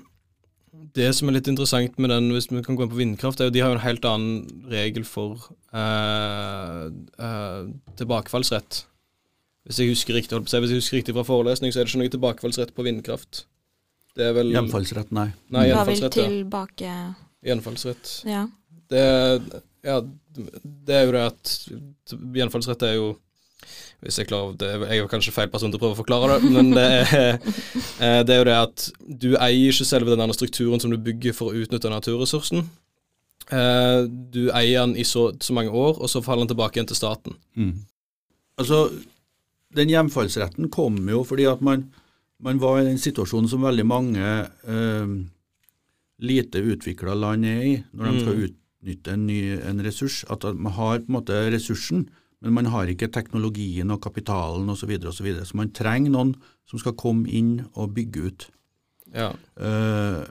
det 0.97 1.11
som 1.15 1.29
er 1.29 1.37
litt 1.37 1.49
interessant 1.51 1.99
med 2.01 2.11
den, 2.13 2.31
hvis 2.35 2.49
vi 2.51 2.63
kan 2.67 2.79
gå 2.79 2.87
inn 2.87 2.93
på 2.93 2.99
vindkraft, 2.99 3.41
er 3.41 3.51
jo 3.51 3.55
de 3.55 3.63
har 3.63 3.73
jo 3.73 3.79
en 3.79 3.85
helt 3.85 4.07
annen 4.09 4.65
regel 4.71 5.05
for 5.07 5.51
uh, 5.77 6.89
uh, 7.21 7.63
tilbakefallsrett. 8.01 8.85
Hvis 9.69 9.83
jeg 9.83 9.93
husker 9.93 10.17
riktig 10.17 10.35
holdt 10.35 10.49
på 10.49 10.57
å 10.57 10.63
hvis 10.65 10.73
jeg 10.73 10.83
husker 10.83 10.99
riktig 10.99 11.15
fra 11.15 11.27
forelesning, 11.27 11.73
så 11.73 11.81
er 11.81 11.87
det 11.87 11.93
ikke 11.93 12.03
noe 12.03 12.15
tilbakefallsrett 12.17 12.73
på 12.75 12.87
vindkraft. 12.87 13.45
Det 14.19 14.31
er 14.31 14.33
vel 14.35 14.55
Gjenfallsrett, 14.55 15.13
nei. 15.15 15.29
Nei, 15.55 15.69
gjenfallsrett. 15.71 16.17
Ja. 16.17 16.31
tilbake 16.33 16.95
Gjenfallsrett. 17.47 18.15
Ja. 18.27 18.47
Det, 18.91 19.05
ja, 19.87 20.01
det 20.89 20.97
er 20.97 21.05
jo 21.07 21.13
det 21.15 21.27
at 21.29 21.53
gjenfallsrett 22.35 22.83
er 22.89 22.97
jo 22.97 23.13
hvis 24.01 24.19
jeg 24.19 24.29
klarer 24.31 24.55
det, 24.57 24.69
Jeg 24.89 25.03
er 25.03 25.09
kanskje 25.13 25.35
feil 25.37 25.51
person 25.53 25.73
til 25.73 25.77
å 25.77 25.83
prøve 25.83 25.97
å 25.97 26.01
forklare 26.01 26.39
det, 26.41 26.51
men 26.55 26.71
det 26.73 26.85
er, 26.89 27.39
eh, 28.05 28.21
det 28.25 28.35
er 28.35 28.39
jo 28.41 28.49
det 28.49 28.57
at 28.57 28.87
du 29.05 29.29
eier 29.37 29.73
ikke 29.73 29.89
selve 29.89 30.17
den 30.17 30.37
strukturen 30.37 30.81
som 30.81 30.93
du 30.93 30.97
bygger 30.97 31.37
for 31.37 31.51
å 31.51 31.65
utnytte 31.65 31.93
naturressursen. 31.93 32.65
Eh, 33.51 34.03
Du 34.33 34.43
eier 34.55 34.87
den 34.87 34.97
i 34.97 35.05
så, 35.05 35.31
så 35.41 35.57
mange 35.57 35.73
år, 35.75 35.99
og 36.01 36.11
så 36.11 36.23
faller 36.25 36.47
den 36.47 36.55
tilbake 36.55 36.79
igjen 36.79 36.89
til 36.91 36.99
staten. 36.99 37.37
Mm. 37.59 37.75
Altså, 38.61 38.87
den 39.77 39.91
hjemfallsretten 39.93 40.71
kom 40.73 40.97
jo 41.09 41.23
fordi 41.27 41.47
at 41.51 41.61
man, 41.65 41.89
man 42.43 42.61
var 42.63 42.81
i 42.81 42.89
den 42.89 42.99
situasjonen 43.01 43.51
som 43.51 43.63
veldig 43.67 43.87
mange 43.87 44.25
eh, 44.47 45.13
lite 46.21 46.63
utvikla 46.73 47.15
land 47.17 47.47
er 47.49 47.63
i, 47.65 47.75
når 47.93 48.11
de 48.11 48.25
skal 48.25 48.41
utnytte 48.49 49.15
en, 49.15 49.27
ny, 49.29 49.39
en 49.61 49.85
ressurs. 49.85 50.23
At 50.33 50.45
man 50.55 50.75
har 50.77 51.01
på 51.01 51.11
en 51.11 51.19
måte 51.21 51.39
ressursen, 51.53 52.09
men 52.41 52.57
man 52.57 52.71
har 52.73 52.89
ikke 52.89 53.11
teknologien 53.13 53.91
og 53.93 54.01
kapitalen 54.03 54.69
osv. 54.73 54.83
Så, 54.83 54.89
videre, 54.89 55.13
og 55.13 55.17
så, 55.17 55.27
videre. 55.27 55.47
så 55.49 55.59
man 55.61 55.73
trenger 55.77 56.15
noen 56.15 56.35
som 56.69 56.81
skal 56.81 56.97
komme 56.99 57.29
inn 57.29 57.59
og 57.75 57.95
bygge 57.97 58.27
ut. 58.27 58.47
Ja. 59.13 59.33
Uh, 59.59 60.25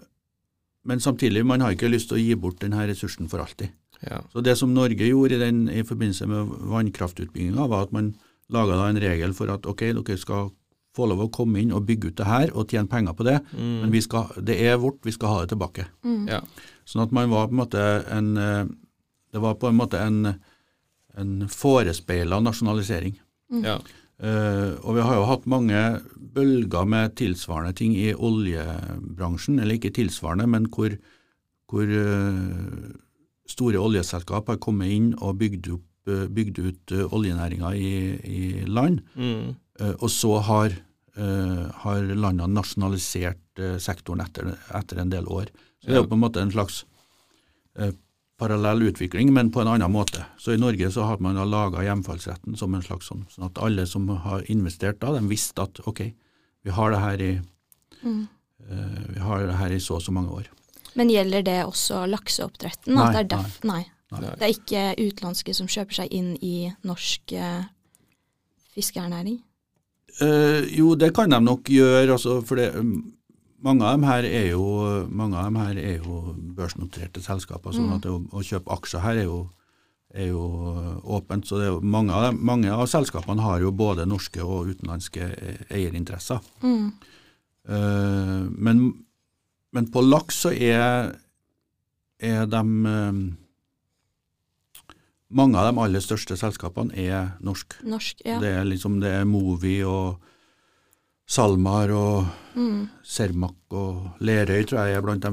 men 0.89 1.03
samtidig, 1.03 1.43
man 1.45 1.61
har 1.61 1.75
ikke 1.75 1.91
lyst 1.91 2.09
til 2.09 2.17
å 2.17 2.23
gi 2.23 2.37
bort 2.39 2.61
denne 2.63 2.87
ressursen 2.89 3.29
for 3.29 3.43
alltid. 3.43 3.75
ja. 4.01 4.23
Så 4.33 4.41
Det 4.41 4.57
som 4.57 4.73
Norge 4.73 5.05
gjorde 5.05 5.35
i, 5.35 5.43
den, 5.43 5.67
i 5.69 5.83
forbindelse 5.83 6.27
med 6.27 6.55
vannkraftutbygginga, 6.71 7.67
var 7.67 7.87
at 7.87 7.93
man 7.93 8.15
laga 8.49 8.87
en 8.87 9.01
regel 9.01 9.35
for 9.37 9.51
at 9.53 9.67
ok, 9.69 9.91
dere 9.99 10.17
skal 10.17 10.49
få 10.97 11.05
lov 11.05 11.21
å 11.21 11.31
komme 11.33 11.61
inn 11.61 11.73
og 11.75 11.85
bygge 11.85 12.09
ut 12.09 12.17
det 12.17 12.27
her 12.27 12.51
og 12.57 12.71
tjene 12.71 12.89
penger 12.89 13.13
på 13.13 13.27
det, 13.27 13.37
men 13.53 13.91
vi 13.93 14.01
skal, 14.01 14.31
det 14.41 14.57
er 14.65 14.79
vårt, 14.81 14.97
vi 15.05 15.13
skal 15.13 15.33
ha 15.33 15.41
det 15.43 15.51
tilbake. 15.53 15.85
ja. 16.31 16.41
Sånn 16.89 17.03
at 17.03 17.11
man 17.13 17.29
var 17.29 17.45
på 17.45 17.53
en 17.53 17.59
måte 17.59 17.81
en 18.09 18.29
eh, 18.37 18.65
Det 19.29 19.37
var 19.37 19.59
på 19.61 19.67
en 19.69 19.75
måte 19.77 19.99
en, 20.01 20.39
en 21.17 21.47
forespeila 21.49 22.39
nasjonalisering. 22.43 23.17
ja. 23.63 23.79
Uh, 24.19 24.75
og 24.83 24.97
vi 24.97 25.03
har 25.07 25.15
jo 25.15 25.27
hatt 25.29 25.45
mange 25.47 25.79
bølger 26.35 26.83
med 26.91 27.13
tilsvarende 27.15 27.71
ting 27.73 27.93
i 27.95 28.09
oljebransjen, 28.13 29.61
eller 29.63 29.77
ikke 29.77 29.93
tilsvarende, 29.95 30.43
men 30.51 30.65
hvor, 30.75 30.91
hvor 31.71 31.87
uh, 31.87 32.89
store 33.47 33.79
oljeselskap 33.79 34.51
har 34.51 34.59
kommet 34.59 34.91
inn 34.91 35.13
og 35.23 35.37
bygd, 35.39 35.69
opp, 35.77 35.85
uh, 36.11 36.25
bygd 36.35 36.59
ut 36.65 36.95
uh, 36.97 37.05
oljenæringa 37.15 37.71
i, 37.79 37.93
i 38.27 38.65
land, 38.67 38.99
Mm. 39.15 39.55
eh, 39.79 39.93
og 40.01 40.09
så 40.11 40.35
har, 40.43 40.75
eh, 41.15 41.63
har 41.85 42.01
landene 42.11 42.51
nasjonalisert 42.59 43.63
sektoren 43.79 44.19
etter, 44.27 44.51
etter 44.75 44.99
en 44.99 45.09
del 45.15 45.25
år. 45.31 45.47
Så 45.79 45.87
det 45.87 45.95
er 45.95 46.03
jo 46.03 46.09
på 46.11 46.19
en 46.19 46.25
måte 46.27 46.43
en 46.43 46.51
slags 46.51 46.83
eh, 47.79 47.91
parallell 48.39 48.87
utvikling, 48.87 49.33
men 49.35 49.51
på 49.51 49.61
en 49.61 49.67
annen 49.73 49.91
måte. 49.91 50.23
Så 50.39 50.53
i 50.55 50.59
Norge 50.61 50.91
så 50.91 51.03
har 51.07 51.19
man 51.23 51.35
da 51.35 51.45
laga 51.47 51.83
hjemfallsretten 51.83 52.55
som 52.57 52.75
en 52.75 52.85
slags 52.85 53.11
sånn, 53.11 53.25
sånn 53.31 53.49
at 53.49 53.59
alle 53.61 53.85
som 53.89 54.07
har 54.23 54.45
investert 54.51 55.01
da, 55.03 55.11
de 55.17 55.27
visste 55.27 55.65
at 55.65 55.81
ok, 55.89 56.05
vi 56.63 56.75
har 56.75 56.93
det 56.95 57.01
her 57.03 57.23
i, 57.25 57.33
eh, 58.05 59.03
vi 59.09 59.19
har 59.19 59.45
det 59.47 59.59
her 59.59 59.75
i 59.75 59.81
så 59.83 59.99
og 59.99 60.05
så 60.05 60.15
mange 60.15 60.31
år. 60.41 60.47
Men 60.97 61.11
gjelder 61.11 61.43
det 61.45 61.59
også 61.67 62.05
lakseoppdretten? 62.09 62.95
Nei, 62.95 63.05
at 63.05 63.17
det 63.17 63.25
er 63.25 63.31
derf 63.35 63.59
nei. 63.67 63.83
Nei. 64.09 64.23
Det 64.25 64.47
er 64.47 64.55
ikke 64.55 64.83
utenlandske 64.97 65.53
som 65.53 65.69
kjøper 65.69 65.99
seg 66.01 66.15
inn 66.17 66.31
i 66.41 66.71
norsk 66.87 67.35
uh, 67.37 67.67
fiskeernæring? 68.73 69.37
Uh, 70.17 70.65
jo, 70.73 70.95
det 70.97 71.11
kan 71.15 71.29
de 71.29 71.37
nok 71.43 71.69
gjøre. 71.69 72.15
Altså, 72.15 72.39
for 72.41 72.57
det, 72.57 72.71
mm, 72.73 73.03
mange, 73.65 73.85
av 73.85 73.97
dem 73.97 74.05
her 74.07 74.25
er 74.27 74.49
jo, 74.53 74.65
mange 75.09 75.37
av 75.37 75.49
dem 75.49 75.59
her 75.59 75.79
er 75.79 75.97
jo 76.03 76.33
børsnoterte 76.57 77.23
selskaper. 77.23 77.75
sånn 77.75 77.95
at 77.95 78.07
å, 78.09 78.19
å 78.31 78.43
kjøpe 78.45 78.71
aksjer 78.75 79.03
her 79.03 79.21
er 79.23 79.27
jo, 79.27 79.39
er 80.13 80.31
jo 80.31 80.43
åpent. 81.03 81.47
så 81.47 81.59
det 81.59 81.67
er 81.67 81.73
jo, 81.73 81.81
mange, 81.81 82.13
av 82.13 82.29
dem, 82.29 82.39
mange 82.45 82.71
av 82.73 82.87
selskapene 82.89 83.43
har 83.45 83.61
jo 83.61 83.71
både 83.71 84.07
norske 84.09 84.43
og 84.43 84.71
utenlandske 84.73 85.27
eh, 85.29 85.61
eierinteresser. 85.69 86.39
Mm. 86.63 86.91
Uh, 87.69 88.47
men, 88.55 88.81
men 89.75 89.91
på 89.93 90.01
laks 90.01 90.45
så 90.45 90.53
er, 90.55 91.13
er 92.19 92.49
de 92.49 92.63
eh, 92.93 93.21
Mange 95.29 95.59
av 95.61 95.67
de 95.67 95.77
aller 95.77 96.01
største 96.01 96.33
selskapene 96.39 96.95
er 96.97 97.35
norske. 97.45 97.77
Norsk, 97.85 98.23
ja. 98.25 98.39
Det 98.41 98.49
er 98.49 98.63
liksom 98.65 98.95
det 98.97 99.11
er 99.13 99.27
Movi 99.29 99.75
og 99.85 100.17
SalMar 101.29 101.91
og 101.93 102.35
Mm. 102.59 102.87
Cermaq 103.05 103.55
og 103.77 104.15
Lerøy, 104.25 104.65
tror 104.67 104.81
jeg 104.87 104.95
er 104.97 105.01
blant 105.05 105.21
de 105.23 105.29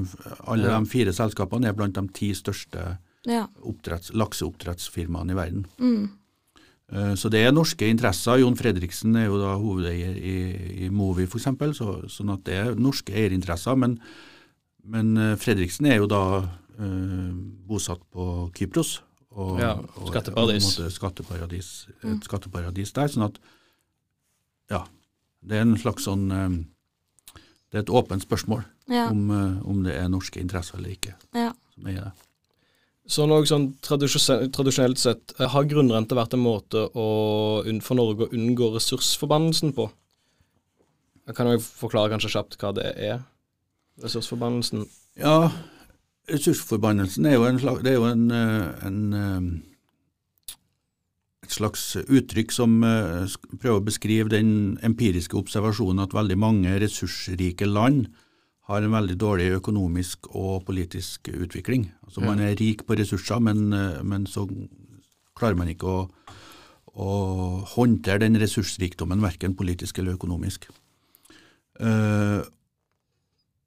Alle 0.47 0.69
Ja. 0.69 0.79
de 0.79 0.87
fire 0.87 1.13
selskapene 1.17 1.67
er 1.67 1.73
blant 1.73 1.95
de 1.97 2.07
ti 2.13 2.29
største 2.37 2.99
ja. 3.27 3.47
lakseoppdrettsfirmaene 4.15 5.33
i 5.33 5.35
verden. 5.39 5.67
Mm. 5.81 6.11
Eh, 6.93 7.15
Så 7.17 7.31
det 7.31 7.41
er 7.47 7.53
norske 7.53 7.89
interesser. 7.89 8.39
Jon 8.39 8.55
Fredriksen 8.55 9.17
er 9.17 9.27
jo 9.27 9.41
da 9.41 9.57
hovedeier 9.59 10.15
i, 10.17 10.85
i 10.87 10.89
Movi 10.91 11.25
f.eks., 11.27 11.49
så, 11.79 12.07
sånn 12.09 12.31
at 12.33 12.45
det 12.45 12.55
er 12.55 12.75
norske 12.77 13.13
eierinteresser. 13.13 13.77
Men, 13.77 13.99
men 14.85 15.17
eh, 15.17 15.37
Fredriksen 15.37 15.87
er 15.87 15.97
jo 15.97 16.07
da 16.07 16.23
eh, 16.79 17.33
bosatt 17.67 18.05
på 18.13 18.51
Kypros. 18.55 19.01
Og, 19.37 19.59
Ja, 19.61 19.75
skatteparadis. 20.07 20.79
Og, 20.79 20.87
og, 20.87 20.93
skatteparadis, 20.93 21.89
et 22.05 22.23
skatteparadis 22.25 22.93
der. 22.93 23.09
Sånn 23.09 23.27
at 23.27 23.41
ja, 24.71 24.85
det 25.43 25.57
er 25.59 25.67
en 25.67 25.77
slags 25.79 26.05
sånn 26.07 26.31
eh, 26.33 26.57
Det 27.71 27.81
er 27.81 27.83
et 27.85 27.91
åpent 27.93 28.23
spørsmål 28.23 28.65
Ja. 28.89 29.09
om, 29.11 29.31
eh, 29.31 29.67
om 29.69 29.83
det 29.83 29.95
er 29.97 30.09
norske 30.09 30.41
interesser 30.41 30.79
eller 30.79 30.91
ikke. 30.95 31.15
ja. 31.35 31.53
som 31.75 31.87
eier 31.87 32.05
det. 32.05 32.13
Så 33.07 33.27
noe 33.29 33.45
sånn 33.47 33.69
tradisjonelt 33.83 34.99
sett, 34.99 35.33
eh, 35.39 35.47
har 35.47 35.65
grunnrente 35.65 36.17
vært 36.17 36.35
en 36.35 36.43
måte 36.43 36.89
å, 36.95 37.63
for 37.83 37.95
Norge 37.95 38.27
å 38.27 38.33
unngå 38.35 38.73
ressursforbannelsen 38.75 39.73
på? 39.77 39.91
Jeg 41.27 41.35
kan 41.35 41.47
jo 41.47 41.59
forklare 41.59 42.11
kanskje 42.11 42.31
kjapt 42.35 42.57
hva 42.59 42.73
det 42.75 42.93
er, 42.97 43.23
ressursforbannelsen. 44.03 44.87
Ja, 45.19 45.51
ressursforbannelsen 46.31 47.27
er 47.27 47.35
jo 47.35 47.45
en 47.47 47.59
slags, 47.59 47.83
det 47.83 47.93
er 47.95 47.99
jo 48.01 48.05
en, 48.11 48.31
en 48.31 49.63
et 51.47 51.55
slags 51.55 51.83
uttrykk 52.03 52.55
som 52.55 52.81
eh, 52.85 53.35
prøver 53.61 53.81
å 53.81 53.87
beskrive 53.87 54.33
den 54.33 54.77
empiriske 54.87 55.39
observasjonen 55.39 56.03
at 56.05 56.17
veldig 56.17 56.39
mange 56.43 56.75
ressursrike 56.83 57.69
land 57.69 58.09
har 58.67 58.83
en 58.83 58.97
veldig 58.97 59.15
dårlig 59.21 59.53
økonomisk 59.61 60.27
og 60.35 60.65
politisk 60.67 61.31
utvikling. 61.31 61.87
Altså 62.03 62.25
Man 62.25 62.43
er 62.43 62.57
rik 62.59 62.83
på 62.87 62.99
ressurser, 62.99 63.39
men, 63.39 63.71
eh, 63.73 64.03
men 64.03 64.27
så 64.27 64.49
klarer 65.37 65.59
man 65.59 65.71
ikke 65.71 65.87
å, 65.87 66.01
å 66.97 67.13
håndtere 67.77 68.25
den 68.25 68.41
ressursrikdommen, 68.43 69.23
verken 69.23 69.55
politisk 69.55 70.01
eller 70.03 70.19
økonomisk. 70.19 70.67
Eh, 71.79 72.43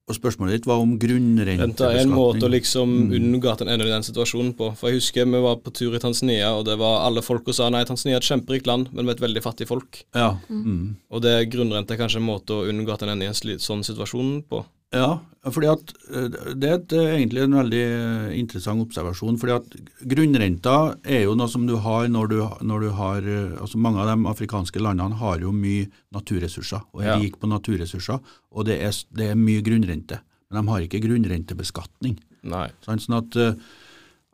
og 0.10 0.18
Spørsmålet 0.18 0.58
ditt 0.58 0.66
var 0.70 0.82
om 0.82 0.96
grunnrentebeskatning. 1.00 1.60
Renta 1.70 1.92
er 1.94 2.02
en 2.02 2.10
måte 2.16 2.48
å 2.48 2.52
liksom 2.52 2.90
Mm. 2.90 3.12
unngå 3.20 3.52
at 3.52 3.62
en 3.62 3.70
ender 3.70 3.86
i 3.88 3.94
den 3.94 4.02
situasjonen 4.04 4.56
på. 4.58 4.72
For 4.76 4.90
jeg 4.90 4.98
husker 5.00 5.26
vi 5.30 5.42
var 5.42 5.58
på 5.58 5.72
tur 5.72 5.94
i 5.96 6.00
Tanzania, 6.00 6.50
og 6.58 6.66
det 6.66 6.78
var 6.80 7.06
alle 7.06 7.22
folk 7.22 7.48
og 7.48 7.54
sa 7.56 7.70
nei, 7.70 7.84
Tanzania 7.86 8.18
er 8.18 8.22
et 8.24 8.30
kjemperikt 8.30 8.68
land, 8.68 8.90
men 8.92 9.06
med 9.06 9.16
et 9.18 9.22
veldig 9.28 9.44
fattig 9.44 9.68
folk. 9.70 10.04
Ja, 10.16 10.38
mm. 10.50 10.96
Og 11.12 11.22
det 11.22 11.50
grunnrente 11.52 11.92
er 11.94 11.98
kanskje 12.02 12.18
en 12.18 12.28
måte 12.28 12.50
å 12.58 12.66
unngå 12.68 12.92
at 12.94 13.04
en 13.04 13.10
ender 13.10 13.28
i 13.28 13.30
en 13.30 13.60
sånn 13.60 13.84
situasjon 13.86 14.44
på. 14.50 14.66
Ja 14.96 15.20
fordi 15.48 15.70
at 15.72 15.92
eh, 16.12 16.26
det 16.60 16.68
er 16.68 16.74
et, 16.76 16.94
eh, 16.96 17.12
egentlig 17.16 17.44
en 17.46 17.56
veldig 17.56 17.82
eh, 17.82 18.40
interessant 18.40 18.84
observasjon. 18.84 19.38
fordi 19.40 19.54
at 19.56 19.76
grunnrenta 20.12 20.76
er 21.06 21.24
jo 21.24 21.36
noe 21.40 21.48
som 21.48 21.66
du 21.68 21.78
har 21.80 22.10
når 22.12 22.32
du, 22.32 22.38
når 22.62 22.80
du 22.84 22.90
har 22.98 23.30
altså 23.62 23.80
Mange 23.80 24.02
av 24.04 24.10
de 24.12 24.28
afrikanske 24.28 24.82
landene 24.84 25.16
har 25.16 25.40
jo 25.40 25.54
mye 25.56 25.88
naturressurser, 26.12 26.82
og 26.94 27.02
er 27.02 27.08
Ja. 27.14 27.20
rik 27.20 27.40
på 27.40 27.48
naturressurser, 27.48 28.20
og 28.52 28.66
det 28.66 28.82
er, 28.82 28.92
det 29.16 29.32
er 29.32 29.36
mye 29.36 29.62
grunnrente. 29.62 30.20
Men 30.52 30.66
de 30.66 30.72
har 30.72 30.82
ikke 30.82 31.02
grunnrentebeskatning. 31.02 32.20
Nei. 32.44 32.70
Sånn 32.84 33.16
at, 33.16 33.36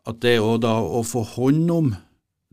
at 0.08 0.20
det 0.22 0.36
er 0.36 0.38
jo 0.38 0.58
da 0.58 0.80
å 0.82 1.04
få 1.06 1.24
hånd 1.36 1.72
om 1.72 1.96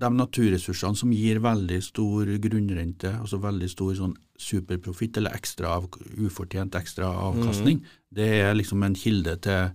de 0.02 0.10
naturressursene 0.18 0.98
som 0.98 1.12
gir 1.14 1.38
veldig 1.44 1.78
stor 1.86 2.28
grunnrente, 2.42 3.12
altså 3.20 3.38
veldig 3.42 3.68
stor 3.70 3.94
sånn 3.98 4.14
superprofitt 4.42 5.16
eller 5.20 5.34
ekstra 5.38 5.76
av, 5.78 5.86
ufortjent 6.18 6.74
ekstra 6.78 7.08
avkastning, 7.30 7.82
det 8.10 8.28
er 8.42 8.56
liksom 8.58 8.82
en 8.82 8.96
kilde 8.98 9.36
til, 9.44 9.70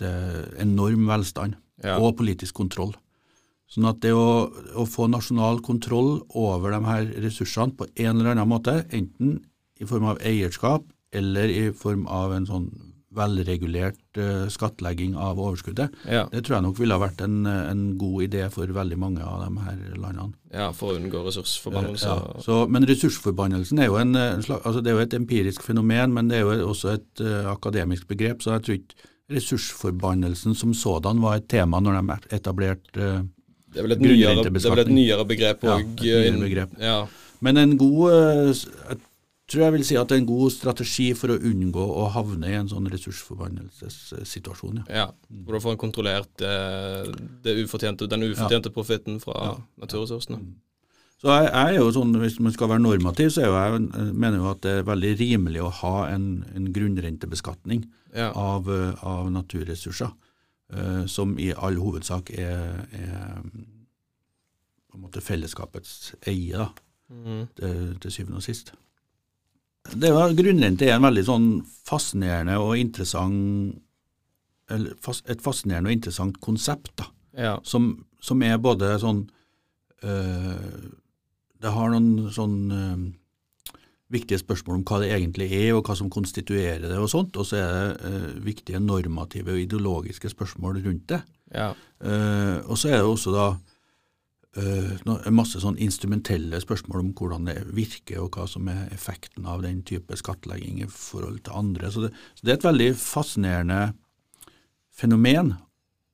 til 0.00 0.46
enorm 0.64 1.06
velstand 1.10 1.58
Ja. 1.84 1.98
og 2.02 2.16
politisk 2.18 2.56
kontroll. 2.58 2.96
Sånn 3.70 3.84
at 3.86 4.00
det 4.02 4.10
å, 4.16 4.48
å 4.74 4.84
få 4.88 5.06
nasjonal 5.12 5.60
kontroll 5.62 6.22
over 6.34 6.72
de 6.72 6.80
her 6.88 7.10
ressursene 7.22 7.76
på 7.76 7.86
en 8.00 8.16
eller 8.16 8.32
annen 8.32 8.48
måte, 8.48 8.80
enten 8.96 9.36
i 9.78 9.86
form 9.86 10.08
av 10.10 10.18
eierskap 10.26 10.88
eller 11.14 11.52
i 11.52 11.68
form 11.76 12.06
av 12.10 12.32
en 12.34 12.48
sånn 12.48 12.66
velregulert 13.18 14.18
uh, 14.22 14.46
skattlegging 14.52 15.16
av 15.18 15.40
overskuddet, 15.42 15.94
Ja. 16.08 16.24
det 16.32 16.44
tror 16.46 16.56
jeg 16.58 16.66
nok 16.68 16.78
ville 16.80 16.94
ha 16.96 17.02
vært 17.02 17.20
en, 17.26 17.36
en 17.46 17.82
god 18.00 18.22
idé 18.28 18.46
for 18.54 18.70
veldig 18.78 18.98
mange 18.98 19.20
av 19.26 19.42
de 19.44 19.64
her 19.66 19.82
landene. 19.98 20.32
ja, 20.54 20.70
for 20.72 20.94
å 20.94 20.96
unngå 21.00 21.24
ressursforbannelse. 21.26 22.08
Ja, 22.08 22.40
så, 22.46 22.62
men 22.70 22.86
ressursforbannelsen 22.88 23.78
er 23.82 23.90
jo, 23.90 23.98
en, 24.00 24.14
en 24.16 24.42
slag, 24.46 24.62
altså 24.64 24.80
det 24.80 24.92
er 24.92 24.98
jo 25.00 25.04
et 25.06 25.18
empirisk 25.18 25.62
fenomen, 25.66 26.14
men 26.16 26.30
det 26.30 26.38
er 26.40 26.46
jo 26.46 26.70
også 26.70 26.94
et 26.96 27.22
uh, 27.26 27.50
akademisk 27.52 28.08
begrep, 28.08 28.40
så 28.42 28.56
jeg 28.56 28.64
tror 28.68 28.78
ikke 28.80 29.08
ressursforbannelsen 29.28 30.54
som 30.56 30.72
sådan 30.74 31.20
var 31.20 31.36
et 31.42 31.48
tema 31.50 31.80
når 31.84 31.98
de 32.00 32.16
etablerte 32.38 32.96
uh, 32.96 33.20
Det 33.68 33.82
er 33.82 33.84
vel 33.84 33.92
et 33.98 34.00
nyere, 34.00 34.36
det 34.46 34.64
er 34.64 34.72
vel 34.72 34.84
et 34.86 34.92
nyere 34.96 35.24
begrep 35.28 35.64
Ja, 35.68 35.74
et 35.82 36.00
nyere 36.00 36.38
begrep. 36.40 36.78
Ja. 36.80 36.98
Men 37.44 37.56
en 37.60 37.76
god 37.78 38.96
tror 39.48 39.62
jeg 39.64 39.72
vil 39.72 39.84
si 39.88 39.96
at 39.96 40.08
det 40.10 40.16
er 40.18 40.20
en 40.22 40.26
god 40.28 40.50
strategi 40.52 41.08
for 41.16 41.32
å 41.32 41.38
unngå 41.40 41.80
å 41.80 42.06
havne 42.12 42.50
i 42.50 42.54
en 42.58 42.68
sånn 42.68 42.88
ressursforbannelsessituasjon. 42.92 44.82
Ja. 44.88 44.94
ja. 44.94 45.06
Hvor 45.44 45.56
du 45.56 45.60
får 45.64 45.72
en 45.76 45.80
kontrollert 45.80 46.42
eh, 46.44 47.08
det 47.44 47.54
ufortjente, 47.64 48.08
den 48.10 48.22
ufortjente 48.28 48.70
profitten 48.74 49.20
fra 49.22 49.34
Ja. 49.44 49.54
naturressursene. 49.80 50.40
Så 51.18 51.26
jeg, 51.34 51.48
jeg 51.50 51.74
er 51.74 51.78
jo 51.80 51.88
sånn, 51.90 52.12
Hvis 52.20 52.36
man 52.40 52.52
skal 52.54 52.68
være 52.70 52.78
normativ, 52.84 53.30
så 53.34 53.42
er 53.42 53.48
jeg, 53.50 53.88
jeg 53.90 54.14
mener 54.14 54.38
jo 54.38 54.50
at 54.52 54.60
det 54.62 54.70
er 54.78 54.84
veldig 54.86 55.14
rimelig 55.18 55.62
å 55.66 55.70
ha 55.80 55.94
en, 56.12 56.44
en 56.54 56.68
grunnrentebeskatning 56.72 57.86
Ja. 58.14 58.30
av, 58.32 58.68
eh, 58.70 58.94
av 59.04 59.30
naturressurser, 59.32 60.12
uh, 60.72 61.06
som 61.06 61.38
i 61.38 61.50
all 61.52 61.76
hovedsak 61.76 62.30
er, 62.38 62.86
er 62.92 63.42
på 64.88 64.94
en 64.96 65.02
måte 65.02 65.20
fellesskapets 65.20 66.14
eie, 66.26 66.52
da, 66.56 66.68
Mhm. 67.10 67.48
til, 67.56 67.98
til 68.00 68.10
syvende 68.12 68.36
og 68.36 68.42
sist. 68.42 68.72
Det 69.94 70.10
var, 70.12 70.34
grunnen 70.36 70.76
er 70.84 70.96
en 70.96 71.06
veldig 71.06 71.24
sånn 71.24 71.46
fascinerende 71.88 72.58
og 72.60 72.76
interessant 72.76 73.78
et 74.68 75.40
fascinerende 75.40 75.88
og 75.88 75.96
interessant 75.96 76.36
konsept, 76.44 76.90
da 77.00 77.06
ja. 77.38 77.54
som, 77.64 77.92
som 78.20 78.42
er 78.44 78.58
både 78.60 78.90
sånn 79.02 79.22
øh, 80.04 80.90
Det 81.58 81.72
har 81.74 81.94
noen 81.94 82.28
sånn 82.34 82.58
øh, 82.74 83.06
viktige 84.12 84.40
spørsmål 84.40 84.78
om 84.78 84.84
hva 84.88 85.00
det 85.02 85.10
egentlig 85.12 85.48
er, 85.52 85.72
og 85.76 85.88
hva 85.88 85.96
som 85.98 86.10
konstituerer 86.12 86.86
det, 86.86 86.96
og 86.96 87.10
sånt, 87.12 87.36
og 87.36 87.48
så 87.48 87.58
er 87.60 87.72
det 87.74 88.10
øh, 88.10 88.28
viktige 88.44 88.80
normative 88.80 89.54
og 89.54 89.64
ideologiske 89.64 90.32
spørsmål 90.32 90.82
rundt 90.86 91.08
det. 91.14 91.22
ja. 91.54 91.72
Uh, 91.98 92.62
og 92.70 92.76
så 92.78 92.92
er 92.92 93.00
det 93.00 93.10
også 93.10 93.32
da 93.34 93.46
eh, 94.58 95.30
masse 95.30 95.60
sånn 95.62 95.78
instrumentelle 95.80 96.58
spørsmål 96.62 97.00
om 97.04 97.12
hvordan 97.18 97.48
det 97.50 97.56
virker, 97.76 98.20
og 98.24 98.36
hva 98.36 98.46
som 98.50 98.68
er 98.72 98.88
effekten 98.94 99.46
av 99.46 99.62
den 99.64 99.80
type 99.86 100.16
skattlegging 100.18 100.82
i 100.84 100.90
forhold 100.90 101.40
til 101.46 101.56
andre. 101.60 101.90
Så 101.94 102.04
det, 102.06 102.12
så 102.34 102.44
det 102.44 102.52
er 102.54 102.60
et 102.60 102.68
veldig 102.68 102.90
fascinerende 102.98 103.80
fenomen. 104.98 105.54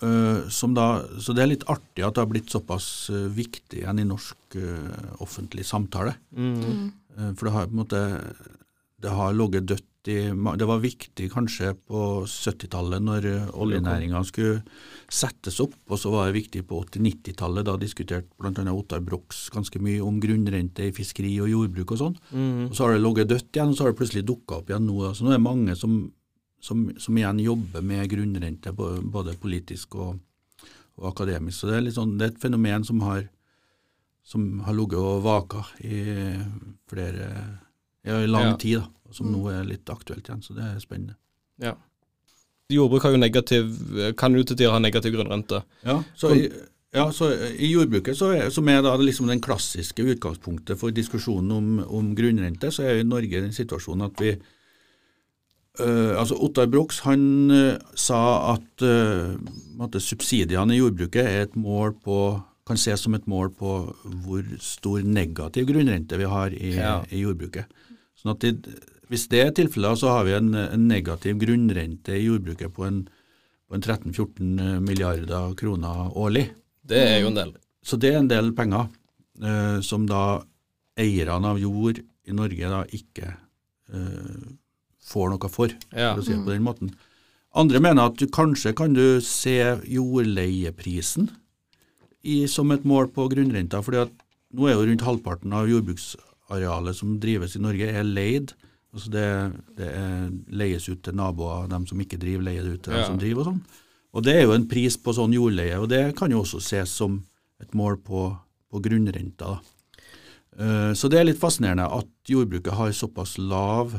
eh, 0.03 0.49
som 0.51 0.74
da, 0.74 1.05
så 1.22 1.32
det 1.32 1.42
er 1.45 1.53
litt 1.55 1.68
artig 1.70 2.05
at 2.05 2.14
det 2.16 2.22
har 2.24 2.28
blitt 2.28 2.51
såpass 2.53 3.09
eh, 3.11 3.28
viktig 3.32 3.80
igjen 3.80 4.03
i 4.03 4.05
norsk 4.09 4.57
offentlig 5.24 5.64
samtale. 5.66 6.14
Mm. 6.36 6.92
Eh, 7.16 7.30
For 7.34 7.47
det 7.49 7.55
har 7.55 7.66
på 7.70 7.74
en 7.74 7.80
måte 7.80 8.03
det 9.05 9.12
har 9.12 9.34
ligget 9.36 9.66
dødt 9.68 9.88
Det 10.05 10.66
var 10.68 10.82
viktig 10.82 11.30
kanskje 11.32 11.70
på 11.88 12.00
70-tallet 12.28 13.00
når 13.00 13.28
eh, 13.30 13.46
oljenæringa 13.57 14.20
skulle 14.28 14.59
settes 15.09 15.57
opp, 15.64 15.78
og 15.88 16.00
så 16.00 16.12
var 16.12 16.28
det 16.28 16.36
viktig 16.36 16.61
på 16.68 16.82
80-90-tallet. 16.84 17.64
Da 17.64 17.78
diskuterte 17.80 18.28
bl.a. 18.36 18.74
Ottar 18.74 19.00
Brox 19.00 19.46
ganske 19.55 19.80
mye 19.80 20.02
om 20.05 20.18
grunnrente 20.20 20.90
i 20.90 20.92
fiskeri 20.92 21.32
og 21.40 21.48
jordbruk 21.55 21.96
og 21.96 22.02
sånn. 22.02 22.18
Mhm. 22.34 22.68
Og 22.68 22.76
så 22.76 22.84
har 22.84 22.94
det 22.94 23.05
ligget 23.07 23.32
dødt 23.32 23.57
igjen, 23.57 23.72
og 23.72 23.78
så 23.78 23.86
har 23.86 23.94
det 23.94 24.00
plutselig 24.02 24.26
dukka 24.28 24.61
opp 24.61 24.68
igjen 24.74 24.86
nå. 24.90 25.00
Så 25.16 25.24
nå 25.24 25.32
er 25.32 25.38
det 25.38 25.48
mange 25.48 25.78
som, 25.80 25.96
som, 26.61 26.84
som 27.00 27.20
igjen 27.22 27.40
jobber 27.46 27.88
med 27.94 28.12
grunnrente, 28.12 28.76
både 28.76 29.38
politisk 29.40 29.96
og, 29.96 30.20
og 31.00 31.12
akademisk. 31.14 31.62
Så 31.62 31.72
det 31.72 31.80
er, 31.80 31.92
sånn, 31.96 32.18
det 32.20 32.28
er 32.28 32.34
et 32.36 32.44
fenomen 32.44 32.84
som 32.84 33.00
har, 33.09 33.24
som 34.20 34.61
har 34.68 34.76
ligget 34.76 35.00
og 35.00 35.24
vaka 35.24 35.64
i 35.80 36.05
flere 36.92 37.32
i 38.05 38.26
lang 38.26 38.50
Ja. 38.52 38.57
tid, 38.57 38.78
da, 38.80 39.12
som 39.12 39.32
nå 39.32 39.48
er 39.52 39.64
litt 39.64 39.88
aktuelt 39.90 40.26
igjen. 40.28 40.42
Så 40.42 40.55
det 40.55 40.64
er 40.64 40.78
spennende. 40.80 41.14
Ja. 41.62 41.74
Jordbruk 42.72 43.02
har 43.02 43.12
jo 43.12 43.16
negativ, 43.20 43.70
kan 44.16 44.34
jo 44.34 44.42
til 44.42 44.57
tider 44.57 44.70
ha 44.72 44.78
negativ 44.78 45.12
grunnrente. 45.12 45.62
Ja, 45.84 46.02
så 46.16 46.34
i, 46.34 46.48
ja, 46.94 47.11
så 47.12 47.28
i 47.59 47.72
jordbruket, 47.72 48.16
så 48.16 48.32
er, 48.34 48.50
som 48.50 48.68
er 48.68 48.82
da 48.82 48.96
liksom 48.96 49.26
den 49.28 49.40
klassiske 49.40 50.02
utgangspunktet 50.02 50.78
for 50.78 50.90
diskusjonen 50.90 51.52
om, 51.52 51.78
om 51.88 52.14
grunnrente, 52.16 52.70
så 52.72 52.82
er 52.82 52.98
jo 52.98 53.05
Norge 53.05 53.36
i 53.36 53.40
den 53.44 53.52
situasjonen 53.52 54.11
at 54.11 54.20
vi 54.20 54.36
Uh, 55.74 56.14
altså 56.14 56.36
Ottar 56.38 56.68
Brox 56.70 57.00
han 57.02 57.50
øh, 57.50 57.78
sa 57.98 58.52
at 58.52 58.82
uh, 58.86 59.98
subsidiene 59.98 60.70
i 60.70 60.78
jordbruket 60.78 61.24
er 61.26 61.42
et 61.48 61.57
mål 61.59 61.96
på 62.05 62.18
kan 62.64 62.78
ses 62.78 63.00
som 63.02 63.14
et 63.18 63.26
mål 63.26 63.50
på 63.59 63.72
hvor 64.22 64.44
stor 64.62 65.02
negativ 65.02 65.66
grunnrente 65.66 66.16
vi 66.16 66.28
har 66.30 66.55
i, 66.55 66.70
Ja. 66.76 67.02
i 67.11 67.24
jordbruket. 67.24 67.64
Sånn 68.25 68.33
at 68.33 68.41
det, 68.41 68.81
Hvis 69.12 69.27
det 69.29 69.41
er 69.45 69.51
tilfellet, 69.53 69.99
så 70.01 70.09
har 70.14 70.25
vi 70.25 70.33
en, 70.33 70.55
en 70.57 70.87
negativ 70.89 71.37
grunnrente 71.43 72.14
i 72.16 72.25
jordbruket 72.25 72.72
på 72.72 72.87
en, 72.89 73.03
på 73.68 73.77
en 73.77 73.83
13-14 73.85 74.81
milliarder 74.81 75.53
kroner 75.61 76.09
årlig. 76.16 76.47
Det 76.89 77.03
er 77.05 77.18
jo 77.20 77.29
en 77.29 77.37
del. 77.37 77.53
Så 77.85 77.99
det 78.01 78.14
er 78.14 78.22
en 78.22 78.31
del 78.33 78.49
penger 78.57 78.89
eh, 79.45 79.79
som 79.85 80.07
da 80.09 80.41
eierne 80.97 81.51
av 81.53 81.61
jord 81.61 82.01
i 82.01 82.33
Norge 82.33 82.70
da 82.72 82.81
ikke 82.97 83.29
eh, 83.93 84.49
får 85.05 85.35
noe 85.35 85.51
for, 85.53 85.68
Ja. 85.93 86.14
for 86.14 86.22
å 86.22 86.25
si 86.25 86.33
det 86.33 86.41
på 86.47 86.55
den 86.55 86.64
måten. 86.64 86.95
Andre 87.55 87.79
mener 87.85 88.09
at 88.09 88.16
du, 88.18 88.25
kanskje 88.33 88.72
kan 88.75 88.97
du 88.97 89.20
se 89.22 89.59
jordleieprisen 89.85 91.29
i, 92.25 92.47
som 92.49 92.72
et 92.72 92.87
mål 92.89 93.12
på 93.14 93.29
grunnrenta, 93.31 93.83
fordi 93.85 94.01
at 94.09 94.16
nå 94.57 94.66
er 94.70 94.79
jo 94.79 94.87
rundt 94.89 95.05
halvparten 95.05 95.53
av 95.55 95.68
jordbruksarealet 96.61 96.96
som 96.96 97.18
drives 97.20 97.57
i 97.57 97.61
Norge, 97.62 97.88
er 97.90 98.05
leid. 98.05 98.52
Altså 98.94 99.11
det, 99.11 99.26
det 99.76 99.88
er, 99.90 100.30
leies 100.55 100.88
ut 100.88 101.02
til 101.02 101.14
naboer, 101.18 101.68
dem 101.68 101.86
som 101.86 101.98
ikke 102.00 102.18
driver, 102.18 102.44
leier 102.46 102.68
ut 102.74 102.82
til 102.82 102.92
Ja. 102.92 102.98
dem 103.00 103.07
som 103.07 103.18
driver 103.18 103.40
og 103.40 103.46
sånn. 103.48 103.62
Og 104.14 104.22
det 104.22 104.34
er 104.36 104.42
jo 104.44 104.52
en 104.55 104.68
pris 104.70 104.96
på 104.96 105.12
sånn 105.12 105.32
jordleie, 105.34 105.78
og 105.80 105.88
det 105.90 106.14
kan 106.16 106.30
jo 106.30 106.42
også 106.44 106.61
ses 106.62 106.88
som 106.90 107.24
et 107.61 107.72
mål 107.74 107.96
på, 108.07 108.36
på 108.70 108.80
grunnrenta. 108.82 109.61
Eh, 110.59 110.92
Så 110.94 111.11
det 111.11 111.18
er 111.18 111.24
litt 111.24 111.40
fascinerende 111.40 111.88
at 111.90 112.07
jordbruket 112.28 112.72
har 112.72 112.92
såpass 112.92 113.36
lav 113.38 113.96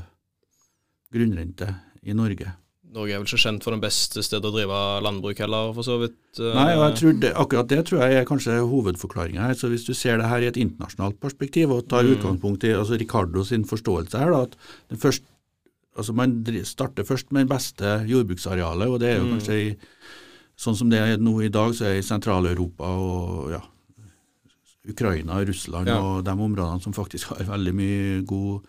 grunnrente 1.12 1.68
i 2.04 2.14
Norge. 2.14 2.54
Norge 2.96 3.12
er 3.12 3.20
vel 3.20 3.28
ikke 3.28 3.42
kjent 3.44 3.66
for 3.66 3.76
den 3.76 3.82
beste 3.84 4.24
stedet 4.24 4.48
å 4.48 4.54
drive 4.56 4.80
landbruk 5.04 5.40
heller, 5.44 5.74
for 5.76 5.84
så 5.84 5.98
vidt. 6.00 6.16
eh, 6.40 6.54
Nei, 6.56 6.72
og 6.78 6.84
jeg 6.88 6.96
tror 7.02 7.20
det, 7.20 7.32
akkurat 7.44 7.68
det 7.72 7.82
tror 7.90 8.02
jeg 8.06 8.20
er 8.22 8.28
kanskje 8.30 8.56
hovedforklaringa 8.72 9.50
her. 9.50 9.54
Så 9.60 9.68
hvis 9.70 9.84
du 9.86 9.94
ser 9.94 10.18
det 10.22 10.30
her 10.32 10.42
i 10.46 10.48
et 10.50 10.60
internasjonalt 10.62 11.20
perspektiv 11.20 11.72
og 11.76 11.88
tar 11.92 12.08
utgangspunkt 12.08 12.64
i 12.64 12.72
altså 12.74 12.98
Ricardo 13.00 13.44
sin 13.44 13.66
forståelse 13.68 14.18
her, 14.18 14.32
da, 14.32 14.44
at 14.48 14.56
det 14.90 15.00
først, 15.04 15.24
altså 15.98 16.16
man 16.16 16.38
starter 16.64 17.04
først 17.08 17.32
med 17.36 17.46
det 17.46 17.52
beste 17.56 17.94
jordbruksarealet, 18.08 18.88
og 18.88 19.00
det 19.04 19.10
er 19.14 19.20
jo 19.20 19.32
kanskje 19.36 19.62
i 19.66 19.76
Sånn 20.56 20.72
som 20.80 20.88
det 20.88 21.02
er 21.04 21.18
nå 21.20 21.34
i 21.44 21.50
dag, 21.52 21.74
så 21.76 21.84
er 21.84 21.98
det 21.98 22.06
i 22.06 22.08
Sentral-Europa 22.08 22.88
og 22.88 23.50
ja, 23.52 23.58
Ukraina 24.88 25.42
og 25.42 25.50
Russland 25.50 25.90
Ja. 25.90 25.98
og 26.00 26.24
de 26.24 26.32
områdene 26.32 26.80
som 26.82 26.94
faktisk 26.96 27.28
har 27.34 27.44
veldig 27.50 27.74
mye 27.76 28.22
god 28.24 28.62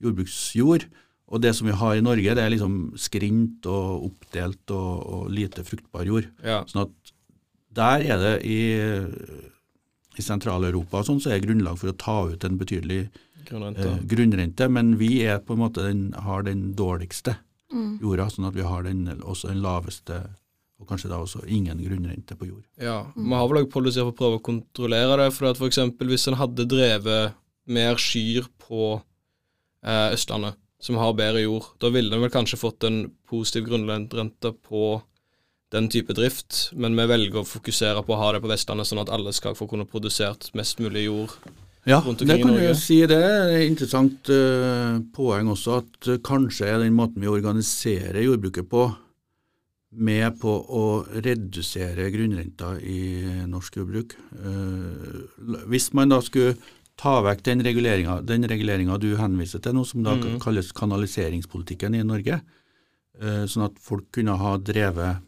jordbruksjord. 0.00 0.86
Og 1.32 1.40
det 1.40 1.54
som 1.56 1.66
vi 1.66 1.72
har 1.72 1.94
i 1.96 2.02
Norge, 2.04 2.34
det 2.36 2.42
er 2.44 2.50
liksom 2.52 2.92
skrint 3.00 3.64
og 3.66 4.04
oppdelt 4.10 4.70
og, 4.70 5.06
og 5.08 5.30
lite 5.32 5.64
fruktbar 5.64 6.04
jord. 6.06 6.26
Ja. 6.44 6.62
Sånn 6.68 6.84
at 6.84 7.12
der 7.74 8.04
er 8.12 8.18
det 8.22 8.34
i, 8.46 8.58
i 10.18 10.22
Sentral-Europa 10.22 11.00
og 11.00 11.08
sånn, 11.08 11.20
så 11.22 11.32
er 11.32 11.40
det 11.40 11.48
grunnlag 11.48 11.78
for 11.80 11.90
å 11.90 11.96
ta 11.98 12.16
ut 12.30 12.44
en 12.46 12.58
betydelig 12.60 13.06
Grunnrente. 13.48 13.88
eh, 13.88 14.04
grunnrente, 14.08 14.68
men 14.70 14.94
vi 15.00 15.22
er 15.26 15.40
på 15.42 15.56
en 15.56 15.62
måte 15.64 15.82
den, 15.88 16.12
har 16.26 16.42
den 16.46 16.72
dårligste 16.78 17.36
Mm. 17.74 17.98
jorda, 17.98 18.28
sånn 18.30 18.46
at 18.46 18.54
vi 18.54 18.62
har 18.62 18.84
den, 18.84 19.06
også 19.24 19.48
den 19.48 19.60
laveste, 19.64 20.20
og 20.78 20.86
kanskje 20.86 21.08
da 21.10 21.16
også 21.18 21.40
ingen 21.48 21.80
grunnrente 21.82 22.36
på 22.38 22.46
jord. 22.46 22.62
Ja, 22.78 23.06
Vi 23.16 23.30
har 23.34 23.48
vel 23.48 23.64
også 23.64 23.72
policyer 23.72 24.04
for 24.04 24.12
å 24.12 24.18
prøve 24.20 24.38
å 24.38 24.42
kontrollere 24.44 25.16
det. 25.24 25.32
for 25.34 25.46
at 25.48 25.56
for 25.56 25.66
eksempel 25.66 26.06
Hvis 26.06 26.28
en 26.28 26.34
hadde 26.38 26.68
drevet 26.68 27.32
mer 27.66 27.96
kyr 27.96 28.46
på 28.60 29.02
eh, 29.82 30.12
Østlandet, 30.14 30.54
som 30.84 31.00
har 31.00 31.16
bedre 31.16 31.46
jord, 31.46 31.70
da 31.80 31.88
ville 31.92 32.12
en 32.12 32.24
vel 32.26 32.32
kanskje 32.32 32.60
fått 32.60 32.84
en 32.84 33.06
positiv 33.30 33.70
grunnrente 33.70 34.52
på 34.68 34.98
den 35.72 35.88
type 35.90 36.14
drift, 36.14 36.70
men 36.76 36.94
vi 36.98 37.06
velger 37.08 37.40
å 37.40 37.48
fokusere 37.48 38.02
på 38.04 38.14
å 38.14 38.18
ha 38.20 38.32
det 38.34 38.42
på 38.44 38.50
Vestlandet, 38.50 38.90
sånn 38.90 39.00
at 39.02 39.12
alle 39.14 39.32
skal 39.34 39.56
få 39.58 39.66
kunne 39.70 39.88
produsert 39.88 40.50
mest 40.54 40.82
mulig 40.84 41.06
jord. 41.08 41.32
Ja, 41.88 41.98
Rundt 42.04 42.22
det 42.22 42.28
omkring 42.28 42.40
i 42.40 42.44
kan 42.44 42.68
jeg 42.68 42.76
si. 42.80 42.98
Det 43.08 43.16
er 43.16 43.50
et 43.56 43.66
interessant 43.68 44.28
uh, 44.32 45.00
poeng 45.16 45.50
også, 45.52 45.80
at 45.82 46.12
uh, 46.12 46.20
kanskje 46.24 46.68
er 46.68 46.84
den 46.84 46.96
måten 46.96 47.24
vi 47.24 47.32
organiserer 47.32 48.22
jordbruket 48.24 48.68
på, 48.70 48.86
med 50.04 50.38
på 50.40 50.52
å 50.52 50.84
redusere 51.24 52.08
grunnrenta 52.12 52.74
i 52.80 53.02
norsk 53.48 53.80
jordbruk. 53.80 54.16
Uh, 54.36 55.64
hvis 55.68 55.90
man 55.96 56.12
da 56.12 56.22
skulle 56.24 56.56
ta 57.00 57.18
vekk 57.24 57.42
den 57.46 57.62
reguleringa 57.66 58.20
den 58.22 58.46
du 58.46 59.16
henviser 59.18 59.62
til 59.62 59.74
nå, 59.74 59.84
som 59.84 60.02
da 60.04 60.14
mm. 60.14 60.38
kalles 60.42 60.72
kanaliseringspolitikken 60.72 61.94
i 61.94 62.04
Norge, 62.06 62.40
eh, 63.20 63.44
sånn 63.50 63.66
at 63.68 63.78
folk 63.82 64.10
kunne 64.14 64.36
ha 64.38 64.56
drevet 64.58 65.22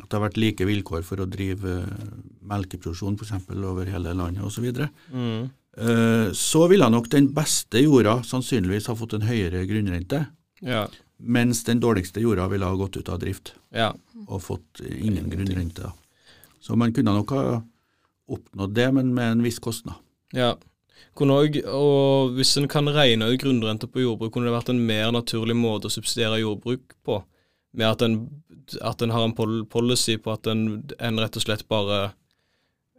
at 0.00 0.06
det 0.06 0.16
har 0.16 0.22
vært 0.28 0.38
like 0.40 0.66
vilkår 0.66 1.02
for 1.04 1.20
å 1.20 1.28
drive 1.28 1.66
eh, 1.82 2.10
melkeproduksjon 2.46 3.18
f.eks. 3.18 3.48
over 3.50 3.90
hele 3.90 4.14
landet 4.16 4.46
osv. 4.46 4.70
Mm. 5.10 5.50
Eh, 5.76 6.30
så 6.36 6.66
ville 6.70 6.88
nok 6.90 7.10
den 7.12 7.30
beste 7.34 7.82
jorda 7.82 8.20
sannsynligvis 8.26 8.88
ha 8.90 8.96
fått 8.98 9.18
en 9.18 9.28
høyere 9.28 9.66
grunnrente, 9.70 10.26
Ja. 10.62 10.86
mens 11.18 11.64
den 11.64 11.80
dårligste 11.80 12.20
jorda 12.20 12.48
ville 12.48 12.64
ha 12.64 12.76
gått 12.76 12.96
ut 12.96 13.08
av 13.08 13.18
drift 13.20 13.54
ja. 13.74 13.92
og 14.26 14.42
fått 14.42 14.80
ingen 14.80 15.28
grunnrente. 15.30 15.92
Så 16.60 16.76
man 16.76 16.92
kunne 16.92 17.14
nok 17.16 17.30
ha 17.30 17.62
oppnådd 18.30 18.74
det, 18.74 18.92
men 18.94 19.14
med 19.14 19.32
en 19.32 19.42
viss 19.42 19.58
kostnad. 19.58 19.98
Ja. 20.32 20.54
Kunne 21.18 21.36
også, 21.36 21.62
og 21.74 22.30
Hvis 22.36 22.56
en 22.56 22.68
kan 22.68 22.88
regne 22.88 23.28
ut 23.32 23.40
grunnrente 23.42 23.88
på 23.90 24.04
jordbruk, 24.04 24.32
kunne 24.32 24.48
det 24.48 24.54
vært 24.54 24.72
en 24.72 24.86
mer 24.86 25.10
naturlig 25.12 25.56
måte 25.56 25.90
å 25.90 25.94
subsidiere 25.94 26.40
jordbruk 26.40 26.94
på? 27.04 27.20
Med 27.72 27.86
at 27.86 28.02
en, 28.02 28.16
at 28.82 29.02
en 29.02 29.12
har 29.14 29.26
en 29.28 29.66
policy 29.70 30.16
på 30.18 30.32
at 30.32 30.46
en, 30.50 30.82
en 30.98 31.20
rett 31.22 31.36
og 31.36 31.44
slett 31.44 31.68
bare 31.70 32.12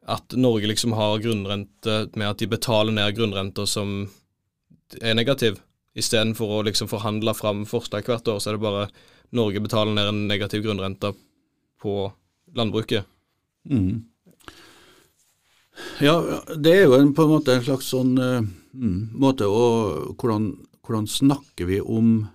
At 0.08 0.34
Norge 0.34 0.68
liksom 0.68 0.96
har 0.98 1.20
grunnrente 1.22 1.98
med 2.16 2.28
at 2.28 2.40
de 2.40 2.48
betaler 2.50 2.92
ned 2.96 3.16
grunnrenter 3.16 3.68
som 3.70 4.10
er 5.00 5.14
negativ, 5.16 5.60
istedenfor 5.96 6.58
å 6.58 6.64
liksom 6.68 6.90
forhandle 6.92 7.34
fram 7.38 7.62
forslag 7.70 8.08
hvert 8.10 8.28
år, 8.28 8.40
så 8.42 8.50
er 8.50 8.58
det 8.58 8.64
bare 8.64 8.88
Norge 9.38 9.62
betaler 9.64 9.94
ned 9.96 10.10
en 10.10 10.24
negativ 10.28 10.66
grunnrente 10.66 11.14
på 11.80 12.12
landbruket. 12.58 13.06
Mhm. 13.70 14.11
Ja, 16.02 16.16
det 16.58 16.76
er 16.76 16.84
jo 16.86 16.98
en, 16.98 17.14
på 17.18 17.28
en 17.28 17.34
måte 17.36 17.56
en 17.56 17.66
slags 17.66 17.92
sånn 17.94 18.16
mm, 18.18 19.12
måte 19.22 19.48
å 19.50 19.64
hvordan, 20.16 20.52
hvordan 20.82 21.08
snakker 21.10 21.70
vi 21.70 21.82
om 21.82 22.26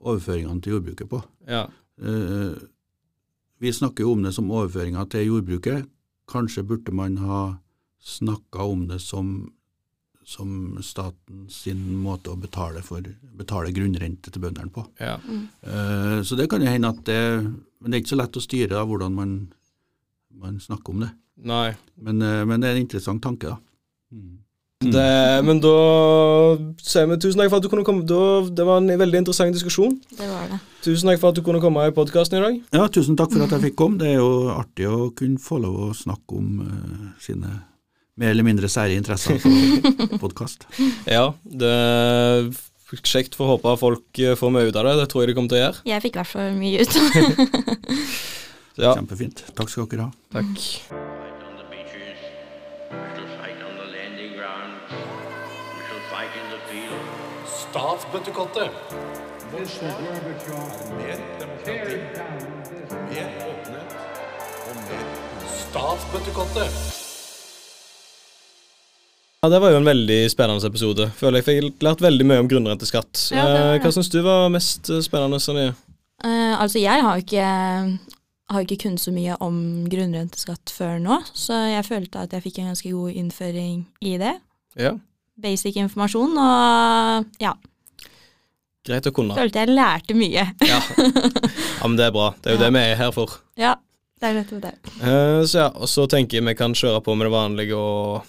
overføringene 0.00 0.64
til 0.64 0.78
jordbruket 0.78 1.10
på? 1.10 1.22
Ja. 1.50 1.66
Uh, 2.00 2.56
vi 3.60 3.72
snakker 3.72 4.06
jo 4.06 4.14
om 4.16 4.22
det 4.24 4.32
som 4.32 4.50
overføringer 4.50 5.08
til 5.12 5.26
jordbruket. 5.28 5.88
Kanskje 6.30 6.64
burde 6.64 6.94
man 6.96 7.18
ha 7.20 7.40
snakka 8.00 8.64
om 8.64 8.86
det 8.88 9.02
som, 9.04 9.50
som 10.24 10.78
staten 10.82 11.44
sin 11.52 11.82
måte 12.00 12.32
å 12.32 12.38
betale, 12.40 12.80
for, 12.82 13.04
betale 13.36 13.74
grunnrente 13.76 14.32
til 14.32 14.40
bøndene 14.46 14.72
på. 14.72 14.86
ja. 15.00 15.18
Eh, 15.20 16.22
så 16.24 16.38
det 16.40 16.48
kan 16.48 16.64
jo 16.64 16.72
hende 16.72 16.88
at 16.88 17.04
det 17.04 17.20
Men 17.80 17.90
det 17.90 17.96
er 17.96 18.02
ikke 18.02 18.12
så 18.12 18.20
lett 18.20 18.36
å 18.36 18.44
styre 18.44 18.74
da, 18.74 18.80
hvordan 18.84 19.14
man, 19.16 19.30
man 20.36 20.58
snakker 20.60 20.92
om 20.92 21.04
det. 21.04 21.08
Nei. 21.46 21.72
Men, 22.00 22.22
eh, 22.22 22.44
men 22.48 22.60
det 22.60 22.70
er 22.70 22.78
en 22.78 22.84
interessant 22.84 23.22
tanke, 23.22 23.52
da. 23.52 23.58
Mm. 24.12 24.36
Det, 24.80 25.08
men 25.44 25.58
da 25.60 25.72
sier 26.80 27.04
vi 27.10 27.18
tusen 27.20 27.42
takk 27.42 27.50
for 27.52 27.60
at 27.60 27.64
du 27.66 27.68
kunne 27.68 27.84
komme. 27.84 28.06
Da, 28.08 28.20
det 28.48 28.64
var 28.64 28.80
en 28.80 28.88
veldig 29.02 29.20
interessant 29.20 29.52
diskusjon. 29.52 29.98
Det 30.16 30.24
var 30.24 30.46
det. 30.48 30.60
Tusen 30.86 31.10
takk 31.10 31.20
for 31.20 31.34
at 31.34 31.36
du 31.36 31.42
kunne 31.44 31.60
komme 31.60 31.84
i 31.84 31.92
podkasten 31.92 32.38
i 32.38 32.44
dag. 32.46 32.56
Ja, 32.78 32.86
tusen 32.88 33.18
takk 33.20 33.34
for 33.34 33.44
at 33.44 33.52
jeg 33.58 33.66
fikk 33.66 33.76
komme. 33.76 34.00
Det 34.00 34.14
er 34.14 34.22
jo 34.22 34.48
artig 34.54 34.88
å 34.88 35.10
kunne 35.16 35.42
få 35.42 35.60
lov 35.60 35.90
å 35.90 35.90
snakke 35.98 36.38
om 36.40 36.64
uh, 36.64 37.04
sine 37.20 37.58
mer 38.20 38.32
eller 38.32 38.48
mindre 38.48 38.72
sære 38.72 38.96
interesser 38.96 39.36
på 39.44 39.52
podkast. 40.24 40.64
Ja, 41.04 41.26
det 41.44 41.76
er 41.76 42.50
kjekt 43.04 43.36
for 43.36 43.46
å 43.46 43.54
håpe 43.54 43.76
at 43.76 43.80
folk 43.84 44.18
eh, 44.18 44.32
får 44.36 44.52
mye 44.56 44.72
ut 44.72 44.80
av 44.80 44.88
det. 44.88 44.96
Det 45.04 45.08
tror 45.12 45.22
jeg 45.22 45.30
de 45.30 45.36
kommer 45.38 45.52
til 45.52 45.60
å 45.60 45.64
gjøre. 45.66 45.84
Jeg 45.92 46.06
fikk 46.06 46.16
i 46.16 46.22
hvert 46.22 46.32
fall 46.32 46.56
mye 46.56 46.84
ut 46.84 47.00
av 47.00 47.14
det. 47.14 47.96
Ja, 48.80 48.94
Kjempefint. 48.96 49.42
Takk 49.58 49.68
skal 49.68 49.90
dere 49.90 50.08
ha. 50.08 50.12
takk. 50.32 51.09
Gorbachev, 58.12 58.72
Mer 60.98 61.20
demokrati, 61.40 61.98
mer 63.10 63.28
åpenhet 63.44 63.92
og 64.66 64.80
mer 64.80 65.04
Statsbøttekottet. 65.46 66.80
Ja, 69.42 69.48
Det 69.48 69.60
var 69.60 69.70
jo 69.70 69.76
en 69.76 69.84
veldig 69.84 70.30
spennende 70.30 70.66
episode. 70.66 71.10
Føler 71.16 71.38
jeg 71.38 71.44
fikk 71.44 71.82
lært 71.86 72.02
veldig 72.02 72.26
mye 72.26 72.40
om 72.42 72.48
grunnrenteskatt. 72.48 73.30
Ja, 73.30 73.46
det 73.46 73.60
Eh, 73.60 73.72
det. 73.72 73.80
Hva 73.84 73.92
syns 73.92 74.10
du 74.10 74.22
var 74.22 74.48
mest 74.48 74.90
eh, 74.90 75.00
spennende? 75.00 75.40
Sonje? 75.40 75.74
Eh, 76.24 76.60
altså, 76.60 76.78
jeg 76.78 77.02
har 77.02 77.16
ikke, 77.16 77.46
har 78.50 78.60
ikke 78.60 78.76
kunnet 78.88 79.00
så 79.00 79.12
mye 79.12 79.36
om 79.40 79.86
grunnrenteskatt 79.88 80.70
før 80.70 80.98
nå, 80.98 81.22
så 81.32 81.52
jeg 81.76 81.84
følte 81.84 82.18
at 82.18 82.32
jeg 82.32 82.42
fikk 82.42 82.58
en 82.58 82.66
ganske 82.74 82.90
god 82.90 83.10
innføring 83.10 83.86
i 84.00 84.18
det. 84.18 84.34
Ja, 84.76 84.96
Basic 85.40 85.76
informasjon, 85.76 86.36
og 86.36 87.24
ja, 87.40 87.54
greit 88.86 89.06
å 89.06 89.12
kunne. 89.14 89.34
følte 89.36 89.60
jeg 89.64 89.74
lærte 89.76 90.14
mye. 90.16 90.46
Ja. 90.66 90.80
ja, 90.80 91.86
men 91.86 91.96
det 92.00 92.06
er 92.08 92.14
bra. 92.16 92.30
Det 92.40 92.50
er 92.52 92.56
jo 92.56 92.60
Ja. 92.60 92.64
det 92.66 92.72
vi 92.76 92.84
er 92.90 92.96
her 93.00 93.12
for. 93.12 93.38
Ja, 93.60 93.74
det 94.20 94.28
er 94.30 94.34
nettopp 94.40 94.60
det. 94.64 94.74
Eh, 95.02 95.40
så 95.48 95.58
ja, 95.64 95.68
og 95.74 95.88
så 95.88 96.06
tenker 96.08 96.38
jeg 96.40 96.46
vi 96.48 96.54
kan 96.58 96.72
kjøre 96.76 97.02
på 97.04 97.14
med 97.16 97.28
det 97.28 97.34
vanlige 97.34 97.76
og 97.76 98.22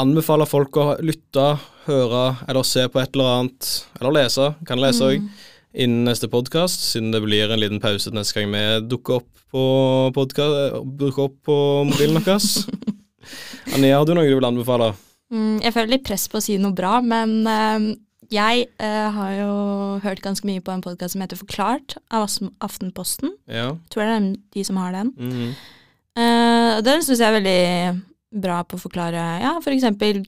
anbefale 0.00 0.46
folk 0.48 0.76
å 0.78 0.86
lytte, 1.02 1.46
høre 1.88 2.24
eller 2.48 2.66
se 2.66 2.84
på 2.88 3.00
et 3.02 3.14
eller 3.16 3.30
annet, 3.40 3.70
eller 4.00 4.14
lese, 4.20 4.50
kan 4.68 4.78
lese 4.80 5.02
òg, 5.08 5.24
innen 5.74 6.04
neste 6.06 6.28
podkast, 6.30 6.82
siden 6.92 7.10
det 7.14 7.20
blir 7.24 7.50
en 7.50 7.60
liten 7.62 7.80
pause 7.82 8.10
neste 8.14 8.38
gang 8.38 8.52
vi 8.54 8.62
dukker 8.90 9.18
opp 9.20 9.28
på, 9.50 9.64
podka- 10.14 10.78
dukker 10.98 11.24
opp 11.26 11.36
på 11.46 11.56
mobilen 11.90 12.22
vår. 12.22 12.46
Anja, 13.74 13.98
har 13.98 14.06
du 14.06 14.14
noe 14.14 14.26
du 14.30 14.36
vil 14.38 14.46
anbefale? 14.48 14.92
Mm, 15.30 15.58
jeg 15.62 15.74
føler 15.74 15.92
litt 15.96 16.06
press 16.06 16.24
på 16.30 16.38
å 16.40 16.42
si 16.42 16.56
noe 16.58 16.74
bra, 16.74 16.96
men 17.02 17.34
eh, 17.46 17.90
jeg 18.30 18.68
eh, 18.78 19.08
har 19.14 19.32
jo 19.36 19.50
hørt 20.04 20.22
ganske 20.24 20.46
mye 20.46 20.62
på 20.62 20.72
en 20.72 20.82
podkast 20.84 21.14
som 21.16 21.22
heter 21.24 21.38
Forklart 21.40 21.96
av 22.14 22.28
Aftenposten. 22.62 23.32
Ja. 23.50 23.72
Tror 23.90 24.06
det 24.06 24.14
er 24.16 24.28
de 24.56 24.64
som 24.64 24.76
har 24.82 24.92
den. 24.96 25.12
mhm. 25.18 25.52
Eh, 26.18 26.80
den 26.82 27.02
syns 27.06 27.20
jeg 27.22 27.28
er 27.30 27.36
veldig 27.38 28.40
bra 28.42 28.60
på 28.66 28.76
å 28.76 28.80
forklare 28.82 29.20
ja, 29.40 29.52
f.eks. 29.62 29.84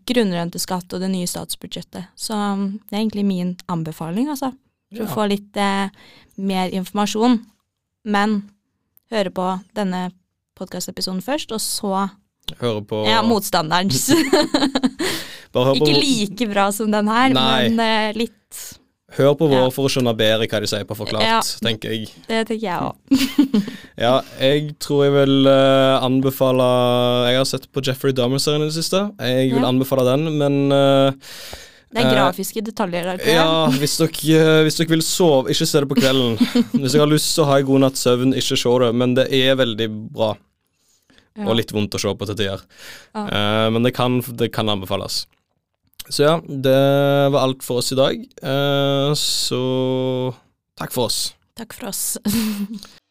grunnrenteskatt 0.08 0.94
og 0.94 1.02
det 1.02 1.10
nye 1.10 1.26
statsbudsjettet. 1.26 2.06
Så 2.16 2.34
um, 2.34 2.78
det 2.88 2.96
er 2.96 3.00
egentlig 3.02 3.24
min 3.26 3.56
anbefaling, 3.68 4.28
altså. 4.30 4.52
For 4.92 5.02
Ja. 5.02 5.08
å 5.08 5.14
få 5.14 5.26
litt 5.28 5.56
eh, 5.56 5.90
mer 6.38 6.70
informasjon. 6.70 7.40
Men 8.04 8.50
høre 9.10 9.30
på 9.34 9.48
denne 9.74 10.12
podkastepisoden 10.58 11.20
først, 11.22 11.52
og 11.52 11.60
så 11.60 12.10
Høre 12.60 12.82
på 12.84 13.04
ja, 13.08 13.22
motstanderens. 13.24 14.10
På, 15.52 15.66
Ikke 15.76 15.92
like 16.00 16.46
bra 16.48 16.70
som 16.72 16.88
den 16.92 17.08
her, 17.12 17.28
Nei. 17.36 17.68
men 17.68 17.80
uh, 17.82 18.14
litt. 18.16 18.60
hør 19.18 19.34
på 19.36 19.48
vår 19.50 19.66
Ja. 19.66 19.70
for 19.74 19.84
å 19.84 19.90
skjønne 19.92 20.14
bedre 20.16 20.46
hva 20.48 20.60
de 20.64 20.68
sier 20.70 20.86
på 20.88 20.96
Forklart, 20.96 21.26
Ja. 21.28 21.40
tenker 21.60 21.92
jeg. 21.92 22.06
Det 22.24 22.38
tenker 22.48 22.62
jeg 22.64 22.78
òg. 22.80 22.94
Ja, 24.00 24.14
jeg 24.40 24.70
tror 24.80 25.02
jeg 25.04 25.12
vil 25.12 25.44
uh, 25.52 26.00
anbefale 26.00 26.64
Jeg 27.28 27.36
har 27.36 27.44
sett 27.50 27.66
på 27.70 27.82
Jeffrey 27.84 28.14
Dahmer-serien 28.16 28.64
i 28.64 28.70
det 28.70 28.78
siste. 28.78 29.02
Jeg 29.20 29.50
vil 29.52 29.60
Ja. 29.60 29.68
anbefale 29.68 30.06
den, 30.08 30.24
men 30.40 30.56
uh, 30.72 31.12
Det 31.92 32.00
er 32.00 32.08
Eh, 32.08 32.14
grafiske 32.16 32.62
detaljer 32.64 33.04
der. 33.12 33.20
ja, 33.28 33.66
hvis 33.76 33.98
dere, 34.00 34.62
hvis 34.64 34.78
dere 34.80 34.88
vil 34.94 35.02
sove, 35.04 35.50
ikke 35.52 35.66
se 35.68 35.80
det 35.84 35.88
på 35.92 35.98
kvelden. 36.00 36.38
Hvis 36.80 36.92
dere 36.96 37.04
har 37.04 37.12
lyst 37.12 37.34
til 37.36 37.44
å 37.44 37.50
ha 37.50 37.58
en 37.60 37.66
god 37.68 37.80
natts 37.84 38.00
søvn, 38.08 38.32
ikke 38.32 38.56
se 38.56 38.72
det, 38.86 38.88
men 38.96 39.12
det 39.20 39.26
er 39.28 39.54
veldig 39.60 39.90
bra. 40.16 40.30
Ja. 41.36 41.46
Og 41.48 41.56
litt 41.56 41.72
vondt 41.72 41.96
å 41.96 42.00
se 42.02 42.12
på 42.12 42.28
til 42.28 42.38
tider. 42.38 42.64
Ja. 43.16 43.24
Uh, 43.24 43.68
men 43.74 43.86
det 43.86 43.94
kan, 43.96 44.20
det 44.38 44.52
kan 44.54 44.68
anbefales. 44.72 45.24
Så 46.08 46.26
ja, 46.26 46.34
det 46.42 46.78
var 47.32 47.44
alt 47.44 47.62
for 47.64 47.80
oss 47.80 47.92
i 47.94 47.98
dag. 47.98 48.24
Uh, 48.42 49.12
så 49.18 49.62
takk 50.80 50.94
for 50.94 51.08
oss. 51.08 51.22
Takk 51.58 51.76
for 51.76 51.92
oss. 51.92 52.04